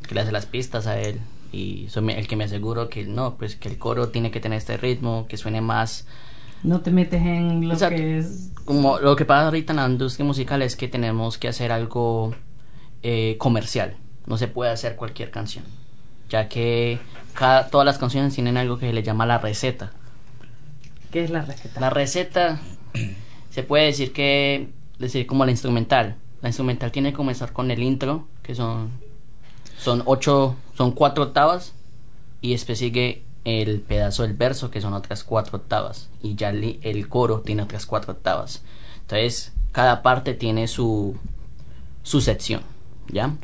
el 0.00 0.06
que 0.08 0.14
le 0.14 0.22
hace 0.22 0.32
las 0.32 0.46
pistas 0.46 0.86
a 0.86 0.98
él 1.00 1.20
y 1.54 1.86
soy 1.88 2.12
el 2.12 2.26
que 2.26 2.36
me 2.36 2.44
aseguro 2.44 2.88
que 2.88 3.04
no, 3.04 3.36
pues 3.36 3.56
que 3.56 3.68
el 3.68 3.78
coro 3.78 4.08
tiene 4.08 4.30
que 4.30 4.40
tener 4.40 4.58
este 4.58 4.76
ritmo, 4.76 5.26
que 5.28 5.36
suene 5.36 5.60
más 5.60 6.06
no 6.64 6.80
te 6.80 6.90
metes 6.90 7.22
en 7.22 7.68
lo 7.68 7.76
que 7.76 8.18
es... 8.18 8.50
Como 8.64 8.98
lo 8.98 9.14
que 9.14 9.26
pasa 9.26 9.44
ahorita 9.44 9.74
en 9.74 9.76
la 9.76 9.86
industria 9.86 10.24
musical 10.24 10.62
es 10.62 10.74
que 10.74 10.88
tenemos 10.88 11.36
que 11.36 11.48
hacer 11.48 11.70
algo 11.70 12.34
eh, 13.02 13.36
comercial. 13.38 13.96
No 14.26 14.38
se 14.38 14.48
puede 14.48 14.70
hacer 14.70 14.96
cualquier 14.96 15.30
canción. 15.30 15.64
Ya 16.30 16.48
que 16.48 16.98
cada, 17.34 17.68
todas 17.68 17.84
las 17.84 17.98
canciones 17.98 18.34
tienen 18.34 18.56
algo 18.56 18.78
que 18.78 18.86
se 18.86 18.94
le 18.94 19.02
llama 19.02 19.26
la 19.26 19.36
receta. 19.36 19.92
¿Qué 21.12 21.22
es 21.22 21.30
la 21.30 21.42
receta? 21.42 21.78
La 21.80 21.90
receta 21.90 22.60
se 23.50 23.62
puede 23.62 23.84
decir 23.84 24.12
que... 24.12 24.70
Decir 24.98 25.26
como 25.26 25.44
la 25.44 25.50
instrumental. 25.50 26.16
La 26.40 26.48
instrumental 26.48 26.90
tiene 26.92 27.10
que 27.10 27.16
comenzar 27.16 27.52
con 27.52 27.70
el 27.70 27.82
intro, 27.82 28.26
que 28.42 28.54
son... 28.54 28.90
Son 29.76 30.02
ocho... 30.06 30.56
Son 30.74 30.92
cuatro 30.92 31.24
octavas. 31.24 31.74
Y 32.40 32.52
después 32.52 32.78
sigue 32.78 33.23
el 33.44 33.80
pedazo 33.80 34.22
del 34.22 34.32
verso, 34.34 34.70
que 34.70 34.80
son 34.80 34.94
otras 34.94 35.22
cuatro 35.24 35.58
octavas, 35.58 36.08
y 36.22 36.34
ya 36.34 36.50
el, 36.50 37.08
coro 37.08 37.40
tiene 37.40 37.62
otras 37.62 37.86
cuatro 37.86 38.12
octavas. 38.12 38.62
Entonces, 39.02 39.52
cada 39.72 40.02
parte 40.02 40.34
tiene 40.34 40.66
su, 40.66 41.16
su 42.02 42.20
sección, 42.20 42.62
¿ya? 43.08 43.36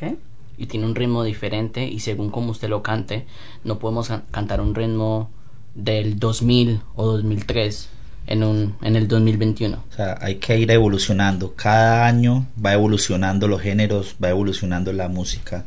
Y 0.57 0.67
tiene 0.67 0.87
un 0.87 0.95
ritmo 0.95 1.23
diferente, 1.23 1.87
y 1.87 2.01
según 2.01 2.31
como 2.31 2.51
usted 2.51 2.69
lo 2.69 2.83
cante, 2.83 3.27
no 3.65 3.79
podemos 3.79 4.11
cantar 4.31 4.61
un 4.61 4.75
ritmo 4.75 5.31
del 5.75 6.19
2000 6.19 6.81
o 6.97 7.07
2003 7.07 7.89
en, 8.27 8.45
un, 8.45 8.77
en 8.83 8.97
el 8.97 9.07
2021. 9.07 9.77
O 9.91 9.95
sea, 9.95 10.19
hay 10.21 10.37
que 10.37 10.59
ir 10.59 10.71
evolucionando. 10.71 11.55
Cada 11.55 12.07
año 12.07 12.47
va 12.65 12.73
evolucionando 12.73 13.49
los 13.49 13.61
géneros, 13.61 14.17
va 14.23 14.31
evolucionando 14.31 14.93
la 14.93 15.09
música 15.09 15.65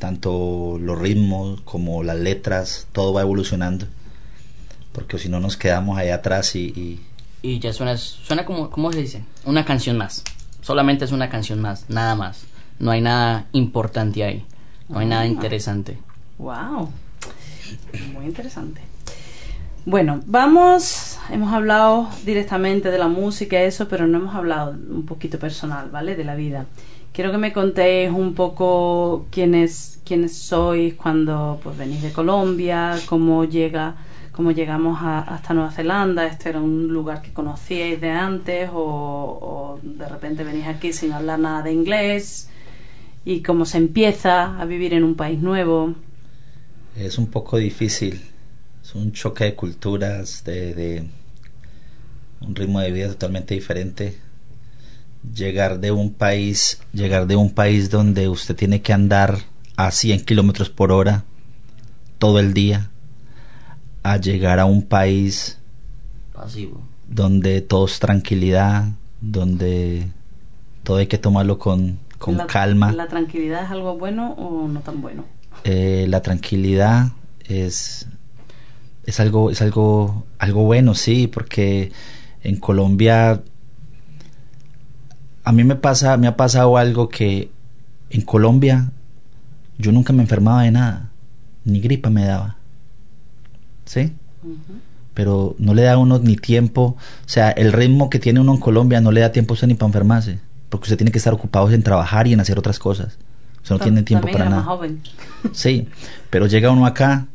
tanto 0.00 0.78
los 0.80 0.98
ritmos 0.98 1.60
como 1.60 2.02
las 2.02 2.18
letras, 2.18 2.88
todo 2.90 3.12
va 3.12 3.20
evolucionando, 3.20 3.86
porque 4.92 5.18
si 5.18 5.28
no 5.28 5.38
nos 5.38 5.56
quedamos 5.56 5.98
ahí 5.98 6.08
atrás 6.08 6.56
y, 6.56 6.98
y... 7.42 7.58
ya 7.60 7.72
suena, 7.72 7.96
suena 7.96 8.44
como, 8.44 8.70
¿cómo 8.70 8.90
se 8.90 9.02
dice? 9.02 9.22
Una 9.44 9.64
canción 9.64 9.96
más, 9.96 10.24
solamente 10.62 11.04
es 11.04 11.12
una 11.12 11.28
canción 11.28 11.60
más, 11.60 11.84
nada 11.88 12.16
más, 12.16 12.44
no 12.80 12.90
hay 12.90 13.02
nada 13.02 13.46
importante 13.52 14.24
ahí, 14.24 14.44
no 14.88 14.98
hay 14.98 15.06
nada 15.06 15.22
ah. 15.22 15.26
interesante. 15.26 15.98
Wow, 16.38 16.88
muy 18.14 18.24
interesante. 18.24 18.80
Bueno, 19.84 20.20
vamos, 20.26 21.18
hemos 21.30 21.52
hablado 21.52 22.08
directamente 22.24 22.90
de 22.90 22.98
la 22.98 23.08
música, 23.08 23.60
eso, 23.60 23.88
pero 23.88 24.06
no 24.06 24.18
hemos 24.18 24.34
hablado 24.34 24.70
un 24.72 25.04
poquito 25.04 25.38
personal, 25.38 25.90
¿vale? 25.90 26.16
De 26.16 26.24
la 26.24 26.34
vida. 26.34 26.66
Quiero 27.12 27.32
que 27.32 27.38
me 27.38 27.52
contéis 27.52 28.10
un 28.10 28.34
poco 28.34 29.26
quiénes, 29.30 30.00
quiénes 30.04 30.36
sois 30.36 30.94
cuando 30.94 31.58
pues 31.62 31.76
venís 31.76 32.02
de 32.02 32.12
Colombia, 32.12 32.96
cómo 33.06 33.44
llega 33.44 33.96
cómo 34.32 34.52
llegamos 34.52 34.98
hasta 35.02 35.52
Nueva 35.52 35.70
Zelanda, 35.70 36.26
este 36.26 36.48
era 36.48 36.60
un 36.60 36.88
lugar 36.88 37.20
que 37.20 37.32
conocíais 37.32 38.00
de 38.00 38.10
antes 38.10 38.70
o, 38.72 39.78
de 39.82 40.08
repente 40.08 40.44
venís 40.44 40.66
aquí 40.66 40.92
sin 40.92 41.12
hablar 41.12 41.38
nada 41.40 41.62
de 41.62 41.72
inglés 41.72 42.48
y 43.24 43.42
cómo 43.42 43.66
se 43.66 43.76
empieza 43.78 44.58
a 44.58 44.64
vivir 44.64 44.94
en 44.94 45.04
un 45.04 45.14
país 45.14 45.40
nuevo. 45.40 45.94
Es 46.96 47.18
un 47.18 47.26
poco 47.26 47.58
difícil, 47.58 48.22
es 48.82 48.94
un 48.94 49.12
choque 49.12 49.44
de 49.44 49.54
culturas, 49.54 50.42
de 50.44 51.04
un 52.40 52.54
ritmo 52.54 52.80
de 52.80 52.92
vida 52.92 53.08
totalmente 53.08 53.54
diferente 53.54 54.16
llegar 55.22 55.80
de 55.80 55.92
un 55.92 56.12
país, 56.12 56.80
llegar 56.92 57.26
de 57.26 57.36
un 57.36 57.50
país 57.50 57.90
donde 57.90 58.28
usted 58.28 58.56
tiene 58.56 58.82
que 58.82 58.92
andar 58.92 59.38
a 59.76 59.90
100 59.90 60.24
kilómetros 60.24 60.70
por 60.70 60.92
hora 60.92 61.24
todo 62.18 62.38
el 62.38 62.52
día, 62.52 62.90
a 64.02 64.16
llegar 64.16 64.58
a 64.58 64.66
un 64.66 64.82
país 64.82 65.58
pasivo, 66.32 66.82
donde 67.08 67.60
todo 67.60 67.86
es 67.86 67.98
tranquilidad, 67.98 68.88
donde 69.20 70.08
todo 70.82 70.98
hay 70.98 71.06
que 71.06 71.18
tomarlo 71.18 71.58
con, 71.58 71.98
con 72.18 72.36
calma. 72.46 72.92
¿La 72.92 73.08
tranquilidad 73.08 73.64
es 73.64 73.70
algo 73.70 73.96
bueno 73.96 74.32
o 74.32 74.68
no 74.68 74.80
tan 74.80 75.00
bueno? 75.00 75.24
Eh, 75.64 76.06
la 76.08 76.22
tranquilidad 76.22 77.12
es 77.44 78.06
es 79.04 79.18
algo 79.18 79.50
es 79.50 79.60
algo 79.62 80.24
algo 80.38 80.64
bueno 80.64 80.94
sí 80.94 81.26
porque 81.26 81.90
en 82.42 82.56
Colombia 82.56 83.42
a 85.44 85.52
mí 85.52 85.64
me 85.64 85.76
pasa, 85.76 86.16
me 86.16 86.26
ha 86.26 86.36
pasado 86.36 86.76
algo 86.76 87.08
que 87.08 87.50
en 88.10 88.20
Colombia 88.22 88.90
yo 89.78 89.92
nunca 89.92 90.12
me 90.12 90.22
enfermaba 90.22 90.62
de 90.62 90.70
nada, 90.70 91.10
ni 91.64 91.80
gripa 91.80 92.10
me 92.10 92.24
daba. 92.24 92.56
¿Sí? 93.84 94.12
Pero 95.14 95.56
no 95.58 95.74
le 95.74 95.82
da 95.82 95.94
a 95.94 95.98
uno 95.98 96.18
ni 96.18 96.36
tiempo, 96.36 96.82
o 96.82 97.28
sea, 97.28 97.50
el 97.50 97.72
ritmo 97.72 98.10
que 98.10 98.18
tiene 98.18 98.40
uno 98.40 98.52
en 98.52 98.60
Colombia 98.60 99.00
no 99.00 99.10
le 99.10 99.22
da 99.22 99.32
tiempo 99.32 99.52
a 99.52 99.54
usted 99.54 99.66
ni 99.66 99.74
para 99.74 99.88
enfermarse, 99.88 100.38
porque 100.68 100.84
usted 100.84 100.96
tiene 100.96 101.10
que 101.10 101.18
estar 101.18 101.32
ocupado 101.32 101.70
en 101.70 101.82
trabajar 101.82 102.26
y 102.26 102.32
en 102.32 102.40
hacer 102.40 102.58
otras 102.58 102.78
cosas. 102.78 103.18
Usted 103.62 103.74
no 103.74 103.78
tiene 103.80 104.02
tiempo 104.02 104.28
para 104.30 104.48
nada. 104.48 104.78
Sí, 105.52 105.88
pero 106.30 106.46
llega 106.46 106.70
uno 106.70 106.86
acá 106.86 107.26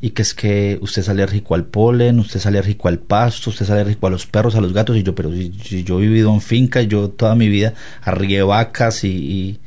y 0.00 0.10
que 0.10 0.22
es 0.22 0.32
que 0.34 0.78
usted 0.80 1.02
sale 1.02 1.22
alérgico 1.22 1.54
al 1.54 1.64
polen, 1.64 2.20
usted 2.20 2.38
sale 2.38 2.58
alérgico 2.58 2.88
al 2.88 2.98
pasto, 2.98 3.50
usted 3.50 3.66
sale 3.66 3.80
alérgico 3.80 4.06
a 4.06 4.10
los 4.10 4.26
perros, 4.26 4.54
a 4.54 4.60
los 4.60 4.72
gatos, 4.72 4.96
y 4.96 5.02
yo, 5.02 5.14
pero 5.14 5.32
si, 5.32 5.82
yo 5.82 5.98
he 5.98 6.02
vivido 6.02 6.32
en 6.32 6.40
finca, 6.40 6.82
yo 6.82 7.10
toda 7.10 7.34
mi 7.34 7.48
vida 7.48 7.74
arrié 8.02 8.42
vacas 8.42 9.02
y, 9.02 9.58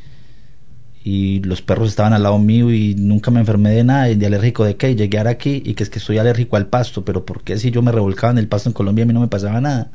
y, 1.03 1.39
los 1.41 1.61
perros 1.61 1.89
estaban 1.89 2.13
al 2.13 2.23
lado 2.23 2.39
mío 2.39 2.71
y 2.71 2.95
nunca 2.95 3.29
me 3.29 3.41
enfermé 3.41 3.71
de 3.71 3.84
nada, 3.84 4.09
y 4.09 4.15
de 4.15 4.25
alérgico 4.25 4.63
de 4.63 4.77
qué, 4.77 4.91
y 4.91 4.95
llegué 4.95 5.19
aquí 5.19 5.61
y 5.65 5.73
que 5.73 5.84
es 5.84 5.89
que 5.89 5.99
estoy 5.99 6.17
alérgico 6.17 6.55
al 6.55 6.67
pasto, 6.67 7.03
pero 7.03 7.25
¿por 7.25 7.43
qué 7.43 7.57
si 7.57 7.71
yo 7.71 7.82
me 7.82 7.91
revolcaba 7.91 8.32
en 8.32 8.38
el 8.38 8.47
pasto 8.47 8.69
en 8.69 8.73
Colombia 8.73 9.03
a 9.03 9.07
mí 9.07 9.13
no 9.13 9.19
me 9.19 9.27
pasaba 9.27 9.59
nada? 9.59 9.91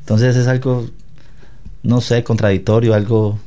Entonces 0.00 0.36
es 0.36 0.46
algo, 0.46 0.88
no 1.82 2.00
sé, 2.00 2.22
contradictorio, 2.22 2.94
algo... 2.94 3.38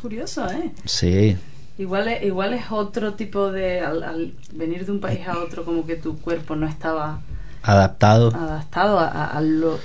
Curioso, 0.00 0.50
¿eh? 0.50 0.72
Sí. 0.84 1.36
Igual 1.78 2.08
es, 2.08 2.22
igual 2.24 2.54
es 2.54 2.70
otro 2.70 3.14
tipo 3.14 3.52
de, 3.52 3.80
al, 3.80 4.32
venir 4.54 4.86
de 4.86 4.92
un 4.92 5.00
país 5.00 5.26
a 5.28 5.38
otro, 5.38 5.64
como 5.64 5.86
que 5.86 5.96
tu 5.96 6.18
cuerpo 6.18 6.56
no 6.56 6.66
estaba 6.66 7.20
adaptado. 7.62 8.28
Adaptado 8.34 8.98
a, 8.98 9.08
a- 9.08 9.26
a 9.36 9.40
lo, 9.42 9.78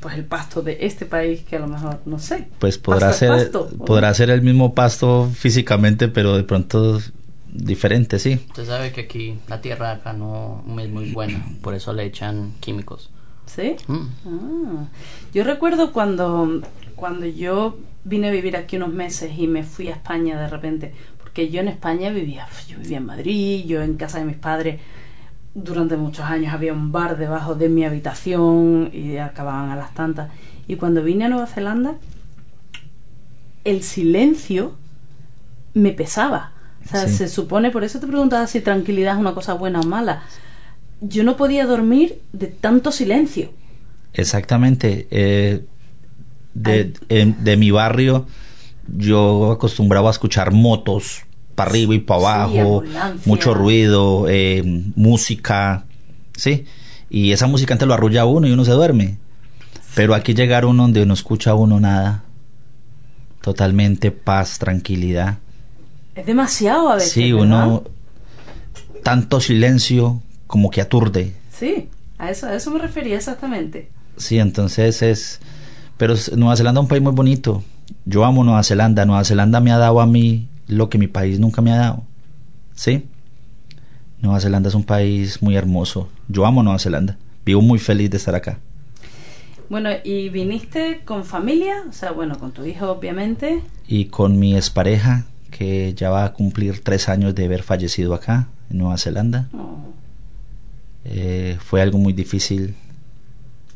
pues 0.00 0.14
el 0.14 0.24
pasto 0.24 0.62
de 0.62 0.78
este 0.80 1.04
país 1.04 1.42
que 1.42 1.56
a 1.56 1.58
lo 1.60 1.68
mejor, 1.68 2.00
no 2.06 2.18
sé. 2.18 2.48
Pues 2.58 2.78
podrá 2.78 3.12
ser, 3.12 3.50
podrá 3.86 4.14
ser 4.14 4.30
el 4.30 4.40
mismo 4.42 4.74
pasto 4.74 5.28
físicamente, 5.34 6.08
pero 6.08 6.36
de 6.36 6.44
pronto 6.44 7.00
diferente, 7.52 8.18
sí. 8.18 8.40
Usted 8.48 8.66
sabe 8.66 8.92
que 8.92 9.02
aquí 9.02 9.38
la 9.48 9.60
tierra 9.60 9.92
acá 9.92 10.12
no 10.12 10.62
es 10.78 10.88
muy 10.88 11.12
buena, 11.12 11.44
por 11.62 11.74
eso 11.74 11.92
le 11.92 12.04
echan 12.04 12.52
químicos. 12.60 13.10
¿Sí? 13.46 13.76
Mm. 13.86 14.06
Ah. 14.26 14.86
Yo 15.32 15.44
recuerdo 15.44 15.92
cuando, 15.92 16.62
cuando 16.96 17.26
yo 17.26 17.76
vine 18.04 18.28
a 18.28 18.30
vivir 18.30 18.56
aquí 18.56 18.76
unos 18.76 18.92
meses 18.92 19.32
y 19.38 19.46
me 19.46 19.62
fui 19.62 19.88
a 19.88 19.92
España 19.92 20.40
de 20.40 20.48
repente, 20.48 20.94
porque 21.36 21.50
yo 21.50 21.60
en 21.60 21.68
España 21.68 22.08
vivía, 22.08 22.46
yo 22.66 22.78
vivía 22.78 22.96
en 22.96 23.04
Madrid, 23.04 23.66
yo 23.66 23.82
en 23.82 23.98
casa 23.98 24.18
de 24.20 24.24
mis 24.24 24.36
padres, 24.38 24.80
durante 25.54 25.98
muchos 25.98 26.24
años 26.24 26.54
había 26.54 26.72
un 26.72 26.92
bar 26.92 27.18
debajo 27.18 27.54
de 27.54 27.68
mi 27.68 27.84
habitación 27.84 28.88
y 28.90 29.18
acababan 29.18 29.68
a 29.68 29.76
las 29.76 29.92
tantas. 29.92 30.30
Y 30.66 30.76
cuando 30.76 31.02
vine 31.02 31.26
a 31.26 31.28
Nueva 31.28 31.46
Zelanda, 31.46 31.96
el 33.64 33.82
silencio 33.82 34.76
me 35.74 35.92
pesaba. 35.92 36.52
O 36.82 36.88
sea, 36.88 37.06
Sí. 37.06 37.16
se 37.18 37.28
supone, 37.28 37.70
por 37.70 37.84
eso 37.84 38.00
te 38.00 38.06
preguntaba 38.06 38.46
si 38.46 38.62
tranquilidad 38.62 39.12
es 39.16 39.20
una 39.20 39.34
cosa 39.34 39.52
buena 39.52 39.80
o 39.80 39.84
mala. 39.84 40.22
Yo 41.02 41.22
no 41.22 41.36
podía 41.36 41.66
dormir 41.66 42.18
de 42.32 42.46
tanto 42.46 42.92
silencio. 42.92 43.50
Exactamente. 44.14 45.06
eh, 45.10 45.66
de, 46.54 46.94
en- 47.10 47.44
de 47.44 47.58
mi 47.58 47.70
barrio 47.70 48.24
yo 48.88 49.50
acostumbraba 49.52 50.08
a 50.08 50.12
escuchar 50.12 50.52
motos 50.54 51.25
para 51.56 51.70
arriba 51.70 51.94
y 51.94 51.98
para 51.98 52.20
abajo, 52.20 52.84
mucho 53.24 53.54
ruido, 53.54 54.26
eh, 54.28 54.62
música, 54.94 55.86
¿sí? 56.36 56.66
Y 57.10 57.32
esa 57.32 57.46
música 57.46 57.74
antes 57.74 57.88
lo 57.88 57.94
arrulla 57.94 58.22
a 58.22 58.26
uno 58.26 58.46
y 58.46 58.52
uno 58.52 58.64
se 58.64 58.72
duerme. 58.72 59.18
Pero 59.94 60.14
aquí 60.14 60.34
llegar 60.34 60.66
uno 60.66 60.82
donde 60.82 61.06
no 61.06 61.14
escucha 61.14 61.54
uno 61.54 61.80
nada, 61.80 62.24
totalmente 63.40 64.10
paz, 64.10 64.58
tranquilidad. 64.58 65.38
Es 66.14 66.26
demasiado 66.26 66.90
a 66.90 66.96
veces. 66.96 67.12
Sí, 67.12 67.32
¿verdad? 67.32 67.46
uno 67.46 67.84
tanto 69.02 69.40
silencio 69.40 70.20
como 70.46 70.70
que 70.70 70.82
aturde. 70.82 71.32
Sí, 71.50 71.88
a 72.18 72.30
eso, 72.30 72.46
a 72.46 72.54
eso 72.54 72.70
me 72.70 72.78
refería 72.78 73.16
exactamente. 73.16 73.90
Sí, 74.18 74.38
entonces 74.38 75.00
es... 75.00 75.40
Pero 75.96 76.14
Nueva 76.36 76.56
Zelanda 76.56 76.80
es 76.80 76.82
un 76.82 76.88
país 76.88 77.02
muy 77.02 77.12
bonito. 77.12 77.62
Yo 78.04 78.26
amo 78.26 78.44
Nueva 78.44 78.62
Zelanda. 78.62 79.06
Nueva 79.06 79.24
Zelanda 79.24 79.60
me 79.60 79.72
ha 79.72 79.78
dado 79.78 80.00
a 80.00 80.06
mí 80.06 80.48
lo 80.68 80.88
que 80.88 80.98
mi 80.98 81.06
país 81.06 81.38
nunca 81.38 81.62
me 81.62 81.72
ha 81.72 81.76
dado. 81.76 82.02
¿Sí? 82.74 83.06
Nueva 84.20 84.40
Zelanda 84.40 84.68
es 84.68 84.74
un 84.74 84.84
país 84.84 85.42
muy 85.42 85.56
hermoso. 85.56 86.08
Yo 86.28 86.46
amo 86.46 86.62
Nueva 86.62 86.78
Zelanda. 86.78 87.16
Vivo 87.44 87.60
muy 87.62 87.78
feliz 87.78 88.10
de 88.10 88.16
estar 88.16 88.34
acá. 88.34 88.58
Bueno, 89.68 89.90
¿y 90.04 90.28
viniste 90.28 91.02
con 91.04 91.24
familia? 91.24 91.84
O 91.88 91.92
sea, 91.92 92.12
bueno, 92.12 92.38
con 92.38 92.52
tu 92.52 92.64
hijo, 92.64 92.90
obviamente. 92.90 93.62
Y 93.88 94.06
con 94.06 94.38
mi 94.38 94.56
expareja, 94.56 95.24
que 95.50 95.92
ya 95.94 96.10
va 96.10 96.24
a 96.24 96.32
cumplir 96.32 96.82
tres 96.82 97.08
años 97.08 97.34
de 97.34 97.44
haber 97.44 97.62
fallecido 97.62 98.14
acá, 98.14 98.48
en 98.70 98.78
Nueva 98.78 98.96
Zelanda. 98.98 99.48
Oh. 99.52 99.76
Eh, 101.04 101.58
fue 101.60 101.82
algo 101.82 101.98
muy 101.98 102.12
difícil, 102.12 102.74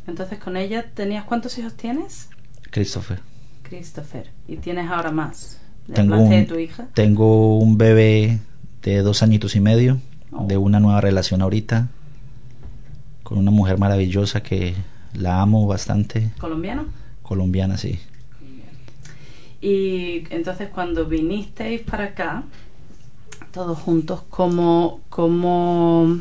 Entonces, 0.07 0.39
con 0.39 0.57
ella 0.57 0.87
tenías 0.95 1.25
cuántos 1.25 1.57
hijos 1.59 1.75
tienes? 1.75 2.29
Christopher. 2.71 3.21
Christopher. 3.63 4.31
¿Y 4.49 4.57
tienes 4.57 4.91
ahora 4.91 5.13
más? 5.13 5.61
¿De 5.91 5.97
Tengo 5.97 6.17
parte 6.17 6.35
de 6.35 6.41
un, 6.41 6.47
tu 6.47 6.59
hija? 6.59 6.87
tengo 6.95 7.59
un 7.59 7.77
bebé 7.77 8.39
de 8.83 8.99
dos 9.03 9.23
añitos 9.23 9.57
y 9.57 9.61
medio, 9.61 9.99
Oh. 10.33 10.47
de 10.47 10.57
una 10.57 10.79
nueva 10.79 11.01
relación 11.01 11.43
ahorita, 11.43 11.89
con 13.25 13.37
una 13.39 13.51
mujer 13.51 13.79
maravillosa 13.79 14.43
que 14.45 14.75
la 15.13 15.41
amo 15.43 15.67
bastante, 15.67 16.31
¿Colombiano? 16.39 16.85
colombiana, 17.23 17.77
sí. 17.77 17.99
Y 19.61 20.23
entonces 20.31 20.69
cuando 20.73 21.07
vinisteis 21.07 21.81
para 21.83 22.05
acá, 22.05 22.45
todos 23.53 23.77
juntos, 23.79 24.23
¿cómo, 24.31 25.01
cómo, 25.11 26.21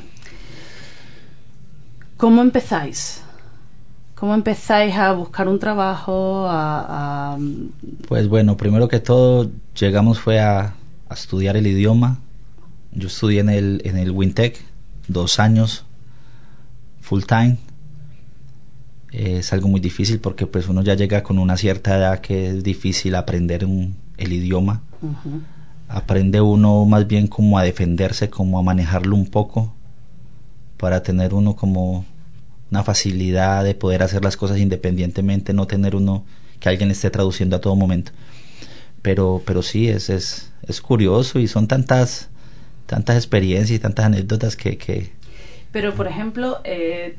cómo 2.17 2.41
empezáis? 2.41 3.22
¿Cómo 4.20 4.34
empezáis 4.34 4.95
a 4.95 5.13
buscar 5.13 5.47
un 5.47 5.59
trabajo? 5.59 6.45
A, 6.49 7.34
a- 7.36 7.38
Pues 8.07 8.28
bueno, 8.28 8.57
primero 8.57 8.88
que 8.88 8.99
todo 8.99 9.49
llegamos 9.80 10.20
fue 10.20 10.39
a, 10.41 10.74
a 11.07 11.13
estudiar 11.13 11.55
el 11.55 11.67
idioma. 11.67 12.20
Yo 12.91 13.07
estudié 13.07 13.39
en 13.39 13.49
el, 13.49 13.82
en 13.86 13.97
el 13.97 14.11
Wintec 14.11 14.59
dos 15.07 15.39
años, 15.39 15.86
full 17.01 17.24
time. 17.24 17.57
Es 19.11 19.53
algo 19.53 19.70
muy 19.70 19.80
difícil 19.80 20.20
porque 20.20 20.45
pues 20.45 20.67
uno 20.67 20.82
ya 20.84 20.95
llega 20.95 21.24
con 21.24 21.39
una 21.39 21.55
cierta 21.57 21.97
edad 21.97 22.20
que 22.20 22.49
es 22.49 22.63
difícil 22.63 23.15
aprender 23.15 23.65
un- 23.65 23.95
el 24.17 24.34
idioma. 24.34 24.82
Aprende 25.88 26.41
uno 26.41 26.86
más 26.86 27.07
bien 27.07 27.28
como 27.28 27.57
a 27.57 27.63
defenderse, 27.63 28.30
como 28.30 28.59
a 28.59 28.63
manejarlo 28.63 29.15
un 29.15 29.26
poco, 29.28 29.74
para 30.78 31.01
tener 31.03 31.34
uno 31.34 31.55
como 31.55 32.05
una 32.72 32.84
facilidad 32.84 33.63
de 33.63 33.76
poder 33.76 34.03
hacer 34.03 34.24
las 34.24 34.38
cosas 34.38 34.59
independientemente, 34.59 35.53
no 35.53 35.67
tener 35.67 35.95
uno 35.95 36.26
que 36.59 36.70
alguien 36.70 36.91
esté 36.91 37.09
traduciendo 37.09 37.55
a 37.55 37.61
todo 37.61 37.76
momento. 37.76 38.11
Pero, 39.01 39.41
pero 39.45 39.61
sí, 39.61 39.88
es, 39.89 40.09
es, 40.09 40.51
es 40.63 40.82
curioso 40.82 41.39
y 41.39 41.47
son 41.47 41.67
tantas, 41.67 42.30
tantas 42.86 43.15
experiencias 43.17 43.78
y 43.78 43.80
tantas 43.80 44.05
anécdotas 44.05 44.55
que, 44.55 44.78
que 44.78 45.11
Pero, 45.72 45.93
por 45.95 46.07
ejemplo, 46.07 46.59
eh, 46.63 47.17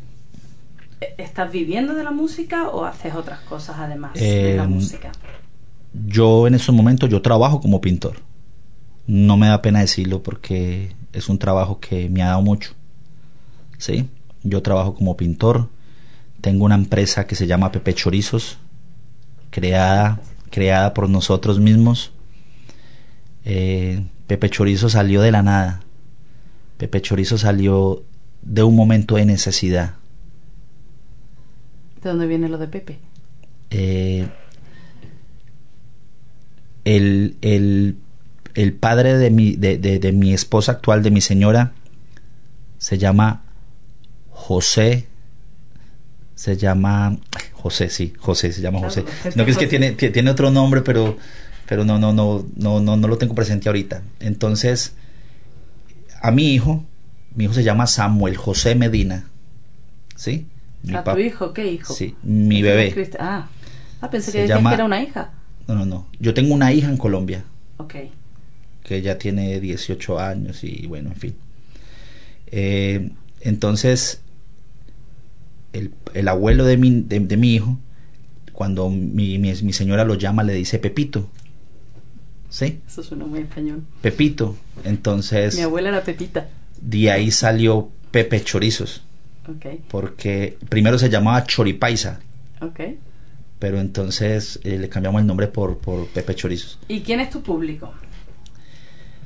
¿estás 1.19 1.51
viviendo 1.51 1.95
de 1.95 2.05
la 2.05 2.11
música 2.11 2.69
o 2.69 2.85
haces 2.85 3.15
otras 3.15 3.41
cosas 3.41 3.77
además 3.79 4.13
de 4.15 4.55
la 4.57 4.65
Eh, 4.65 4.67
música? 4.67 5.13
yo 5.93 6.47
en 6.47 6.55
estos 6.55 6.75
momentos 6.75 7.09
yo 7.11 7.23
trabajo 7.23 7.61
como 7.61 7.81
pintor. 7.81 8.17
No 9.07 9.37
me 9.37 9.49
da 9.49 9.63
pena 9.63 9.81
decirlo 9.81 10.23
porque 10.23 10.95
es 11.13 11.29
un 11.29 11.39
trabajo 11.39 11.81
que 11.81 12.09
me 12.09 12.23
ha 12.23 12.29
dado 12.29 12.43
mucho. 12.43 12.73
¿Sí? 13.79 14.09
Yo 14.43 14.63
trabajo 14.63 14.95
como 14.95 15.17
pintor. 15.17 15.69
Tengo 16.41 16.65
una 16.65 16.75
empresa 16.75 17.27
que 17.27 17.35
se 17.35 17.47
llama 17.47 17.71
Pepe 17.73 17.95
Chorizos, 17.95 18.59
creada, 19.51 20.21
creada 20.51 20.95
por 20.95 21.09
nosotros 21.09 21.61
mismos. 21.61 22.13
Eh, 23.45 24.05
Pepe 24.27 24.49
Chorizo 24.51 24.89
salió 24.89 25.21
de 25.23 25.33
la 25.33 25.43
nada. 25.43 25.81
Pepe 26.79 27.03
Chorizo 27.03 27.37
salió 27.37 28.03
de 28.43 28.63
un 28.63 28.75
momento 28.75 29.17
de 29.17 29.27
necesidad. 29.27 29.95
¿De 32.03 32.09
dónde 32.09 32.27
viene 32.27 32.49
lo 32.49 32.57
de 32.59 32.69
Pepe? 32.69 32.99
eh, 33.73 34.27
el, 36.85 37.37
el, 37.43 37.97
el 38.55 38.73
padre 38.73 39.17
de 39.19 39.31
mi, 39.31 39.53
de, 39.57 39.79
de- 39.79 39.99
de 39.99 40.13
mi 40.13 40.33
esposa 40.33 40.73
actual, 40.73 41.03
de 41.03 41.11
mi 41.11 41.21
señora, 41.21 41.73
se 42.79 42.99
llama 42.99 43.43
José. 44.41 45.07
Se 46.35 46.57
llama 46.57 47.19
José, 47.53 47.91
sí, 47.91 48.15
José, 48.19 48.51
se 48.53 48.63
llama 48.63 48.79
Claro, 48.81 48.95
José. 48.95 49.33
No 49.37 49.45
que 49.45 49.51
es 49.51 49.59
que 49.59 49.67
tiene, 49.67 49.93
tiene 49.93 50.31
otro 50.31 50.51
nombre, 50.51 50.81
pero, 50.81 51.19
pero 51.67 51.85
no, 51.85 51.99
no, 51.99 52.15
no, 52.15 52.47
no, 52.57 52.81
no, 52.81 52.97
no 52.97 53.09
lo 53.09 53.19
tengo 53.19 53.35
presente 53.35 53.69
ahorita. 53.69 54.03
Entonces, 54.21 54.95
a 56.23 56.31
mi 56.31 56.55
hijo, 56.55 56.83
mi 57.35 57.45
hijo 57.45 57.53
se 57.53 57.63
llama 57.63 57.87
Samuel 57.87 58.37
José 58.39 58.75
Medina. 58.75 59.29
¿Sí? 60.17 60.47
Mi 60.83 60.95
¿A 60.95 61.05
tu 61.05 61.19
hijo? 61.19 61.53
¿Qué 61.53 61.71
hijo? 61.73 61.93
Sí, 61.93 62.17
mi 62.23 62.61
¿Tú 62.61 62.65
bebé. 62.69 63.11
Ah. 63.19 63.49
Ah, 64.01 64.09
pensé 64.11 64.47
llama- 64.49 64.71
que 64.71 64.75
era 64.77 64.85
una 64.87 65.03
hija. 65.03 65.33
No, 65.69 65.75
no, 65.75 65.85
no. 65.85 66.07
Yo 66.19 66.33
tengo 66.33 66.55
una 66.55 66.73
hija 66.73 66.89
en 66.89 66.97
Colombia 66.97 67.45
Ok. 67.77 67.95
que 68.83 69.03
ya 69.03 69.19
tiene 69.19 69.61
18 69.61 70.19
años 70.19 70.65
y 70.65 70.87
bueno, 70.87 71.11
en 71.11 71.17
fin. 71.17 71.35
Eh, 72.47 73.11
entonces, 73.43 74.23
el, 75.73 75.93
el 76.15 76.29
abuelo 76.29 76.65
de 76.65 76.77
mi, 76.77 77.03
de, 77.03 77.21
de 77.21 77.37
mi 77.37 77.55
hijo, 77.55 77.79
cuando 78.53 78.89
mi, 78.91 79.39
mi, 79.39 79.53
mi 79.63 79.73
señora 79.73 80.05
lo 80.05 80.15
llama, 80.15 80.43
le 80.43 80.53
dice 80.55 80.79
Pepito. 80.79 81.29
¿Sí? 82.49 82.81
Eso 82.87 83.03
suena 83.03 83.27
muy 83.27 83.41
español. 83.41 83.83
Pepito. 84.03 84.57
Entonces, 84.85 85.57
Mi 85.57 85.63
abuela 85.63 85.91
era 85.91 86.03
Pepita. 86.03 86.49
de 86.81 87.11
ahí 87.11 87.31
salió 87.31 87.91
Pepe 88.11 88.43
Chorizos, 88.43 89.03
Ok. 89.49 89.67
porque 89.89 90.59
primero 90.69 90.99
se 90.99 91.09
llamaba 91.09 91.45
Choripaisa, 91.45 92.19
Ok. 92.61 92.81
pero 93.61 93.79
entonces 93.79 94.59
eh, 94.65 94.79
le 94.79 94.89
cambiamos 94.89 95.21
el 95.21 95.27
nombre 95.29 95.47
por, 95.47 95.79
por 95.79 96.07
Pepe 96.09 96.35
Chorizos. 96.35 96.79
¿Y 96.89 97.01
quién 97.03 97.21
es 97.21 97.31
tu 97.31 97.41
público? 97.43 97.93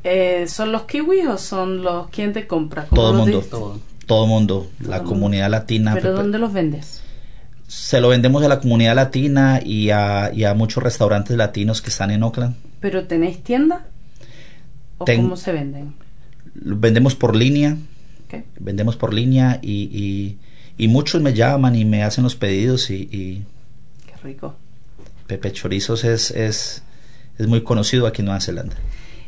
Eh, 0.02 0.44
¿Son 0.48 0.70
los 0.70 0.82
kiwis 0.82 1.26
o 1.26 1.38
son 1.38 1.82
los 1.82 2.08
quién 2.10 2.34
te 2.34 2.46
compra? 2.46 2.84
¿Cómo 2.86 3.00
Todo 3.00 3.10
el 3.12 3.16
mundo. 3.18 3.40
Todo. 3.48 3.80
Todo 4.06 4.26
mundo, 4.26 4.70
la 4.80 4.96
mundo. 4.98 5.10
comunidad 5.10 5.50
latina. 5.50 5.94
¿Pero 5.94 6.10
Pepe- 6.10 6.22
dónde 6.22 6.38
los 6.38 6.52
vendes? 6.52 7.00
Se 7.66 8.00
lo 8.00 8.08
vendemos 8.08 8.42
a 8.44 8.48
la 8.48 8.60
comunidad 8.60 8.94
latina 8.94 9.60
y 9.64 9.90
a, 9.90 10.30
y 10.34 10.44
a 10.44 10.54
muchos 10.54 10.82
restaurantes 10.82 11.36
latinos 11.36 11.80
que 11.82 11.90
están 11.90 12.10
en 12.10 12.22
Oakland. 12.22 12.56
¿Pero 12.80 13.06
tenéis 13.06 13.42
tienda? 13.42 13.86
¿O 14.98 15.04
Ten- 15.04 15.22
cómo 15.22 15.36
se 15.36 15.52
venden? 15.52 15.94
Vendemos 16.54 17.14
por 17.16 17.34
línea, 17.34 17.76
Ok. 18.26 18.44
vendemos 18.60 18.96
por 18.96 19.12
línea 19.12 19.58
y, 19.62 19.88
y, 19.92 20.38
y 20.78 20.88
muchos 20.88 21.20
me 21.20 21.32
llaman 21.34 21.74
y 21.74 21.84
me 21.84 22.04
hacen 22.04 22.22
los 22.22 22.36
pedidos 22.36 22.90
y, 22.90 23.08
y 23.10 23.44
Qué 24.06 24.14
rico. 24.22 24.54
Pepe 25.26 25.50
Chorizos 25.52 26.04
es, 26.04 26.30
es, 26.30 26.82
es 27.38 27.46
muy 27.48 27.62
conocido 27.64 28.06
aquí 28.06 28.20
en 28.22 28.26
Nueva 28.26 28.40
Zelanda. 28.40 28.76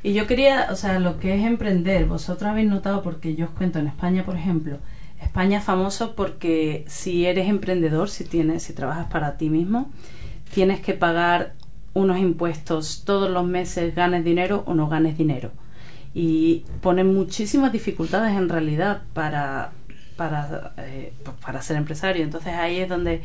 Y 0.07 0.13
yo 0.13 0.29
quería, 0.29 0.69
o 0.71 0.77
sea, 0.77 1.01
lo 1.01 1.19
que 1.19 1.35
es 1.35 1.45
emprender, 1.45 2.07
vosotros 2.07 2.49
habéis 2.49 2.69
notado, 2.69 3.03
porque 3.03 3.35
yo 3.35 3.47
os 3.47 3.51
cuento, 3.51 3.81
en 3.81 3.89
España, 3.89 4.25
por 4.25 4.37
ejemplo, 4.37 4.79
España 5.21 5.59
es 5.59 5.65
famoso 5.65 6.15
porque 6.15 6.85
si 6.87 7.27
eres 7.27 7.49
emprendedor, 7.49 8.09
si 8.09 8.23
tienes, 8.23 8.63
si 8.63 8.73
trabajas 8.73 9.09
para 9.09 9.37
ti 9.37 9.51
mismo, 9.51 9.91
tienes 10.55 10.79
que 10.79 10.93
pagar 10.93 11.55
unos 11.93 12.19
impuestos 12.19 13.03
todos 13.05 13.29
los 13.29 13.45
meses, 13.47 13.97
ganes 13.97 14.23
dinero 14.25 14.63
o 14.69 14.75
no 14.75 14.89
ganes 14.89 15.19
dinero. 15.19 15.51
Y 16.15 16.63
ponen 16.83 17.13
muchísimas 17.13 17.73
dificultades 17.73 18.37
en 18.37 18.49
realidad 18.49 19.03
para, 19.13 19.73
para, 20.15 20.73
eh, 20.77 21.15
pues, 21.25 21.37
para 21.45 21.63
ser 21.63 21.79
empresario. 21.79 22.23
Entonces 22.23 22.53
ahí 22.53 22.79
es 22.79 22.89
donde, 22.89 23.23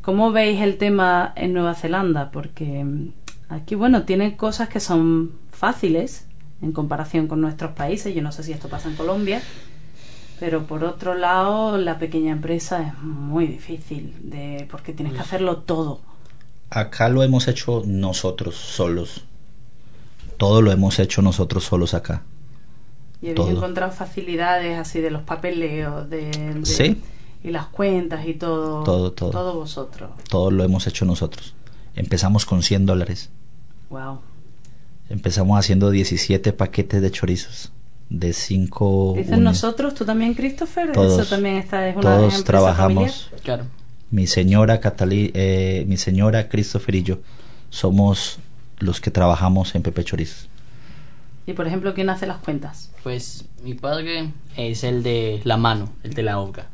¿cómo 0.00 0.32
veis 0.32 0.62
el 0.62 0.78
tema 0.78 1.34
en 1.36 1.52
Nueva 1.52 1.74
Zelanda? 1.74 2.30
Porque 2.30 2.84
mm, 2.84 3.12
aquí, 3.50 3.74
bueno, 3.74 4.04
tienen 4.04 4.30
cosas 4.30 4.70
que 4.70 4.80
son 4.80 5.41
fáciles 5.66 6.26
en 6.60 6.72
comparación 6.72 7.28
con 7.28 7.40
nuestros 7.40 7.70
países. 7.72 8.12
Yo 8.12 8.20
no 8.20 8.32
sé 8.32 8.42
si 8.42 8.50
esto 8.52 8.68
pasa 8.68 8.88
en 8.88 8.96
Colombia, 8.96 9.40
pero 10.40 10.64
por 10.66 10.82
otro 10.82 11.14
lado, 11.14 11.78
la 11.78 11.98
pequeña 12.00 12.32
empresa 12.32 12.82
es 12.88 12.98
muy 13.00 13.46
difícil 13.46 14.12
de 14.24 14.66
porque 14.68 14.92
tienes 14.92 15.12
que 15.14 15.20
hacerlo 15.20 15.58
todo. 15.58 16.00
Acá 16.68 17.08
lo 17.08 17.22
hemos 17.22 17.46
hecho 17.46 17.84
nosotros 17.86 18.56
solos. 18.56 19.22
Todo 20.36 20.62
lo 20.62 20.72
hemos 20.72 20.98
hecho 20.98 21.22
nosotros 21.22 21.62
solos 21.62 21.94
acá. 21.94 22.22
Y 23.20 23.26
habéis 23.26 23.36
Todo. 23.36 23.50
encontrado 23.50 23.92
facilidades 23.92 24.76
así 24.80 25.00
de 25.00 25.12
los 25.12 25.22
papeleos, 25.22 26.10
de, 26.10 26.28
de- 26.30 26.66
Sí. 26.66 27.00
y 27.44 27.50
las 27.52 27.66
cuentas 27.66 28.26
y 28.26 28.34
todo. 28.34 28.82
Todo, 28.82 29.12
todo. 29.12 29.30
Todo 29.30 29.54
vosotros. 29.54 30.10
Todo 30.28 30.50
lo 30.50 30.64
hemos 30.64 30.88
hecho 30.88 31.04
nosotros. 31.04 31.54
Empezamos 31.94 32.46
con 32.46 32.64
100 32.64 32.84
dólares. 32.84 33.30
Wow. 33.90 34.18
Empezamos 35.12 35.58
haciendo 35.58 35.90
17 35.90 36.54
paquetes 36.54 37.02
de 37.02 37.10
chorizos. 37.10 37.70
De 38.08 38.32
5 38.32 39.14
Dices 39.18 39.38
nosotros, 39.38 39.94
tú 39.94 40.06
también, 40.06 40.32
Christopher. 40.32 40.92
Todos. 40.92 41.20
Eso 41.20 41.34
también 41.34 41.56
está 41.56 41.86
es 41.86 41.96
una 41.96 42.02
Todos 42.02 42.22
empresa 42.22 42.44
trabajamos. 42.44 43.30
Claro. 43.42 43.64
Mi 44.10 44.26
señora 44.26 44.80
Catalí, 44.80 45.30
eh, 45.34 45.84
mi 45.86 45.98
señora 45.98 46.48
Christopher 46.48 46.94
y 46.94 47.02
yo 47.02 47.18
somos 47.68 48.38
los 48.78 49.02
que 49.02 49.10
trabajamos 49.10 49.74
en 49.74 49.82
Pepe 49.82 50.02
Chorizos. 50.02 50.48
familiar. 50.48 50.52
Y 51.46 51.52
por 51.52 51.66
ejemplo, 51.66 51.92
¿quién 51.92 52.08
hace 52.08 52.26
las 52.26 52.38
cuentas? 52.38 52.90
Pues 53.02 53.44
mi 53.62 53.74
padre 53.74 54.32
es 54.56 54.82
el 54.82 55.02
de 55.02 55.42
la 55.44 55.58
mano, 55.58 55.92
el 56.04 56.14
de 56.14 56.22
la 56.22 56.38
obra. 56.38 56.68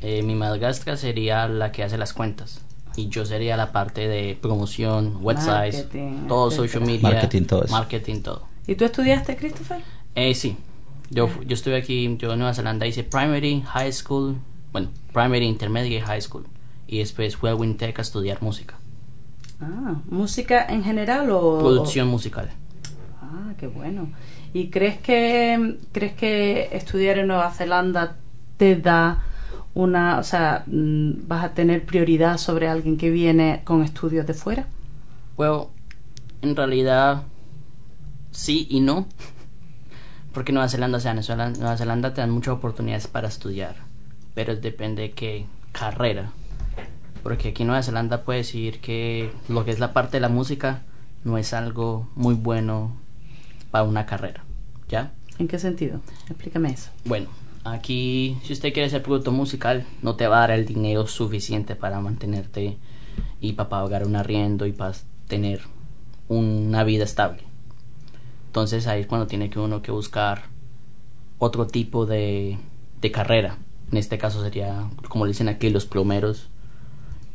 Eh, 0.00 0.22
mi 0.22 0.36
madrastra 0.36 0.96
sería 0.96 1.48
la 1.48 1.72
que 1.72 1.82
hace 1.82 1.98
las 1.98 2.12
cuentas. 2.12 2.60
Y 2.98 3.08
yo 3.10 3.24
sería 3.24 3.56
la 3.56 3.70
parte 3.70 4.08
de 4.08 4.36
promoción, 4.40 5.18
websites, 5.22 5.84
Marketing, 5.84 6.26
todo 6.26 6.48
etcétera. 6.48 6.68
social 6.68 6.84
media, 6.84 7.10
Marketing, 7.10 7.42
todo 7.44 7.62
eso. 7.64 7.72
marketing, 7.72 8.20
todo. 8.22 8.42
¿Y 8.66 8.74
tú 8.74 8.84
estudiaste, 8.84 9.36
Christopher? 9.36 9.80
Eh, 10.16 10.34
sí, 10.34 10.56
yo, 11.10 11.28
yo 11.46 11.54
estuve 11.54 11.76
aquí, 11.76 12.16
yo 12.18 12.32
en 12.32 12.40
Nueva 12.40 12.54
Zelanda 12.54 12.86
hice 12.88 13.04
primary, 13.04 13.62
high 13.72 13.92
school, 13.92 14.36
bueno, 14.72 14.88
primary, 15.12 15.46
intermedia 15.46 15.98
y 15.98 16.00
high 16.00 16.20
school. 16.20 16.44
Y 16.88 16.98
después 16.98 17.36
fui 17.36 17.50
a 17.50 17.54
Wintec 17.54 17.98
a 18.00 18.02
estudiar 18.02 18.42
música, 18.42 18.74
Ah, 19.60 19.94
¿música 20.10 20.66
en 20.68 20.82
general 20.84 21.30
o...? 21.30 21.58
producción 21.60 22.08
musical. 22.08 22.50
Ah, 23.22 23.52
qué 23.58 23.66
bueno. 23.68 24.08
¿Y 24.52 24.70
crees 24.70 24.98
que 24.98 25.76
crees 25.92 26.14
que 26.14 26.68
estudiar 26.72 27.18
en 27.18 27.28
Nueva 27.28 27.50
Zelanda 27.52 28.16
te 28.56 28.74
da 28.76 29.22
una, 29.78 30.18
o 30.18 30.24
sea, 30.24 30.64
mm, 30.66 31.28
vas 31.28 31.44
a 31.44 31.54
tener 31.54 31.86
prioridad 31.86 32.36
sobre 32.36 32.68
alguien 32.68 32.96
que 32.96 33.10
viene 33.10 33.62
con 33.64 33.84
estudios 33.84 34.26
de 34.26 34.34
fuera? 34.34 34.66
Bueno, 35.36 35.70
en 36.42 36.56
realidad 36.56 37.22
sí 38.32 38.66
y 38.70 38.80
no. 38.80 39.06
Porque 40.32 40.52
Nueva 40.52 40.68
Zelanda, 40.68 40.98
o 40.98 41.00
sea, 41.00 41.14
Nueva 41.14 41.76
Zelanda- 41.76 42.12
te 42.12 42.20
dan 42.20 42.30
muchas 42.30 42.54
oportunidades 42.54 43.06
para 43.06 43.28
estudiar. 43.28 43.76
Pero 44.34 44.56
depende 44.56 45.02
de 45.02 45.12
qué 45.12 45.46
carrera. 45.70 46.32
Porque 47.22 47.50
aquí 47.50 47.62
en 47.62 47.68
Nueva 47.68 47.84
Zelanda 47.84 48.22
puedes 48.22 48.48
decir 48.48 48.80
que 48.80 49.30
lo 49.48 49.64
que 49.64 49.70
es 49.70 49.78
la 49.78 49.92
parte 49.92 50.16
de 50.16 50.20
la 50.20 50.28
música 50.28 50.82
no 51.22 51.38
es 51.38 51.52
algo 51.52 52.08
muy 52.16 52.34
bueno 52.34 52.96
para 53.70 53.84
una 53.84 54.06
carrera. 54.06 54.42
¿Ya? 54.88 55.12
¿En 55.38 55.46
qué 55.46 55.60
sentido? 55.60 56.00
Explícame 56.28 56.70
eso. 56.70 56.90
Bueno, 57.04 57.28
aquí 57.64 58.38
si 58.42 58.52
usted 58.52 58.72
quiere 58.72 58.90
ser 58.90 59.02
producto 59.02 59.32
musical, 59.32 59.86
no 60.02 60.16
te 60.16 60.26
va 60.26 60.38
a 60.38 60.40
dar 60.40 60.50
el 60.52 60.66
dinero 60.66 61.06
suficiente 61.06 61.76
para 61.76 62.00
mantenerte 62.00 62.76
y 63.40 63.52
para 63.52 63.68
pagar 63.68 64.06
un 64.06 64.16
arriendo 64.16 64.66
y 64.66 64.72
para 64.72 64.94
tener 65.26 65.62
una 66.28 66.84
vida 66.84 67.04
estable. 67.04 67.42
Entonces 68.46 68.86
ahí 68.86 69.02
es 69.02 69.06
cuando 69.06 69.26
tiene 69.26 69.50
que 69.50 69.58
uno 69.58 69.82
que 69.82 69.92
buscar 69.92 70.44
otro 71.38 71.66
tipo 71.66 72.06
de, 72.06 72.58
carrera. 73.12 73.58
En 73.90 73.98
este 73.98 74.18
caso 74.18 74.42
sería, 74.42 74.88
como 75.08 75.24
le 75.24 75.30
dicen 75.30 75.48
aquí, 75.48 75.70
los 75.70 75.86
plomeros. 75.86 76.48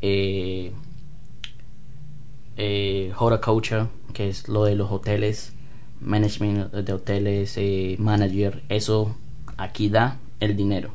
Eh, 0.01 0.73
eh, 2.57 3.11
horticulture, 3.17 3.87
que 4.13 4.29
es 4.29 4.47
lo 4.47 4.65
de 4.65 4.75
los 4.75 4.91
hoteles, 4.91 5.53
management 6.01 6.71
de 6.71 6.93
hoteles, 6.93 7.55
eh, 7.57 7.95
manager, 7.97 8.63
eso 8.69 9.15
aquí 9.57 9.89
da 9.89 10.17
el 10.39 10.55
dinero. 10.55 10.91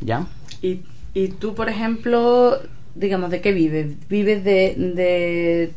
¿Ya? 0.00 0.26
Y, 0.62 0.80
y 1.14 1.28
tú, 1.28 1.54
por 1.54 1.68
ejemplo, 1.68 2.58
digamos, 2.94 3.30
¿de 3.30 3.40
qué 3.40 3.52
vives? 3.52 3.96
¿Vives 4.08 4.44
de, 4.44 4.74
de, 4.76 5.72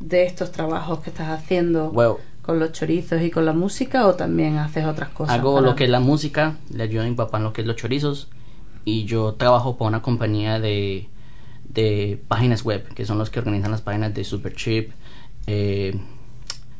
de 0.00 0.24
estos 0.24 0.52
trabajos 0.52 1.00
que 1.00 1.10
estás 1.10 1.28
haciendo 1.28 1.90
Well, 1.90 2.14
con 2.42 2.58
los 2.58 2.72
chorizos 2.72 3.20
y 3.22 3.30
con 3.30 3.44
la 3.44 3.52
música 3.52 4.06
o 4.06 4.14
también 4.14 4.56
haces 4.56 4.84
otras 4.86 5.10
cosas? 5.10 5.36
hago 5.38 5.54
para- 5.56 5.66
lo 5.66 5.74
que 5.76 5.84
es 5.84 5.90
la 5.90 6.00
música, 6.00 6.56
le 6.72 6.82
ayudo 6.84 7.02
a 7.02 7.06
mi 7.06 7.14
papá 7.14 7.38
en 7.38 7.44
lo 7.44 7.52
que 7.52 7.60
es 7.62 7.66
los 7.66 7.76
chorizos 7.76 8.28
y 8.84 9.04
yo 9.04 9.34
trabajo 9.34 9.76
para 9.76 9.88
una 9.88 10.02
compañía 10.02 10.58
de, 10.60 11.08
de 11.68 12.20
páginas 12.28 12.62
web, 12.64 12.86
que 12.94 13.04
son 13.04 13.18
los 13.18 13.30
que 13.30 13.40
organizan 13.40 13.70
las 13.72 13.82
páginas 13.82 14.14
de 14.14 14.24
Superchip, 14.24 14.90
eh, 15.46 15.98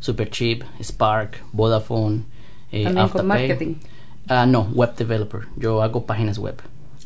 Superchip, 0.00 0.62
Spark, 0.80 1.42
Vodafone, 1.52 2.22
eh, 2.80 2.84
También 2.84 3.08
con 3.08 3.26
marketing. 3.26 3.74
Ah, 4.28 4.46
no, 4.46 4.62
web 4.72 4.94
developer. 4.96 5.42
Yo 5.56 5.82
hago 5.82 6.04
páginas 6.06 6.38
web. 6.38 6.56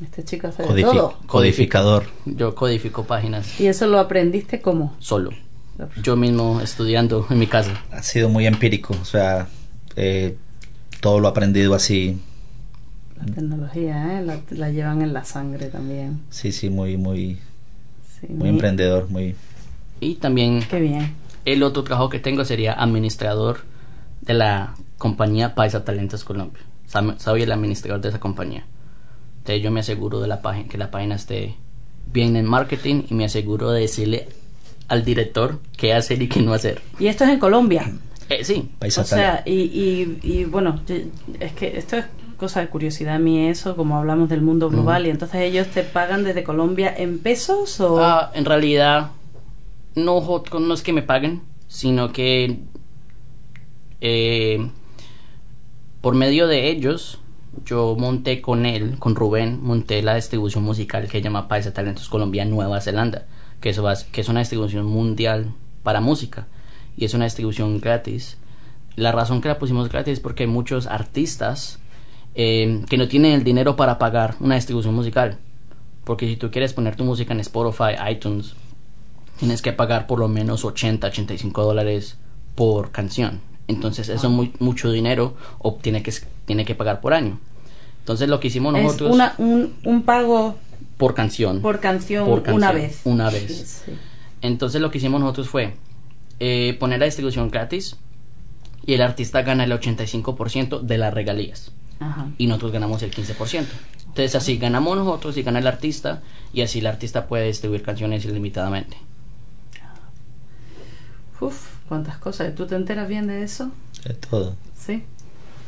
Este 0.02 0.24
chico 0.24 0.46
hace 0.48 0.62
de 0.62 0.82
todo. 0.82 1.18
Codificador. 1.26 2.04
Yo 2.24 2.54
codifico 2.54 3.04
páginas 3.04 3.60
¿Y 3.60 3.66
eso 3.66 3.86
lo 3.86 3.98
aprendiste 3.98 4.60
cómo? 4.62 4.94
solo. 4.98 5.30
Yo 6.02 6.16
mismo 6.16 6.60
estudiando 6.62 7.26
en 7.30 7.38
mi 7.38 7.46
casa. 7.46 7.72
Ha 7.90 8.02
sido 8.02 8.28
muy 8.28 8.46
empírico, 8.46 8.94
o 9.00 9.04
sea, 9.04 9.48
eh, 9.96 10.36
todo 11.00 11.20
lo 11.20 11.28
he 11.28 11.30
aprendido 11.30 11.74
así, 11.74 12.18
La 13.18 13.34
tecnología, 13.34 14.18
¿eh? 14.20 14.24
La, 14.24 14.38
la 14.50 14.70
llevan 14.70 15.00
en 15.02 15.12
la 15.14 15.24
sangre 15.24 15.66
también. 15.68 16.20
sí, 16.30 16.52
sí, 16.52 16.68
muy, 16.70 16.96
muy, 16.98 17.38
Sí, 18.20 18.26
muy 18.28 18.48
emprendedor, 18.50 19.08
muy... 19.10 19.34
Y 20.00 20.14
también 20.16 20.60
Qué 20.68 20.80
bien. 20.80 21.14
el 21.46 21.62
otro 21.62 21.82
trabajo 21.84 22.08
que 22.10 22.18
tengo 22.20 22.44
sería 22.44 22.72
administrador 22.74 23.60
de 24.22 24.34
la 24.34 24.74
compañía 25.00 25.54
Paisa 25.54 25.82
Talentos 25.82 26.24
Colombia. 26.24 26.60
Soy 27.16 27.42
el 27.42 27.52
administrador 27.52 28.02
de 28.02 28.10
esa 28.10 28.20
compañía. 28.20 28.66
Entonces 29.38 29.62
yo 29.62 29.70
me 29.70 29.80
aseguro 29.80 30.20
de 30.20 30.28
la 30.28 30.42
página, 30.42 30.68
que 30.68 30.76
la 30.76 30.90
página 30.90 31.14
esté 31.14 31.56
bien 32.12 32.36
en 32.36 32.44
marketing 32.44 33.04
y 33.08 33.14
me 33.14 33.24
aseguro 33.24 33.70
de 33.70 33.80
decirle 33.80 34.28
al 34.88 35.02
director 35.02 35.58
qué 35.78 35.94
hacer 35.94 36.20
y 36.20 36.28
qué 36.28 36.42
no 36.42 36.52
hacer. 36.52 36.82
Y 36.98 37.06
esto 37.06 37.24
es 37.24 37.30
en 37.30 37.38
Colombia. 37.38 37.90
Eh, 38.28 38.44
sí, 38.44 38.70
Paisa 38.78 39.00
O 39.00 39.04
sea, 39.04 39.42
y, 39.46 39.52
y, 39.54 40.18
y 40.22 40.44
bueno, 40.44 40.82
yo- 40.86 40.96
es 41.40 41.52
que 41.52 41.78
esto 41.78 41.96
es 41.96 42.04
cosa 42.36 42.60
de 42.60 42.68
curiosidad 42.68 43.18
mí 43.18 43.48
eso, 43.48 43.76
como 43.76 43.96
hablamos 43.96 44.28
del 44.28 44.42
mundo 44.42 44.68
global, 44.68 45.06
y 45.06 45.10
entonces 45.10 45.40
ellos 45.40 45.68
te 45.68 45.82
pagan 45.82 46.24
desde 46.24 46.44
Colombia 46.44 46.92
en 46.94 47.20
pesos 47.20 47.80
o... 47.80 47.98
Ah, 48.04 48.30
en 48.34 48.44
realidad, 48.44 49.12
no, 49.94 50.42
no 50.60 50.74
es 50.74 50.82
que 50.82 50.92
me 50.92 51.02
paguen, 51.02 51.40
sino 51.68 52.12
que 52.12 52.58
eh, 54.00 54.70
por 56.00 56.14
medio 56.14 56.46
de 56.46 56.70
ellos, 56.70 57.18
yo 57.64 57.96
monté 57.98 58.40
con 58.40 58.64
él, 58.64 58.98
con 58.98 59.14
Rubén, 59.14 59.62
monté 59.62 60.02
la 60.02 60.14
distribución 60.14 60.64
musical 60.64 61.04
que 61.04 61.18
se 61.18 61.22
llama 61.22 61.48
Paisa 61.48 61.72
Talentos 61.72 62.08
Colombia 62.08 62.44
Nueva 62.44 62.80
Zelanda, 62.80 63.26
que, 63.60 63.70
es 63.70 64.28
una 64.28 64.40
distribución 64.40 64.86
mundial 64.86 65.52
para 65.82 66.00
música 66.00 66.46
y 66.96 67.04
es 67.04 67.14
una 67.14 67.24
distribución 67.24 67.80
gratis. 67.80 68.38
La 68.96 69.12
razón 69.12 69.40
que 69.40 69.48
la 69.48 69.58
pusimos 69.58 69.88
gratis 69.88 70.14
es 70.14 70.20
porque 70.20 70.44
hay 70.44 70.48
muchos 70.48 70.86
artistas 70.86 71.78
eh, 72.34 72.82
que 72.88 72.96
no 72.96 73.08
tienen 73.08 73.32
el 73.32 73.44
dinero 73.44 73.76
para 73.76 73.98
pagar 73.98 74.36
una 74.40 74.54
distribución 74.54 74.94
musical. 74.94 75.38
Porque 76.04 76.26
si 76.26 76.36
tú 76.36 76.50
quieres 76.50 76.72
poner 76.72 76.96
tu 76.96 77.04
música 77.04 77.32
en 77.34 77.40
Spotify, 77.40 77.94
iTunes, 78.10 78.54
tienes 79.38 79.62
que 79.62 79.72
pagar 79.72 80.06
por 80.06 80.18
lo 80.18 80.28
menos 80.28 80.64
80, 80.64 81.06
85 81.06 81.62
dólares 81.62 82.18
por 82.54 82.90
canción. 82.90 83.49
Entonces 83.70 84.08
eso 84.08 84.26
es 84.26 84.32
muy, 84.32 84.52
mucho 84.58 84.90
dinero 84.90 85.34
o 85.58 85.74
tiene 85.74 86.02
que, 86.02 86.12
tiene 86.44 86.64
que 86.64 86.74
pagar 86.74 87.00
por 87.00 87.14
año. 87.14 87.38
Entonces 88.00 88.28
lo 88.28 88.40
que 88.40 88.48
hicimos 88.48 88.74
Es 88.76 88.82
nosotros 88.82 89.14
una, 89.14 89.34
un, 89.38 89.74
un 89.84 90.02
pago 90.02 90.56
por 90.96 91.14
canción. 91.14 91.60
por 91.62 91.80
canción, 91.80 92.26
Por 92.26 92.42
canción, 92.42 92.56
una 92.56 92.72
vez. 92.72 93.00
una 93.04 93.30
vez. 93.30 93.82
Sí. 93.86 93.92
Entonces 94.42 94.80
lo 94.80 94.90
que 94.90 94.98
hicimos 94.98 95.20
nosotros 95.20 95.48
fue 95.48 95.74
eh, 96.40 96.76
poner 96.80 96.98
la 96.98 97.04
distribución 97.06 97.50
gratis 97.50 97.96
y 98.86 98.94
el 98.94 99.02
artista 99.02 99.42
gana 99.42 99.64
el 99.64 99.72
85% 99.72 100.80
de 100.80 100.98
las 100.98 101.12
regalías 101.14 101.72
Ajá. 102.00 102.28
y 102.38 102.46
nosotros 102.46 102.72
ganamos 102.72 103.02
el 103.02 103.10
15%. 103.12 103.64
Entonces 104.08 104.34
así 104.34 104.56
ganamos 104.56 104.96
nosotros 104.96 105.36
y 105.36 105.42
gana 105.42 105.58
el 105.60 105.66
artista 105.66 106.22
y 106.52 106.62
así 106.62 106.80
el 106.80 106.86
artista 106.86 107.26
puede 107.26 107.46
distribuir 107.46 107.82
canciones 107.82 108.24
ilimitadamente. 108.24 108.96
Uf, 111.40 111.68
cuántas 111.88 112.18
cosas. 112.18 112.54
¿Tú 112.54 112.66
te 112.66 112.74
enteras 112.76 113.08
bien 113.08 113.26
de 113.26 113.42
eso? 113.42 113.70
De 114.04 114.14
todo. 114.14 114.56
Sí. 114.76 115.04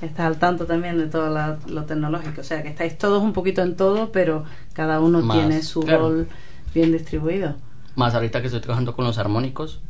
Estás 0.03 0.27
al 0.27 0.37
tanto 0.39 0.66
también 0.66 0.99
de 0.99 1.07
todo 1.07 1.31
la- 1.31 1.59
lo 1.66 1.85
tecnológico. 1.85 2.41
O 2.41 2.45
sea, 2.45 2.62
que 2.62 2.68
estáis 2.68 2.99
todos 2.99 3.23
un 3.23 3.33
poquito 3.33 3.62
en 3.62 3.77
todo, 3.77 4.11
pero 4.12 4.45
cada 4.73 5.01
uno 5.01 5.20
Más, 5.23 5.37
tiene 5.37 5.62
su 5.62 5.81
claro. 5.81 6.09
rol 6.09 6.29
bien 6.75 6.93
distribuido. 6.93 7.55
Más 7.95 8.14
ahorita 8.14 8.41
que 8.41 8.47
estoy 8.47 8.61
trabajando 8.61 8.95
con 8.97 9.05
los 9.05 9.18
armónicos, 9.18 9.81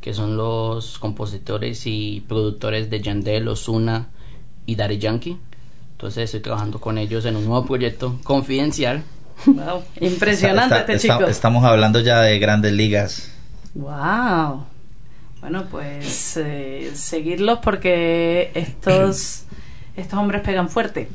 que 0.00 0.14
son 0.14 0.36
los 0.36 0.98
compositores 0.98 1.82
y 1.86 2.24
productores 2.26 2.88
de 2.88 3.00
Yandel, 3.02 3.48
Ozuna 3.48 4.08
y 4.66 4.76
Daddy 4.76 4.98
Yankee. 4.98 5.36
Entonces 5.92 6.24
estoy 6.24 6.40
trabajando 6.40 6.80
con 6.80 6.96
ellos 6.96 7.26
en 7.26 7.36
un 7.36 7.44
nuevo 7.44 7.66
proyecto 7.66 8.18
confidencial. 8.24 9.02
Wow. 9.46 9.82
Impresionante 10.00 10.74
Está- 10.76 10.92
este 10.92 11.06
está- 11.06 11.16
chico. 11.18 11.30
Estamos 11.30 11.64
hablando 11.64 12.00
ya 12.00 12.20
de 12.20 12.38
grandes 12.38 12.72
ligas. 12.74 13.30
Wow. 13.74 14.64
Bueno, 15.40 15.66
pues 15.70 16.36
eh, 16.36 16.90
seguirlos 16.94 17.60
porque 17.62 18.50
estos, 18.54 19.44
estos 19.96 20.18
hombres 20.18 20.42
pegan 20.42 20.68
fuerte. 20.68 21.08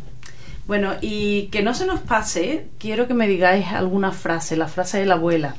Bueno, 0.68 0.94
y 1.00 1.44
que 1.48 1.62
no 1.62 1.76
se 1.76 1.86
nos 1.86 2.00
pase, 2.00 2.66
quiero 2.80 3.08
que 3.08 3.14
me 3.14 3.28
digáis 3.28 3.68
alguna 3.68 4.12
frase, 4.12 4.58
la 4.58 4.68
frase 4.68 4.98
de 5.00 5.06
la 5.06 5.14
abuela. 5.16 5.56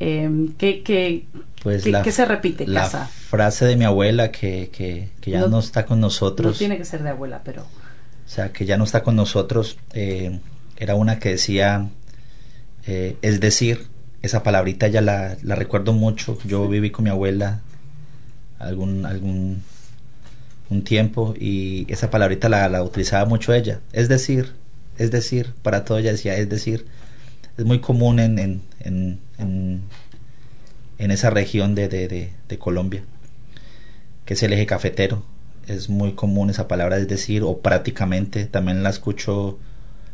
Eh, 0.00 0.30
¿qué, 0.56 0.82
qué, 0.82 1.26
Pues 1.62 1.84
qué- 1.84 1.90
la, 1.90 2.02
qué 2.02 2.12
se 2.12 2.24
repite 2.24 2.64
en 2.64 2.72
la 2.72 2.82
casa? 2.82 3.06
frase 3.06 3.66
de 3.66 3.76
mi 3.76 3.84
abuela 3.84 4.30
que, 4.30 4.70
que, 4.72 5.10
que 5.20 5.30
ya 5.30 5.40
No- 5.40 5.48
no, 5.48 5.58
está 5.58 5.84
con 5.84 6.00
No 6.00 6.06
nosotros. 6.06 6.56
tiene 6.56 6.78
que 6.78 6.84
ser 6.86 7.02
de 7.02 7.10
abuela, 7.10 7.42
pero... 7.44 7.62
O 7.62 8.30
sea, 8.30 8.52
que 8.52 8.64
ya 8.64 8.76
no 8.78 8.84
está 8.84 9.02
con 9.02 9.16
nosotros. 9.16 9.76
eh, 9.92 10.38
era 10.78 10.94
una 10.94 11.18
que 11.18 11.30
decía, 11.30 11.88
eh, 12.86 13.16
es 13.20 13.40
decir, 13.40 13.88
esa 14.22 14.42
palabrita 14.42 14.86
ya 14.88 15.00
la, 15.02 15.36
la 15.42 15.54
recuerdo 15.56 15.92
mucho. 15.92 16.38
Yo 16.44 16.68
viví 16.68 16.90
con 16.90 17.04
mi 17.04 17.10
abuela 17.10 17.60
algún, 18.58 19.06
algún 19.06 19.62
un 20.70 20.84
tiempo 20.84 21.34
y 21.38 21.86
esa 21.90 22.10
palabrita 22.10 22.48
la, 22.48 22.68
la 22.68 22.82
utilizaba 22.82 23.24
mucho 23.24 23.54
ella. 23.54 23.80
Es 23.92 24.08
decir, 24.08 24.52
es 24.98 25.10
decir, 25.10 25.54
para 25.62 25.84
todo 25.84 25.98
ella 25.98 26.12
decía, 26.12 26.36
es 26.36 26.48
decir, 26.48 26.86
es 27.56 27.64
muy 27.64 27.80
común 27.80 28.20
en, 28.20 28.38
en, 28.38 28.62
en, 28.80 29.18
en, 29.38 29.82
en 30.98 31.10
esa 31.10 31.30
región 31.30 31.74
de, 31.74 31.88
de, 31.88 32.06
de, 32.08 32.32
de 32.48 32.58
Colombia, 32.58 33.02
que 34.24 34.34
es 34.34 34.42
el 34.42 34.52
eje 34.52 34.66
cafetero. 34.66 35.22
Es 35.66 35.88
muy 35.88 36.12
común 36.12 36.50
esa 36.50 36.66
palabra, 36.68 36.96
es 36.98 37.08
decir, 37.08 37.42
o 37.42 37.58
prácticamente, 37.58 38.46
también 38.46 38.82
la 38.82 38.88
escucho, 38.90 39.58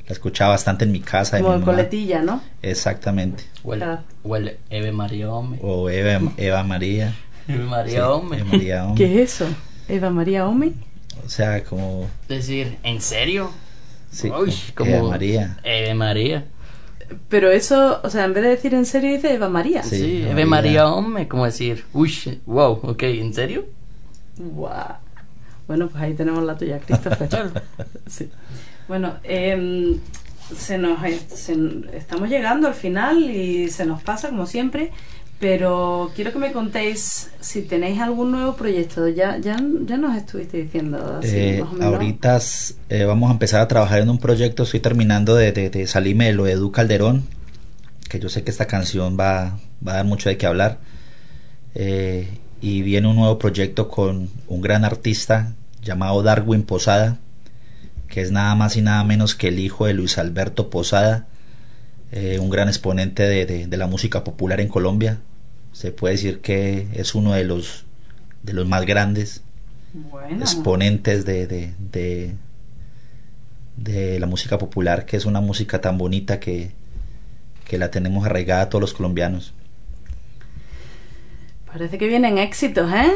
la 0.07 0.12
escuchaba 0.12 0.51
bastante 0.51 0.84
en 0.84 0.90
mi 0.92 1.01
casa. 1.01 1.38
Como 1.38 1.53
mi 1.53 1.61
mamá. 1.61 1.72
coletilla, 1.72 2.22
¿no? 2.22 2.42
Exactamente. 2.62 3.45
O 3.62 3.72
el, 3.74 3.80
Claro. 3.80 4.03
o 4.24 4.36
el 4.36 4.57
Eve 4.70 4.90
María 4.92 5.30
Hombre. 5.32 5.61
O 5.62 5.88
Eva, 5.90 6.32
Eva 6.36 6.62
María. 6.64 7.14
María 7.49 8.11
Hombre. 8.11 8.38
Eva 8.40 8.49
María 8.51 8.84
Hombre. 8.86 9.05
¿Qué 9.07 9.22
es 9.22 9.34
eso? 9.34 9.47
¿Eva 9.88 10.11
María 10.11 10.47
Omi? 10.49 10.72
O 11.24 11.28
sea, 11.28 11.62
como... 11.64 12.09
Decir, 12.28 12.78
¿en 12.82 13.01
serio? 13.01 13.51
Sí, 14.11 14.30
Uy, 14.30 14.53
como 14.74 14.90
Eva 14.90 15.09
María. 15.11 15.59
Eve 15.62 15.95
María. 15.95 16.45
Pero 17.28 17.51
eso, 17.51 18.01
o 18.03 18.11
sea, 18.11 18.24
en 18.24 18.32
vez 18.34 18.42
de 18.45 18.49
decir 18.51 18.74
en 18.74 18.86
serio, 18.86 19.11
dice 19.12 19.34
Eva 19.34 19.49
María. 19.49 19.82
Sí, 19.82 19.97
Sí, 19.97 20.22
Eve 20.22 20.47
María. 20.47 20.47
María 20.47 20.88
Hombre, 20.88 21.28
como 21.28 21.45
decir, 21.45 21.84
uy, 21.92 22.40
wow, 22.47 22.80
ok, 22.82 23.03
¿en 23.05 23.34
serio? 23.34 23.66
Guau. 24.38 24.97
Bueno, 25.66 25.88
pues 25.88 26.03
ahí 26.03 26.14
tenemos 26.14 26.42
la 26.45 26.57
tuya, 26.57 26.78
Christopher. 26.80 27.51
Sí. 28.07 28.30
Bueno, 28.88 29.14
em, 29.22 29.99
se 30.55 30.76
nos 30.78 30.99
se- 31.28 31.57
estamos 31.95 32.28
llegando 32.28 32.68
al 32.68 32.74
final 32.74 33.30
y 33.30 33.68
se 33.70 33.86
nos 33.86 34.03
pasa 34.03 34.28
como 34.28 34.47
siempre, 34.47 34.90
pero 35.39 36.11
quiero 36.14 36.32
que 36.32 36.39
me 36.39 36.53
contéis 36.53 37.30
si 37.41 37.62
tenéis 37.62 38.01
algún 38.01 38.30
nuevo 38.30 38.55
proyecto. 38.57 39.09
Ya, 39.09 39.37
ya, 39.39 39.57
ya 39.87 39.97
nos 39.97 40.16
estuviste 40.16 40.59
diciendo 40.62 41.18
así, 41.22 41.37
Eh, 41.37 41.59
más 41.61 41.72
o 41.72 41.74
menos. 41.74 41.95
ahorita 41.95 42.39
eh, 42.89 43.05
vamos 43.05 43.28
a 43.30 43.32
empezar 43.35 43.61
a 43.61 43.68
trabajar 43.68 44.01
en 44.01 44.09
un 44.11 44.18
proyecto. 44.18 44.62
Estoy 44.62 44.80
terminando 44.80 45.35
de, 45.35 45.53
de, 45.53 45.70
de 45.70 45.87
salirme 45.87 46.26
de 46.26 46.32
lo 46.35 46.45
de 46.45 46.53
Edu 46.53 46.70
Calderón, 46.72 47.24
que 48.09 48.20
yo 48.20 48.28
sé 48.28 48.43
que 48.45 48.51
esta 48.51 48.66
canción 48.66 49.16
va, 49.18 49.59
va 49.87 49.93
a 49.93 49.97
dar 49.97 50.05
mucho 50.07 50.28
de 50.28 50.37
qué 50.39 50.47
hablar. 50.47 50.78
Eh, 51.74 52.39
y 52.61 52.82
viene 52.82 53.09
un 53.09 53.16
nuevo 53.16 53.39
proyecto 53.39 53.89
con 53.89 54.30
un 54.49 54.61
gran 54.62 54.85
artista 54.85 55.53
llamado 55.82 56.22
Darwin 56.22 56.62
Posada, 56.62 57.18
que 58.09 58.22
es 58.22 58.30
nada 58.30 58.55
más 58.55 58.76
y 58.76 58.82
nada 58.82 59.05
menos 59.05 59.35
que 59.35 59.49
el 59.49 59.59
hijo 59.59 59.85
de 59.87 59.93
Luis 59.95 60.16
Alberto 60.16 60.70
Posada, 60.70 61.26
eh, 62.14 62.38
un 62.40 62.50
gran 62.50 62.68
exponente 62.68 63.24
de, 63.24 63.46
de- 63.46 63.68
de 63.68 63.78
la 63.78 63.88
música 63.88 64.24
popular 64.24 64.60
en 64.62 64.68
Colombia. 64.68 65.20
Se 65.72 65.92
puede 65.92 66.14
decir 66.16 66.40
que 66.42 66.88
es 66.94 67.14
uno 67.16 67.34
de 67.34 67.44
los, 67.44 67.86
de 68.44 68.54
los 68.54 68.66
más 68.68 68.86
grandes 68.86 69.42
Bueno, 69.94 70.38
exponentes 70.40 71.24
de, 71.26 71.46
de, 71.48 71.74
de, 73.76 74.18
la 74.20 74.26
música 74.26 74.58
popular, 74.58 75.06
que 75.06 75.16
es 75.16 75.24
una 75.26 75.40
música 75.40 75.80
tan 75.80 75.98
bonita 75.98 76.40
que, 76.40 76.72
que 77.64 77.78
la 77.78 77.90
tenemos 77.90 78.26
arraigada 78.26 78.62
a 78.64 78.68
todos 78.70 78.82
los 78.82 78.94
colombianos. 78.94 79.54
parece 81.66 81.98
que 81.98 82.06
vienen 82.08 82.38
éxitos, 82.38 82.90
¿eh? 82.92 83.12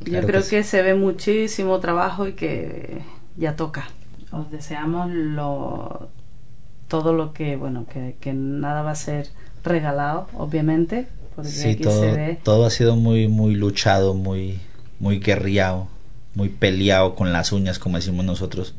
Yo 0.00 0.04
Claro 0.10 0.26
creo 0.26 0.46
que 0.46 0.48
que, 0.48 0.62
se 0.64 0.82
ve 0.82 0.94
muchísimo 0.94 1.80
trabajo 1.80 2.26
y 2.28 2.34
que 2.34 3.02
ya 3.36 3.56
toca. 3.56 3.88
Os 4.30 4.50
deseamos 4.50 5.10
lo, 5.10 6.10
todo 6.88 7.12
lo 7.12 7.32
que, 7.32 7.56
bueno, 7.56 7.86
que, 7.86 8.16
que 8.20 8.32
nada 8.32 8.82
va 8.82 8.92
a 8.92 8.94
ser 8.96 9.28
regalado, 9.64 10.28
obviamente, 10.34 11.08
porque 11.34 11.50
Sí, 11.50 11.68
aquí 11.70 11.82
todo, 11.82 12.00
se 12.00 12.12
ve. 12.12 12.38
todo 12.42 12.66
ha 12.66 12.70
sido 12.70 12.96
muy, 12.96 13.28
muy 13.28 13.54
luchado, 13.54 14.14
muy, 14.14 14.60
muy 15.00 15.18
guerreado, 15.18 15.88
muy 16.34 16.48
peleado 16.48 17.14
con 17.14 17.32
las 17.32 17.52
uñas, 17.52 17.78
como 17.78 17.96
decimos 17.96 18.24
nosotros. 18.24 18.74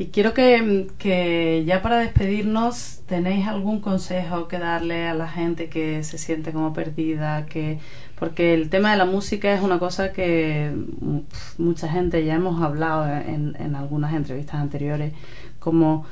Y 0.00 0.06
quiero 0.06 0.32
que, 0.32 0.86
que 0.98 1.64
ya 1.66 1.82
para 1.82 1.98
despedirnos 1.98 3.00
tenéis 3.06 3.48
algún 3.48 3.80
consejo 3.80 4.46
que 4.46 4.58
darle 4.60 5.08
a 5.08 5.14
la 5.14 5.26
gente 5.28 5.68
que 5.68 6.04
se 6.04 6.18
siente 6.18 6.52
como 6.52 6.72
perdida, 6.72 7.46
que 7.46 7.80
porque 8.16 8.54
el 8.54 8.68
tema 8.70 8.92
de 8.92 8.96
la 8.98 9.06
música 9.06 9.52
es 9.52 9.60
una 9.60 9.80
cosa 9.80 10.12
que 10.12 10.70
mm, 11.00 11.18
mucha 11.58 11.88
gente 11.88 12.24
ya 12.24 12.34
hemos 12.34 12.62
hablado 12.62 13.08
en, 13.08 13.56
en 13.58 13.74
algunas 13.74 14.14
entrevistas 14.14 14.56
anteriores, 14.60 15.12
como 15.58 16.06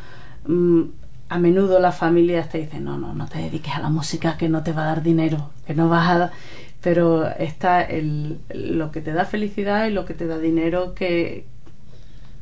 a 1.28 1.38
menudo 1.38 1.80
las 1.80 1.96
familias 1.96 2.48
te 2.48 2.58
dicen 2.58 2.84
no, 2.84 2.98
no, 2.98 3.14
no 3.14 3.26
te 3.28 3.38
dediques 3.38 3.74
a 3.74 3.80
la 3.80 3.88
música 3.88 4.36
que 4.36 4.48
no 4.48 4.62
te 4.62 4.72
va 4.72 4.82
a 4.84 4.86
dar 4.86 5.02
dinero, 5.02 5.50
que 5.66 5.74
no 5.74 5.88
vas 5.88 6.08
a... 6.08 6.30
Pero 6.82 7.28
está 7.28 7.82
el, 7.82 8.38
lo 8.50 8.92
que 8.92 9.00
te 9.00 9.12
da 9.12 9.24
felicidad 9.24 9.86
y 9.86 9.90
lo 9.90 10.04
que 10.04 10.14
te 10.14 10.26
da 10.26 10.38
dinero 10.38 10.94
que, 10.94 11.44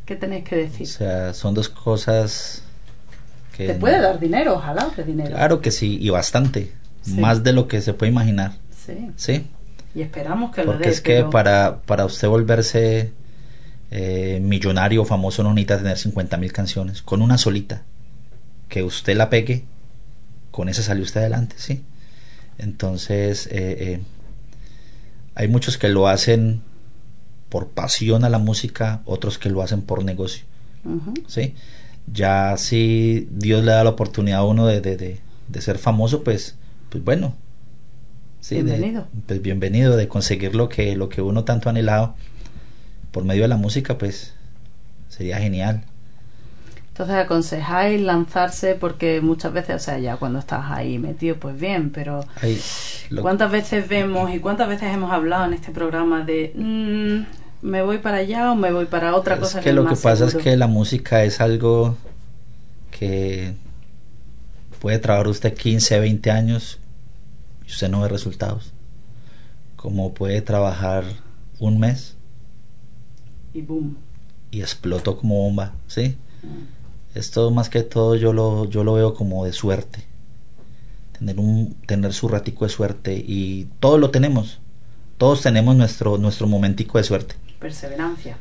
¿Qué 0.04 0.16
tenéis 0.16 0.44
que 0.44 0.56
O 0.56 0.58
decir? 0.58 0.86
sea, 0.86 1.32
son 1.32 1.54
dos 1.54 1.70
cosas 1.70 2.62
que... 3.56 3.68
Te 3.68 3.74
puede 3.74 4.00
dar 4.02 4.20
dinero, 4.20 4.56
ojalá 4.56 4.90
de 4.94 5.04
dinero. 5.04 5.30
Claro 5.30 5.60
que 5.62 5.70
sí, 5.70 5.96
y 5.98 6.10
bastante. 6.10 6.72
Sí. 7.02 7.18
Más 7.20 7.42
de 7.42 7.54
lo 7.54 7.68
que 7.68 7.80
se 7.80 7.94
puede 7.94 8.12
imaginar. 8.12 8.52
Sí. 8.84 9.10
¿Sí? 9.16 9.46
Y 9.94 10.02
esperamos 10.02 10.54
que 10.54 10.64
lo 10.64 10.72
Porque 10.72 10.88
es 10.90 11.00
que 11.00 11.14
pero- 11.16 11.30
para, 11.30 11.78
para 11.86 12.04
usted 12.04 12.28
volverse 12.28 13.12
eh, 13.90 14.40
millonario 14.42 15.02
o 15.02 15.04
famoso 15.06 15.42
no 15.42 15.54
necesita 15.54 15.78
tener 15.78 15.96
50 15.96 16.36
mil 16.36 16.52
canciones. 16.52 17.00
Con 17.00 17.22
una 17.22 17.38
solita, 17.38 17.82
que 18.68 18.82
usted 18.82 19.16
la 19.16 19.30
pegue, 19.30 19.64
con 20.50 20.68
esa 20.68 20.82
sale 20.82 21.02
usted 21.02 21.20
adelante, 21.20 21.56
¿sí? 21.58 21.82
Entonces, 22.58 23.46
eh, 23.48 23.76
eh, 23.80 24.00
hay 25.34 25.48
muchos 25.48 25.78
que 25.78 25.88
lo 25.88 26.08
hacen 26.08 26.62
por 27.48 27.68
pasión 27.68 28.24
a 28.24 28.28
la 28.28 28.38
música, 28.38 29.02
otros 29.04 29.38
que 29.38 29.50
lo 29.50 29.62
hacen 29.62 29.82
por 29.82 30.04
negocio. 30.04 30.44
¿sí? 31.26 31.54
Ya 32.12 32.56
si 32.58 33.26
Dios 33.30 33.64
le 33.64 33.72
da 33.72 33.84
la 33.84 33.90
oportunidad 33.90 34.40
a 34.40 34.44
uno 34.44 34.66
de, 34.66 34.80
de, 34.80 34.96
de- 34.96 35.20
de 35.48 35.60
ser 35.60 35.78
famoso, 35.78 36.22
pues, 36.24 36.54
pues 36.90 37.02
bueno. 37.04 37.34
Sí, 38.40 38.56
Bienvenido. 38.56 39.08
pues 39.26 39.40
bienvenido 39.40 39.96
de 39.96 40.06
conseguir 40.08 40.54
lo 40.54 40.68
que, 40.68 40.96
lo 40.96 41.08
que 41.08 41.22
uno 41.22 41.44
tanto 41.44 41.68
ha 41.68 41.70
anhelado 41.70 42.14
por 43.10 43.24
medio 43.24 43.42
de 43.42 43.48
la 43.48 43.56
música, 43.56 43.96
pues 43.98 44.34
sería 45.08 45.38
genial. 45.38 45.84
Entonces 46.94 47.16
aconsejáis 47.16 48.00
lanzarse 48.00 48.76
porque 48.76 49.20
muchas 49.20 49.52
veces, 49.52 49.74
o 49.74 49.78
sea, 49.80 49.98
ya 49.98 50.16
cuando 50.16 50.38
estás 50.38 50.70
ahí 50.70 50.96
metido, 51.00 51.34
pues 51.34 51.58
bien, 51.58 51.90
pero 51.90 52.20
lo- 53.10 53.20
¿cuántas 53.22 53.50
veces 53.50 53.88
vemos 53.88 54.32
y 54.32 54.38
cuántas 54.38 54.68
veces 54.68 54.94
hemos 54.94 55.10
hablado 55.10 55.44
en 55.46 55.54
este 55.54 55.72
programa 55.72 56.24
de 56.24 56.52
mm, 56.54 57.66
me 57.66 57.82
voy 57.82 57.98
para 57.98 58.18
allá 58.18 58.52
o 58.52 58.54
me 58.54 58.70
voy 58.70 58.84
para 58.84 59.16
otra 59.16 59.40
cosa. 59.40 59.60
Que, 59.60 59.72
lo 59.72 59.84
que 59.88 59.96
pasa 59.96 60.26
es 60.26 60.36
que 60.36 60.56
la 60.56 60.68
música 60.68 61.24
es 61.24 61.40
algo 61.40 61.96
que 62.92 63.54
puede 64.78 65.00
trabajar 65.00 65.26
usted 65.26 65.52
15, 65.52 65.98
20 65.98 66.30
años 66.30 66.78
y 67.66 67.70
usted 67.72 67.88
no 67.88 68.02
ve 68.02 68.08
resultados. 68.08 68.72
Como 69.74 70.14
puede 70.14 70.42
trabajar 70.42 71.02
un 71.58 71.80
mes 71.80 72.14
y 73.52 73.62
boom. 73.62 73.96
Y 74.52 74.60
explotó 74.60 75.16
como 75.16 75.42
bomba, 75.42 75.72
¿sí? 75.88 76.16
Mm. 76.44 76.83
Esto 77.14 77.50
más 77.50 77.68
que 77.68 77.82
todo 77.82 78.16
yo 78.16 78.32
lo, 78.32 78.68
yo 78.68 78.84
lo 78.84 78.94
veo 78.94 79.14
como 79.14 79.44
de 79.44 79.52
suerte. 79.52 80.04
Tener, 81.18 81.38
un, 81.38 81.74
tener 81.86 82.12
su 82.12 82.28
ratico 82.28 82.64
de 82.64 82.70
suerte 82.70 83.14
y 83.14 83.68
todos 83.80 84.00
lo 84.00 84.10
tenemos. 84.10 84.60
Todos 85.16 85.42
tenemos 85.42 85.76
nuestro, 85.76 86.18
nuestro 86.18 86.46
momentico 86.48 86.98
de 86.98 87.04
suerte. 87.04 87.36
Perseverancia. 87.60 88.36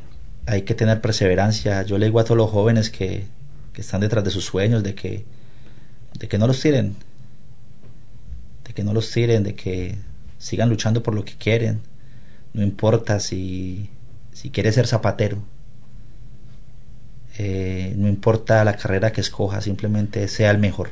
Hay 0.47 0.63
que 0.63 0.74
tener 0.74 1.01
perseverancia. 1.01 1.84
Yo 1.84 1.97
le 1.97 2.07
digo 2.07 2.19
a 2.19 2.24
todos 2.24 2.38
los 2.38 2.49
jóvenes 2.49 2.89
que, 2.89 3.26
que 3.74 3.82
están 3.82 4.01
detrás 4.01 4.24
de 4.24 4.32
sus 4.32 4.45
sueños 4.45 4.84
de 4.84 4.95
que, 4.95 5.26
de 6.17 6.28
que 6.28 6.38
no 6.38 6.47
los 6.47 6.59
tiren. 6.59 6.95
De 8.65 8.74
que 8.74 8.84
no 8.84 8.93
los 8.93 9.11
tiren, 9.11 9.43
de 9.43 9.53
que 9.53 9.97
sigan 10.39 10.69
luchando 10.69 11.03
por 11.03 11.13
lo 11.13 11.24
que 11.24 11.36
quieren. 11.36 11.82
No 12.53 12.63
importa 12.63 13.19
si 13.19 13.89
si 14.34 14.49
quiere 14.49 14.71
ser 14.71 14.88
zapatero, 14.88 15.38
eh, 17.38 17.93
no 17.97 18.07
importa 18.07 18.63
la 18.63 18.75
carrera 18.75 19.11
que 19.11 19.21
escoja, 19.21 19.61
simplemente 19.61 20.27
sea 20.27 20.51
el 20.51 20.57
mejor, 20.57 20.89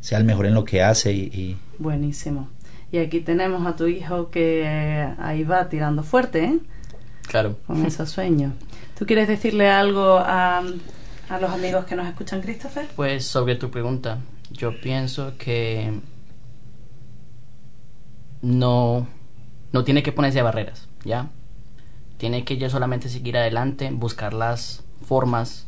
sea 0.00 0.18
el 0.18 0.24
mejor 0.24 0.46
en 0.46 0.54
lo 0.54 0.64
que 0.64 0.82
hace 0.82 1.12
y... 1.12 1.58
Buenísimo. 1.78 2.48
Y 2.92 2.98
aquí 2.98 3.20
tenemos 3.20 3.66
a 3.66 3.76
tu 3.76 3.86
hijo 3.86 4.30
que 4.30 4.62
eh, 4.64 5.14
ahí 5.18 5.44
va 5.44 5.68
tirando 5.68 6.02
fuerte, 6.02 6.44
¿eh? 6.44 6.58
Claro. 7.28 7.56
Con 7.66 7.86
esos 7.86 8.10
sueños. 8.10 8.52
¿Tú 8.98 9.06
quieres 9.06 9.28
decirle 9.28 9.70
algo 9.70 10.18
a, 10.18 10.58
a 11.28 11.40
los 11.40 11.50
amigos 11.50 11.84
que 11.84 11.94
nos 11.94 12.08
escuchan, 12.08 12.40
Christopher? 12.40 12.88
Pues 12.96 13.24
sobre 13.26 13.54
tu 13.54 13.70
pregunta, 13.70 14.18
yo 14.50 14.80
pienso 14.80 15.34
que 15.38 15.92
no, 18.42 19.06
no 19.72 19.84
tiene 19.84 20.02
que 20.02 20.10
ponerse 20.10 20.42
barreras, 20.42 20.88
¿ya? 21.04 21.28
tiene 22.20 22.44
que 22.44 22.58
ya 22.58 22.68
solamente 22.68 23.08
seguir 23.08 23.38
adelante, 23.38 23.90
buscar 23.90 24.34
las 24.34 24.84
formas, 25.10 25.66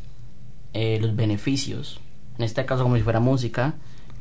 eh, 0.73 0.99
los 1.01 1.17
beneficios. 1.17 1.99
En 2.37 2.45
este 2.45 2.65
caso, 2.65 2.83
como 2.83 2.95
si 2.95 3.01
fuera 3.01 3.19
música, 3.19 3.73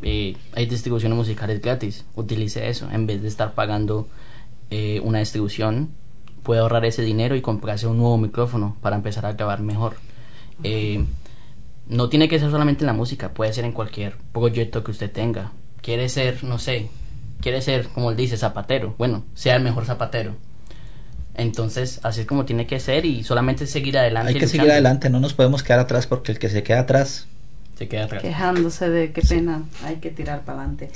eh, 0.03 0.37
hay 0.53 0.67
distribuciones 0.67 1.17
musicales 1.17 1.63
gratis. 1.63 2.05
Utilice 2.17 2.69
eso. 2.69 2.91
En 2.91 3.07
vez 3.07 3.23
de 3.23 3.29
estar 3.29 3.55
pagando 3.55 4.09
eh, 4.71 5.01
una 5.05 5.21
distribución, 5.21 5.91
puede 6.43 6.61
ahorrar 6.61 6.85
ese 6.87 7.03
dinero 7.03 7.37
y 7.37 7.41
comprarse 7.41 7.87
un 7.87 7.99
nuevo 7.99 8.19
micrófono 8.19 8.77
para 8.83 8.97
empezar 8.97 9.25
a 9.25 9.35
grabar 9.35 9.63
mejor. 9.63 9.95
no 11.89 12.09
tiene 12.09 12.29
que 12.29 12.41
ser 12.41 12.51
solamente 12.51 12.83
en 12.83 12.89
la 12.89 12.93
música, 12.93 13.33
puede 13.33 13.53
ser 13.53 13.65
en 13.65 13.73
cualquier 13.73 14.17
proyecto 14.33 14.83
que 14.83 14.91
usted 14.91 15.13
tenga. 15.13 15.53
Quiere 15.83 16.09
ser, 16.09 16.43
no 16.43 16.59
sé, 16.59 16.91
quiere 17.41 17.63
ser, 17.63 17.87
como 17.95 18.11
él 18.11 18.17
dice, 18.17 18.37
zapatero. 18.37 18.97
Bueno, 18.99 19.23
sea 19.35 19.55
el 19.55 19.63
mejor 19.63 19.85
zapatero 19.85 20.35
entonces, 21.35 22.01
así 22.03 22.23
es 22.23 22.27
como 22.27 22.45
tiene 22.45 22.67
que 22.67 22.79
ser 22.79 23.07
y 23.07 23.25
solamente 23.25 23.67
seguir 23.67 23.97
adelante. 23.97 24.33
Hay 24.33 24.39
que 24.39 24.47
seguir 24.47 24.71
adelante, 24.71 25.09
no 25.09 25.21
nos 25.21 25.35
podemos 25.35 25.63
quedar 25.63 25.81
atrás 25.81 26.07
porque 26.07 26.33
el 26.33 26.39
que 26.39 26.49
se 26.49 26.63
queda 26.63 26.81
atrás 26.81 27.27
se 27.77 27.89
queda 27.89 28.05
atrás. 28.05 28.23
Quejándose 28.23 28.91
de 28.91 29.13
qué 29.13 29.23
pena, 29.23 29.63
hay 29.85 29.97
que 29.97 30.11
tirar 30.11 30.43
para 30.43 30.59
adelante. 30.59 30.91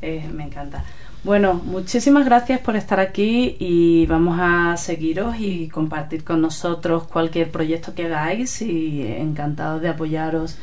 Eh, 0.00 0.28
me 0.32 0.44
encanta. 0.44 0.84
Bueno, 1.24 1.54
muchísimas 1.54 2.24
gracias 2.24 2.60
por 2.60 2.74
estar 2.74 2.98
aquí 2.98 3.56
y 3.60 4.06
vamos 4.06 4.38
a 4.40 4.76
seguiros 4.76 5.36
y 5.38 5.68
compartir 5.68 6.24
con 6.24 6.40
nosotros 6.40 7.04
cualquier 7.04 7.50
proyecto 7.50 7.94
que 7.94 8.06
hagáis 8.06 8.60
y 8.62 9.02
encantados 9.02 9.82
de 9.82 9.88
apoyaros 9.88 10.56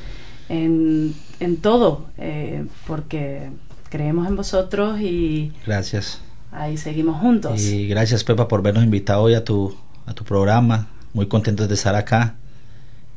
en, 0.49 1.13
en 1.39 1.57
todo, 1.57 2.07
eh, 2.17 2.65
porque 2.88 3.49
creemos 3.89 4.28
en 4.28 4.36
vosotros 4.36 4.99
y... 4.99 5.53
Gracias 5.65 6.22
ahí 6.51 6.77
seguimos 6.77 7.19
juntos. 7.19 7.61
Y 7.61 7.87
gracias 7.87 8.23
Pepa 8.23 8.47
por 8.47 8.61
vernos 8.61 8.83
invitado 8.83 9.23
hoy 9.23 9.33
a 9.33 9.43
tu, 9.43 9.75
a 10.05 10.13
tu 10.13 10.23
programa. 10.23 10.87
Muy 11.13 11.27
contentos 11.27 11.67
de 11.67 11.75
estar 11.75 11.95
acá. 11.95 12.35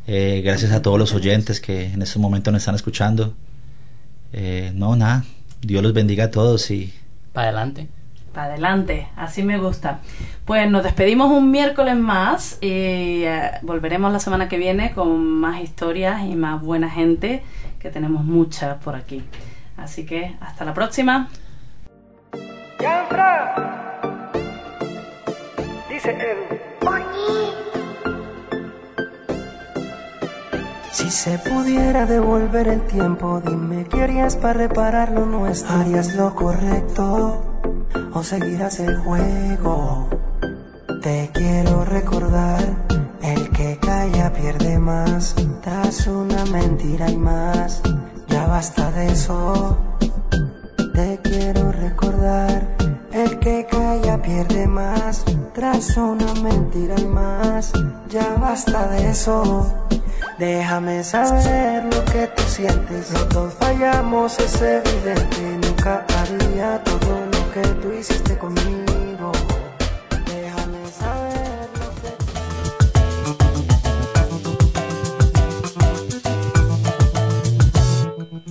Eh, 0.06 0.42
gracias 0.44 0.72
a 0.72 0.82
todos 0.82 0.98
los 0.98 1.14
oyentes 1.14 1.60
que 1.60 1.86
en 1.86 2.02
este 2.02 2.18
momento 2.18 2.50
nos 2.50 2.62
están 2.62 2.74
escuchando. 2.74 3.34
Eh, 4.32 4.72
no, 4.74 4.96
nada. 4.96 5.24
Dios 5.60 5.82
los 5.82 5.92
bendiga 5.92 6.24
a 6.24 6.30
todos 6.30 6.70
y... 6.70 6.92
Para 7.32 7.48
adelante. 7.48 7.88
Para 8.32 8.54
adelante, 8.54 9.08
así 9.14 9.42
me 9.42 9.58
gusta. 9.58 10.00
Pues 10.46 10.68
nos 10.70 10.82
despedimos 10.82 11.30
un 11.30 11.50
miércoles 11.50 11.96
más 11.96 12.56
y 12.62 13.24
eh, 13.24 13.50
volveremos 13.60 14.10
la 14.10 14.18
semana 14.18 14.48
que 14.48 14.56
viene 14.56 14.92
con 14.92 15.22
más 15.22 15.62
historias 15.62 16.22
y 16.24 16.34
más 16.34 16.62
buena 16.62 16.88
gente, 16.88 17.42
que 17.78 17.90
tenemos 17.90 18.24
muchas 18.24 18.82
por 18.82 18.96
aquí. 18.96 19.22
Así 19.76 20.06
que 20.06 20.34
hasta 20.40 20.64
la 20.64 20.72
próxima. 20.72 21.28
Dice 25.88 26.10
él. 26.10 26.38
Si 30.90 31.08
se 31.08 31.38
pudiera 31.38 32.06
devolver 32.06 32.66
el 32.66 32.80
tiempo, 32.88 33.40
dime 33.46 33.84
qué 33.84 34.02
harías 34.02 34.36
para 34.36 34.54
reparar 34.54 35.12
lo 35.12 35.26
nuestro. 35.26 35.76
¿Harías 35.76 36.14
lo 36.14 36.34
correcto 36.34 37.88
o 38.14 38.22
seguirás 38.24 38.80
el 38.80 38.96
juego? 38.98 40.08
Te 41.02 41.30
quiero 41.32 41.84
recordar, 41.84 42.64
el 43.22 43.48
que 43.50 43.78
calla 43.78 44.32
pierde 44.32 44.80
más. 44.80 45.36
Tras 45.62 46.08
una 46.08 46.44
mentira 46.46 47.08
y 47.08 47.16
más, 47.16 47.80
ya 48.26 48.46
basta 48.48 48.90
de 48.90 49.12
eso. 49.12 49.78
Te 50.92 51.18
quiero 51.22 51.72
recordar, 51.72 52.68
el 53.12 53.38
que 53.38 53.66
calla 53.70 54.20
pierde 54.20 54.66
más. 54.66 55.24
Tras 55.54 55.96
una 55.96 56.34
mentira 56.34 56.94
y 56.98 57.06
más, 57.06 57.72
ya 58.08 58.34
basta 58.38 58.88
de 58.88 59.10
eso. 59.10 59.88
Déjame 60.38 61.02
saber 61.02 61.84
lo 61.84 62.04
que 62.06 62.26
tú 62.36 62.42
sientes. 62.42 63.10
Los 63.34 63.54
fallamos, 63.54 64.38
es 64.38 64.60
evidente. 64.60 65.58
Nunca 65.66 66.04
haría 66.18 66.82
todo 66.84 67.26
lo 67.26 67.52
que 67.52 67.68
tú 67.80 67.92
hiciste 67.92 68.36
conmigo. 68.36 68.91